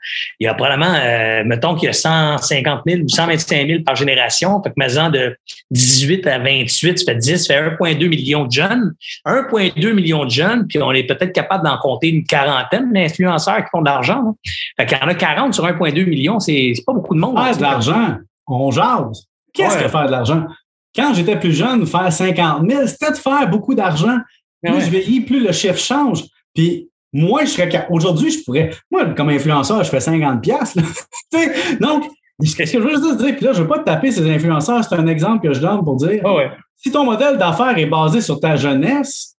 [0.40, 3.96] il y a probablement, euh, mettons qu'il y a 150 000 ou 125 000 par
[3.96, 4.62] génération.
[4.62, 5.36] Fait que maintenant, de
[5.70, 8.94] 18 à 28, ça fait 10, ça fait 1,2 million de jeunes.
[9.26, 13.70] 1,2 million de jeunes, puis on est peut-être capable d'en compter une quarantaine d'influenceurs qui
[13.72, 14.22] font de l'argent.
[14.22, 14.32] Là.
[14.78, 17.34] Fait qu'il y en a 40 sur 1,2 million, c'est, c'est pas beaucoup de monde.
[17.36, 18.16] Ah, de l'argent.
[18.46, 19.26] On jase.
[19.54, 20.44] Qu'est-ce que faire de l'argent?
[20.94, 24.18] Quand j'étais plus jeune, faire 50 000, c'était de faire beaucoup d'argent.
[24.62, 26.24] Plus je vieillis, plus le chiffre change.
[26.54, 28.70] Puis moi, je serais aujourd'hui, je pourrais.
[28.90, 30.76] Moi, comme influenceur, je fais 50 pièces.
[31.80, 32.04] Donc,
[32.40, 33.36] qu'est-ce que je veux dire?
[33.36, 34.84] Puis là, je ne veux pas te taper ces influenceurs.
[34.84, 36.22] C'est un exemple que je donne pour dire
[36.76, 39.36] si ton modèle d'affaires est basé sur ta jeunesse,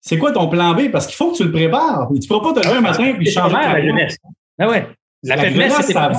[0.00, 0.90] c'est quoi ton plan B?
[0.90, 2.08] Parce qu'il faut que tu le prépares.
[2.08, 4.16] Tu ne pourras pas te lever un matin et changer la jeunesse.
[4.58, 4.88] Ah ouais.
[5.22, 6.10] La, jeunesse, ça,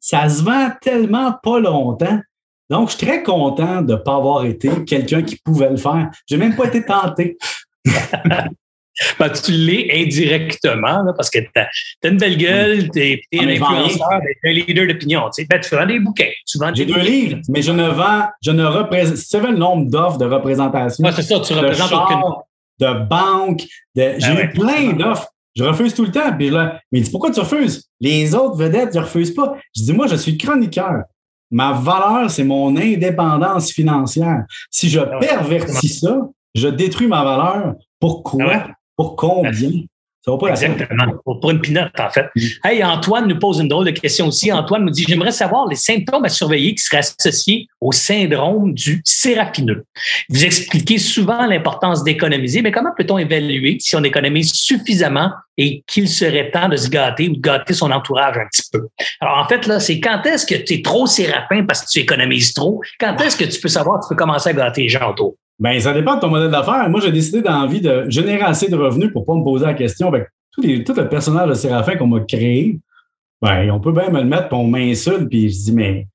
[0.00, 2.20] ça se vend tellement pas longtemps.
[2.70, 6.10] Donc, je suis très content de ne pas avoir été quelqu'un qui pouvait le faire.
[6.28, 7.38] Je n'ai même pas été tenté.
[9.18, 11.68] ben, tu l'es indirectement, parce que tu as,
[12.08, 15.30] une belle gueule, tu es, ah, un influenceur, tu es un leader d'opinion.
[15.34, 16.30] Tu, ben, tu vends des bouquins.
[16.74, 19.16] J'ai deux livres, mais je ne vends, je ne représente.
[19.16, 21.04] Si tu savais le nombre d'offres de représentation.
[21.12, 22.20] c'est ça, tu représentes aucune.
[22.80, 23.62] De banque,
[23.96, 25.28] de, j'ai ben eu plein d'offres.
[25.56, 26.32] Je refuse tout le temps.
[26.36, 27.88] Puis là, mais dis pourquoi tu refuses?
[28.00, 29.56] Les autres vedettes, ils ne refusent pas.
[29.74, 31.02] Je dis, moi, je suis chroniqueur.
[31.50, 34.44] Ma valeur, c'est mon indépendance financière.
[34.70, 37.74] Si je ah pervertis ça, je détruis ma valeur.
[38.00, 38.52] Pourquoi?
[38.52, 39.70] Ah Pour combien?
[40.48, 41.04] Exactement.
[41.24, 42.26] Pour une pinote, en fait.
[42.34, 42.40] Mm.
[42.64, 44.52] Hey, Antoine nous pose une drôle de question aussi.
[44.52, 49.00] Antoine nous dit J'aimerais savoir les symptômes à surveiller qui seraient associés au syndrome du
[49.04, 49.84] sérapineux.
[50.28, 56.08] Vous expliquez souvent l'importance d'économiser, mais comment peut-on évaluer si on économise suffisamment et qu'il
[56.08, 58.88] serait temps de se gâter ou de gâter son entourage un petit peu?
[59.20, 61.98] Alors, en fait, là, c'est quand est-ce que tu es trop sérapin parce que tu
[62.00, 62.80] économises trop?
[63.00, 65.36] Quand est-ce que tu peux savoir que tu peux commencer à gâter les gens autour?
[65.58, 66.88] Ben, ça dépend de ton modèle d'affaires.
[66.88, 70.12] Moi, j'ai décidé d'envie de générer assez de revenus pour pas me poser la question
[70.52, 72.78] tout, le personnage de Séraphin qu'on m'a créé.
[73.42, 76.06] Ben, on peut bien me le mettre, pour on m'insulte, puis je dis, mais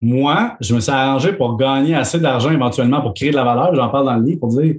[0.00, 3.74] moi, je me suis arrangé pour gagner assez d'argent éventuellement pour créer de la valeur.
[3.74, 4.76] J'en parle dans le livre pour dire,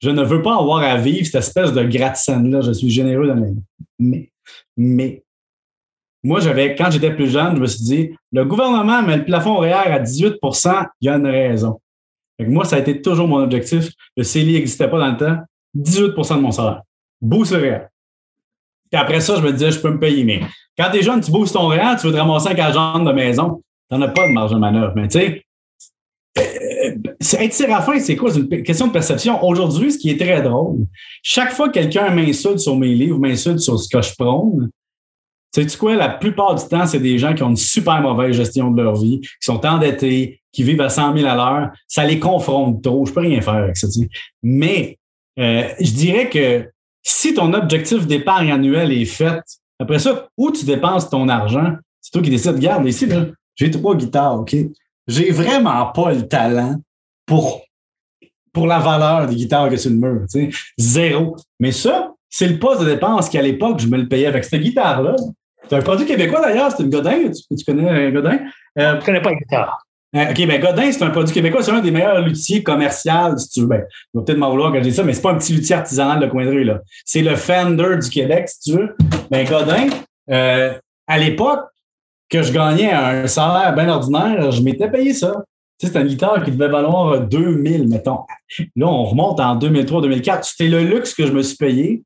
[0.00, 2.60] je ne veux pas avoir à vivre cette espèce de gratte-scène-là.
[2.60, 3.54] Je suis généreux dans vie.
[3.98, 4.30] Mais,
[4.76, 5.22] mais,
[6.24, 9.58] moi, j'avais, quand j'étais plus jeune, je me suis dit, le gouvernement met le plafond
[9.58, 11.80] réel à 18% il y a une raison
[12.48, 13.88] moi, ça a été toujours mon objectif.
[14.16, 15.42] Le CELI n'existait pas dans le temps.
[15.76, 16.82] 18% de mon salaire.
[17.20, 17.80] Boost le.
[18.90, 20.24] Puis après ça, je me disais, je peux me payer.
[20.24, 20.40] Mais
[20.76, 23.12] quand tu es jeune, tu boostes ton réel, tu veux te ramasser un agent de
[23.12, 23.62] maison.
[23.90, 24.92] Tu n'en as pas de marge de manœuvre.
[24.94, 25.44] Mais tu sais,
[26.38, 26.94] euh,
[27.38, 28.30] être séraphin, c'est quoi?
[28.30, 29.42] C'est une question de perception.
[29.44, 30.86] Aujourd'hui, ce qui est très drôle,
[31.22, 34.70] chaque fois que quelqu'un m'insulte sur mes livres, m'insulte sur ce que je prône,
[35.54, 35.96] sais-tu quoi?
[35.96, 38.96] La plupart du temps, c'est des gens qui ont une super mauvaise gestion de leur
[38.96, 41.70] vie, qui sont endettés, qui vivent à 100 000 à l'heure.
[41.88, 43.06] Ça les confronte trop.
[43.06, 43.86] Je peux rien faire avec ça.
[44.42, 44.98] Mais
[45.38, 46.70] euh, je dirais que
[47.02, 49.40] si ton objectif d'épargne annuel est fait,
[49.78, 52.54] après ça, où tu dépenses ton argent, c'est toi qui décides.
[52.54, 53.08] Regarde, ici,
[53.56, 54.54] j'ai trois guitares, OK?
[55.08, 56.76] J'ai vraiment pas le talent
[57.26, 57.62] pour,
[58.52, 60.26] pour la valeur des guitares que sur le mur.
[60.78, 61.36] Zéro.
[61.58, 64.62] Mais ça, c'est le poste de dépense qu'à l'époque, je me le payais avec cette
[64.62, 65.16] guitare-là.
[65.68, 67.30] C'est un produit québécois d'ailleurs, c'est une Godin.
[67.30, 68.38] Tu, connais un Godin?
[68.78, 69.78] Euh, je ne connais pas guitare.
[70.14, 73.48] Euh, OK, ben Godin, c'est un produit québécois, c'est un des meilleurs luthiers commerciaux, si
[73.48, 73.66] tu veux.
[73.66, 75.54] Ben, je vais peut-être m'en vouloir quand je dis ça, mais c'est pas un petit
[75.54, 76.80] luthier artisanal de coin de rue, là.
[77.04, 78.94] C'est le Fender du Québec, si tu veux.
[79.30, 79.88] Ben, Godin,
[80.30, 80.74] euh,
[81.06, 81.60] à l'époque,
[82.28, 85.44] que je gagnais un salaire bien ordinaire, je m'étais payé ça.
[85.78, 88.20] Tu sais, c'est une guitare qui devait valoir 2000, mettons.
[88.76, 90.42] Là, on remonte en 2003-2004.
[90.42, 92.02] C'était le luxe que je me suis payé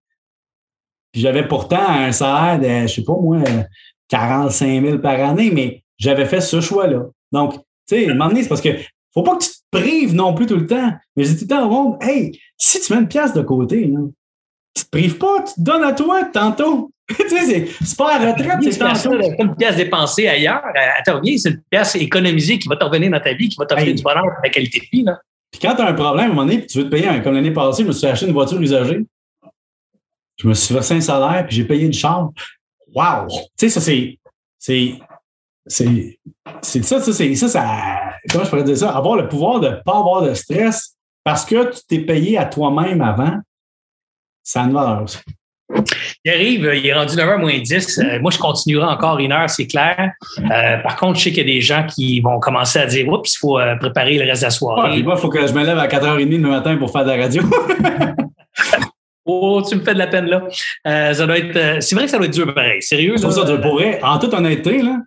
[1.21, 3.39] j'avais pourtant un salaire de, je sais pas moi,
[4.09, 7.07] 45 000 par année, mais j'avais fait ce choix-là.
[7.33, 8.71] Donc, tu sais, à un moment donné, c'est parce que
[9.13, 10.93] faut pas que tu te prives non plus tout le temps.
[11.17, 13.87] Mais dis tout le temps au monde, hey, si tu mets une pièce de côté,
[13.87, 14.01] là,
[14.75, 16.91] tu te prives pas, tu te donnes à toi tantôt.
[17.09, 19.15] tu sais, c'est pas à retraite, c'est tantôt.
[19.39, 23.11] Une pièce dépensée ailleurs, elle te revient, c'est une pièce économisée qui va te revenir
[23.11, 25.05] dans ta vie, qui va t'offrir du bonheur, de la qualité de vie.
[25.05, 25.19] Là.
[25.51, 27.07] Puis quand tu as un problème, à un moment donné, puis tu veux te payer,
[27.07, 29.07] un, comme l'année passée, je me suis acheté une voiture usagée.
[30.37, 32.33] Je me suis versé un salaire, puis j'ai payé une chambre.
[32.95, 33.27] Wow!
[33.29, 34.19] Tu sais, ça, c'est.
[34.59, 34.99] C'est.
[35.67, 36.19] C'est.
[36.83, 37.35] Ça, ça, c'est.
[37.35, 37.65] Ça, ça.
[38.31, 38.97] Comment je pourrais dire ça?
[38.97, 42.45] Avoir le pouvoir de ne pas avoir de stress parce que tu t'es payé à
[42.45, 43.39] toi-même avant,
[44.43, 45.19] ça a une valeur aussi.
[46.25, 47.99] Il arrive, il est rendu 9h moins 10.
[47.99, 50.13] Euh, moi, je continuerai encore une heure, c'est clair.
[50.39, 53.09] Euh, par contre, je sais qu'il y a des gens qui vont commencer à dire
[53.09, 54.99] Oups, il faut euh, préparer le reste de la soirée.
[54.99, 57.43] il faut que je me lève à 4h30 le matin pour faire de la radio.
[59.27, 60.47] Oh, tu me fais de la peine là.
[60.87, 61.57] Euh, ça doit être.
[61.57, 62.81] Euh, c'est vrai que ça doit être dur pareil.
[62.81, 63.17] Sérieux.
[63.17, 63.29] ça,
[63.59, 65.01] pour vrai, en toute honnêteté, là,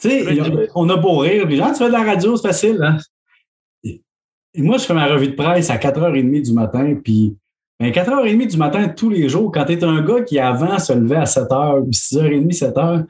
[0.00, 2.78] tu sais, on a beau rire, les gens, tu fais de la radio, c'est facile.
[2.82, 2.96] Hein?
[3.84, 7.36] Et moi, je fais ma revue de presse à 4h30 du matin, puis
[7.80, 10.94] 4h30 ben, du matin tous les jours, quand tu es un gars qui avant se
[10.94, 13.04] levait à 7h, 6h30, 7h,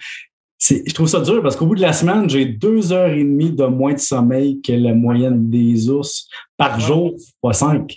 [0.58, 3.98] je trouve ça dur parce qu'au bout de la semaine, j'ai 2h30 de moins de
[3.98, 7.96] sommeil que la moyenne des ours par jour, pas 5.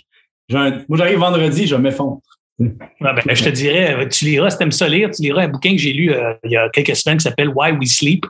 [0.50, 2.20] moi, j'arrive vendredi, je m'effondre.
[3.02, 5.48] Ah, ben, je te dirais, tu liras, si tu aimes ça lire, tu liras un
[5.48, 8.26] bouquin que j'ai lu euh, il y a quelques semaines qui s'appelle Why We Sleep.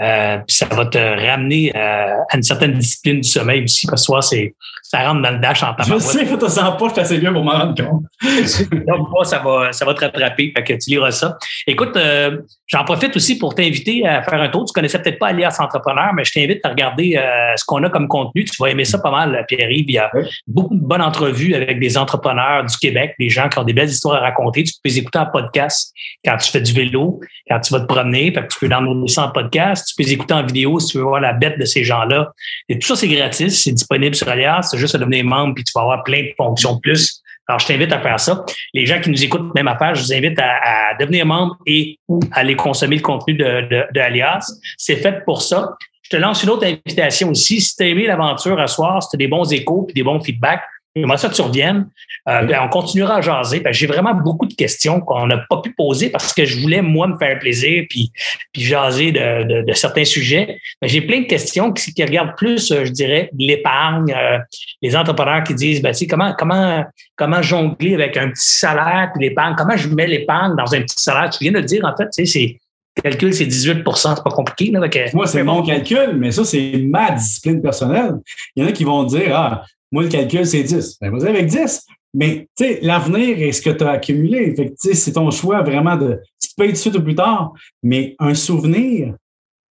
[0.00, 4.06] Euh, ça va te ramener euh, à une certaine discipline du sommeil aussi, parce que
[4.06, 4.54] soit c'est
[4.94, 7.18] ça rentre dans le dash en Je sais, que tu sens pas, je suis assez
[7.18, 8.04] bien pour m'en rendre compte.
[8.86, 11.36] Donc, ça va, ça va te rattraper, fait que tu liras ça.
[11.66, 14.66] Écoute, euh, j'en profite aussi pour t'inviter à faire un tour.
[14.66, 17.90] Tu connaissais peut-être pas Alias Entrepreneur, mais je t'invite à regarder euh, ce qu'on a
[17.90, 18.44] comme contenu.
[18.44, 19.86] Tu vas aimer ça pas mal, Pierre-Yves.
[19.88, 20.10] Il y a
[20.46, 23.88] beaucoup de bonnes entrevues avec des entrepreneurs du Québec, des gens qui ont des belles
[23.88, 24.64] histoires à raconter.
[24.64, 25.92] Tu peux les écouter en podcast
[26.24, 28.32] quand tu fais du vélo, quand tu vas te promener.
[28.32, 29.83] Fait que tu peux downloader ça en podcast.
[29.86, 32.32] Tu peux les écouter en vidéo si tu veux voir la bête de ces gens-là.
[32.68, 33.62] Et tout ça, c'est gratis.
[33.62, 36.74] C'est disponible sur Alias juste à devenir membre, puis tu vas avoir plein de fonctions
[36.74, 37.22] de plus.
[37.46, 38.44] Alors, je t'invite à faire ça.
[38.72, 41.98] Les gens qui nous écoutent, même à faire, je vous invite à, devenir membre et
[42.32, 44.50] à aller consommer le contenu de, de, Alias.
[44.78, 45.76] C'est fait pour ça.
[46.02, 47.60] Je te lance une autre invitation aussi.
[47.60, 50.20] Si tu aimé l'aventure à soir, si tu as des bons échos et des bons
[50.20, 50.62] feedbacks,
[50.96, 51.88] J'aimerais ça que tu reviennes.
[52.28, 53.62] Euh, on continuera à jaser.
[53.70, 57.08] J'ai vraiment beaucoup de questions qu'on n'a pas pu poser parce que je voulais, moi,
[57.08, 58.12] me faire plaisir puis,
[58.52, 60.58] puis jaser de, certains sujets.
[60.82, 64.38] J'ai plein de questions qui, qui, regardent plus, euh, je dirais, l'épargne, euh,
[64.82, 66.84] les entrepreneurs qui disent, ben, comment, comment,
[67.16, 71.02] comment jongler avec un petit salaire puis l'épargne, comment je mets l'épargne dans un petit
[71.02, 71.30] salaire?
[71.30, 72.60] Tu viens de le dire, en fait, tu sais, c'est
[73.02, 74.70] calcul, c'est 18% c'est pas compliqué.
[74.70, 74.80] Là,
[75.12, 78.14] Moi, c'est mon calcul, mais ça, c'est ma discipline personnelle.
[78.54, 79.64] Il y en a qui vont dire Ah,
[79.94, 80.98] moi, le calcul, c'est 10.
[81.00, 81.86] Ben, vas-y avec 10.
[82.14, 82.48] Mais
[82.82, 84.52] l'avenir est ce que tu as accumulé.
[84.76, 86.20] C'est ton choix vraiment de.
[86.40, 87.52] Tu payes tout de suite ou plus tard.
[87.80, 89.14] Mais un souvenir,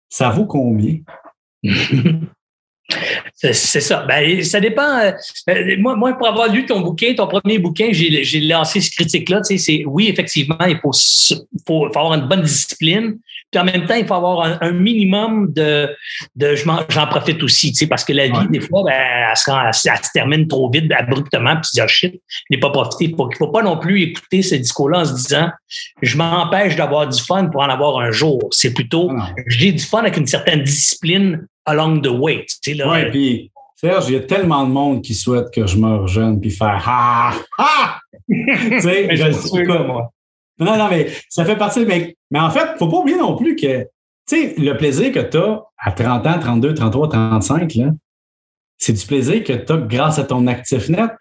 [0.10, 1.00] ça vaut combien?
[3.34, 4.06] C'est ça.
[4.06, 5.00] Ben, ça dépend.
[5.00, 5.12] Euh,
[5.50, 9.42] euh, moi, moi, pour avoir lu ton bouquin, ton premier bouquin, j'ai lancé cette critique-là.
[9.44, 10.92] Sais, oui, effectivement, il faut,
[11.66, 13.18] faut, avoir une bonne discipline.
[13.52, 15.90] Puis en même temps, il faut avoir un, minimum de,
[16.36, 19.52] de j'en profite aussi, tu sais, parce que la vie, des fois, ben, elle, se,
[19.52, 23.06] elle, se, termine trop vite, abruptement, puis tu dis, oh shit, je n'ai pas profité.
[23.06, 25.50] Il ne faut pas non plus écouter ce discours-là en se disant,
[26.02, 28.40] je m'empêche d'avoir du fun pour en avoir un jour.
[28.52, 32.46] C'est plutôt, ah j'ai du fun avec une certaine discipline along the way.
[32.64, 35.76] Tu sais, ouais, puis Serge, il y a tellement de monde qui souhaite que je
[35.76, 38.00] me rejeune puis faire ha ha.
[38.30, 40.14] tu sais, je suis pas moi.
[40.62, 41.86] Non, non, mais ça fait partie.
[41.86, 43.88] Mais, mais en fait, faut pas oublier non plus que,
[44.32, 47.86] le plaisir que tu as à 30 ans, 32, 33, 35, là,
[48.78, 51.12] c'est du plaisir que tu as grâce à ton actif net.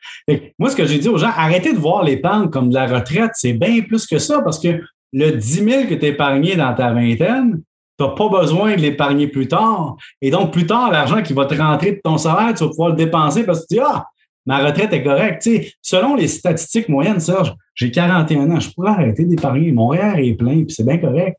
[0.58, 3.32] moi, ce que j'ai dit aux gens, arrêtez de voir l'épargne comme de la retraite.
[3.34, 4.80] C'est bien plus que ça parce que
[5.12, 7.62] le 10 000 que tu as épargné dans ta vingtaine,
[7.98, 9.96] tu n'as pas besoin de l'épargner plus tard.
[10.22, 12.90] Et donc, plus tard, l'argent qui va te rentrer de ton salaire, tu vas pouvoir
[12.90, 14.06] le dépenser parce que tu dis Ah,
[14.50, 15.48] ma retraite est correcte.
[15.80, 19.70] selon les statistiques moyennes, Serge, j'ai 41 ans, je pourrais arrêter d'épargner.
[19.70, 21.36] Mon REER est plein, puis c'est bien correct.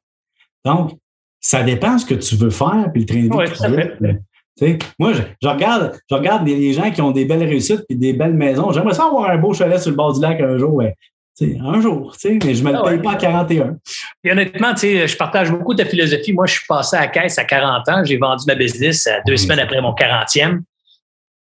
[0.64, 0.94] Donc,
[1.42, 4.20] ça dépend de ce que tu veux faire, puis le train de
[5.00, 8.36] moi, je, regarde, je regarde les gens qui ont des belles réussites et des belles
[8.36, 8.72] maisons.
[8.72, 10.82] J'aimerais ça avoir un beau chalet sur le bord du lac un jour
[11.60, 13.78] un jour, mais je ne me le ah paye pas à 41.
[14.24, 16.34] Et honnêtement, je partage beaucoup de philosophie.
[16.34, 18.04] Moi, je suis passé à caisse à 40 ans.
[18.04, 20.62] J'ai vendu ma business deux semaines après mon 40e.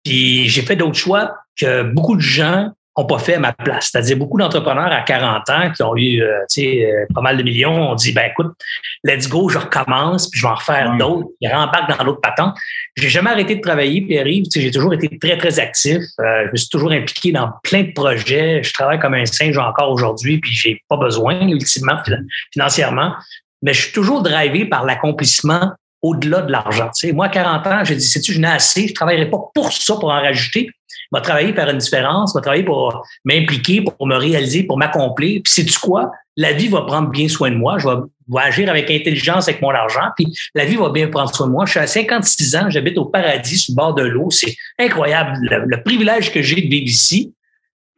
[0.08, 3.90] Puis j'ai fait d'autres choix que beaucoup de gens n'ont pas fait à ma place.
[3.92, 7.92] C'est-à-dire beaucoup d'entrepreneurs à 40 ans qui ont eu euh, euh, pas mal de millions
[7.92, 8.54] ont dit ben écoute,
[9.04, 11.28] let's go, je recommence, puis je vais en refaire d'autres.
[11.42, 12.56] Ils rembarquent dans l'autre patente.
[12.96, 15.98] J'ai jamais arrêté de travailler, puis arrive, j'ai toujours été très, très actif.
[16.22, 18.64] Euh, je me suis toujours impliqué dans plein de projets.
[18.64, 21.98] Je travaille comme un singe encore aujourd'hui, puis j'ai pas besoin, ultimement,
[22.54, 23.14] financièrement.
[23.62, 25.74] Mais je suis toujours drivé par l'accomplissement
[26.08, 26.90] au-delà de l'argent.
[27.14, 29.72] moi, à 40 ans, j'ai dit, sais-tu, je n'ai assez, je ne travaillerai pas pour
[29.72, 30.70] ça, pour en rajouter.
[30.90, 34.78] Je vais travailler faire une différence, je vais travailler pour m'impliquer, pour me réaliser, pour
[34.78, 35.42] m'accomplir.
[35.44, 36.12] Puis sais-tu quoi?
[36.36, 37.78] La vie va prendre bien soin de moi.
[37.78, 37.96] Je vais,
[38.38, 40.10] agir avec intelligence avec mon argent.
[40.18, 41.66] Puis la vie va bien prendre soin de moi.
[41.66, 44.30] Je suis à 56 ans, j'habite au paradis, sur le bord de l'eau.
[44.30, 47.34] C'est incroyable le, privilège que j'ai de vivre ici.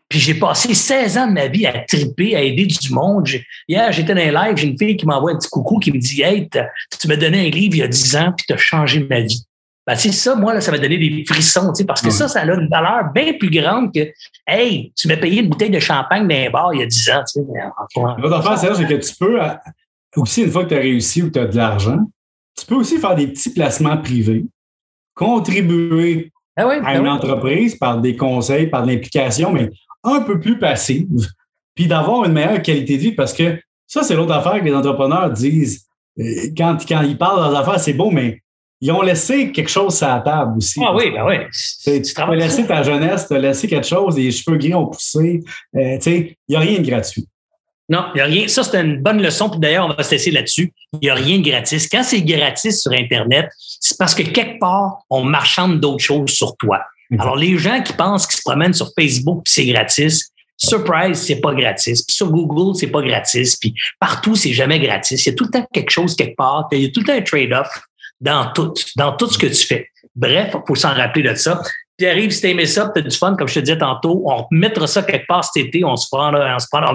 [0.09, 3.27] Puis j'ai passé 16 ans de ma vie à triper, à aider du monde.
[3.67, 5.99] Hier, j'étais dans un live, j'ai une fille qui m'envoie un petit coucou qui me
[5.99, 8.57] dit Hey, tu m'as donné un livre il y a 10 ans, puis tu as
[8.57, 9.45] changé ma vie.
[9.85, 12.67] Ben, ça, moi, là, ça m'a donné des frissons, parce que ça, ça a une
[12.69, 14.11] valeur bien plus grande que
[14.47, 17.09] Hey, tu m'as payé une bouteille de champagne dans un bar il y a 10
[17.11, 17.23] ans.
[18.17, 19.39] L'autre affaire, c'est que tu peux,
[20.15, 21.99] aussi, une fois que tu as réussi ou que tu as de l'argent,
[22.59, 24.45] tu peux aussi faire des petits placements privés,
[25.13, 29.69] contribuer ah à ben une entreprise par des conseils, par de l'implication, mais
[30.03, 31.27] un peu plus passive,
[31.75, 34.75] puis d'avoir une meilleure qualité de vie parce que ça, c'est l'autre affaire que les
[34.75, 35.85] entrepreneurs disent.
[36.19, 36.23] Euh,
[36.57, 38.41] quand, quand ils parlent de leurs affaires, c'est beau, mais
[38.81, 40.79] ils ont laissé quelque chose sur la table aussi.
[40.83, 41.37] Ah oui, ben oui.
[41.83, 45.41] Tu as laissé ta jeunesse, tu as laissé quelque chose, les cheveux gris ont poussé.
[45.75, 47.27] Euh, il n'y a rien de gratuit.
[47.89, 48.47] Non, il n'y a rien.
[48.47, 49.49] Ça, c'est une bonne leçon.
[49.49, 50.71] Puis d'ailleurs, on va se laisser là-dessus.
[50.93, 51.89] Il n'y a rien de gratis.
[51.89, 56.55] Quand c'est gratis sur Internet, c'est parce que quelque part, on marchande d'autres choses sur
[56.57, 56.81] toi.
[57.17, 60.31] Alors, les gens qui pensent qu'ils se promènent sur Facebook c'est gratis,
[60.61, 62.03] Surprise, c'est pas gratis.
[62.03, 63.55] Puis sur Google, c'est pas gratis.
[63.55, 65.25] Puis partout, c'est jamais gratis.
[65.25, 66.67] Il y a tout le temps quelque chose quelque part.
[66.73, 67.81] Il y a tout le temps un trade-off
[68.19, 69.87] dans tout, dans tout ce que tu fais.
[70.15, 71.61] Bref, il faut s'en rappeler de ça.
[71.97, 74.45] Puis arrive, si aimé ça, tu as du fun, comme je te disais tantôt, on
[74.51, 76.85] mettra ça quelque part cet été, on se prend, on se prend,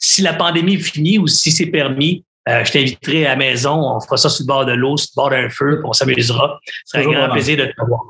[0.00, 4.00] si la pandémie finit ou si c'est permis, euh, je t'inviterai à la maison, on
[4.00, 6.60] fera ça sur le bord de l'eau, sur le bord d'un feu, on s'amusera.
[6.84, 8.02] Ce serait un grand plaisir de te voir.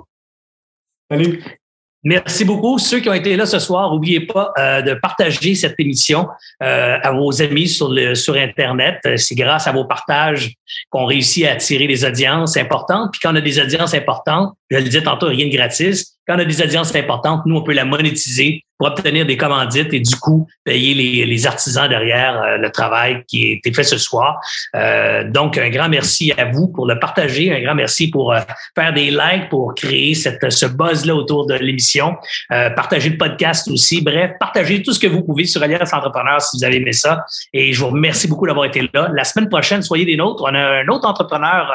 [2.04, 2.78] Merci beaucoup.
[2.78, 6.26] Ceux qui ont été là ce soir, n'oubliez pas euh, de partager cette émission
[6.60, 8.98] euh, à vos amis sur, le, sur Internet.
[9.06, 10.52] Euh, c'est grâce à vos partages
[10.90, 13.10] qu'on réussit à attirer des audiences importantes.
[13.12, 16.16] Puis quand on a des audiences importantes, je le disais tantôt, rien de gratis.
[16.26, 19.92] Quand on a des audiences importantes, nous, on peut la monétiser pour obtenir des commandites
[19.92, 23.82] et du coup payer les, les artisans derrière euh, le travail qui a été fait
[23.82, 24.40] ce soir.
[24.74, 28.40] Euh, donc, un grand merci à vous pour le partager, un grand merci pour euh,
[28.76, 32.16] faire des likes, pour créer cette, ce buzz-là autour de l'émission,
[32.52, 36.40] euh, partager le podcast aussi, bref, partagez tout ce que vous pouvez sur Alliance Entrepreneur
[36.40, 37.24] si vous avez aimé ça.
[37.52, 39.10] Et je vous remercie beaucoup d'avoir été là.
[39.12, 40.44] La semaine prochaine, soyez des nôtres.
[40.44, 41.72] On a un autre entrepreneur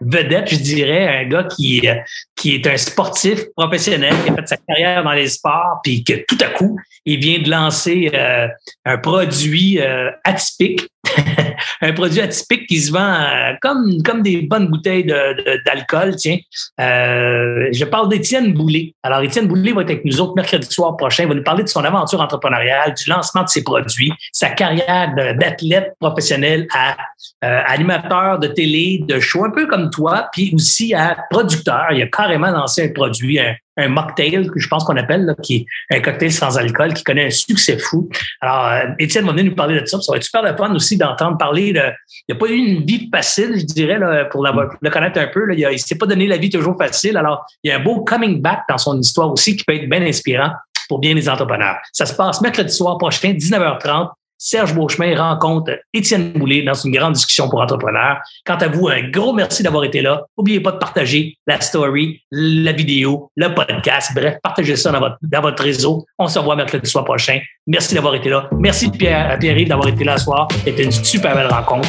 [0.00, 1.86] vedette, je dirais, un gars qui,
[2.36, 6.24] qui est un sportif professionnel, qui a fait sa carrière dans les sports, puis que
[6.26, 8.48] tout à coup, il vient de lancer euh,
[8.84, 10.88] un produit euh, atypique,
[11.80, 15.04] un produit atypique qui se vend euh, comme, comme des bonnes bouteilles
[15.66, 16.38] d'alcool, tiens.
[16.78, 18.94] je parle d'Étienne Boulay.
[19.02, 21.24] Alors, Étienne Boulay va être avec nous autres mercredi soir prochain.
[21.24, 25.14] Il va nous parler de son aventure entrepreneuriale, du lancement de ses produits, sa carrière
[25.38, 26.96] d'athlète professionnel à
[27.42, 31.88] animateur de télé, de show, un peu comme toi, puis aussi à producteur.
[31.92, 35.66] Il a carrément lancé un produit, un, mocktail, que je pense qu'on appelle, là, qui
[35.90, 38.08] est un cocktail sans alcool, qui connaît un succès fou.
[38.40, 40.00] Alors, euh, Étienne va venir nous parler de ça.
[40.00, 41.82] Ça va être super de fun aussi d'entendre parler de.
[42.28, 45.44] Il n'a pas eu une vie facile, je dirais, là, pour le connaître un peu.
[45.46, 45.54] Là.
[45.54, 47.16] Il ne s'est pas donné la vie toujours facile.
[47.16, 49.88] Alors, il y a un beau coming back dans son histoire aussi qui peut être
[49.88, 50.50] bien inspirant
[50.88, 51.76] pour bien les entrepreneurs.
[51.92, 54.10] Ça se passe mercredi soir prochain, 19h30.
[54.46, 58.18] Serge Beauchemin rencontre Étienne Boulay dans une grande discussion pour entrepreneurs.
[58.44, 60.26] Quant à vous, un gros merci d'avoir été là.
[60.36, 64.12] N'oubliez pas de partager la story, la vidéo, le podcast.
[64.14, 66.04] Bref, partagez ça dans votre, dans votre réseau.
[66.18, 67.40] On se revoit mercredi soir prochain.
[67.66, 68.50] Merci d'avoir été là.
[68.52, 70.46] Merci Pierre, Pierre-Yves d'avoir été là ce soir.
[70.62, 71.88] C'était une super belle rencontre.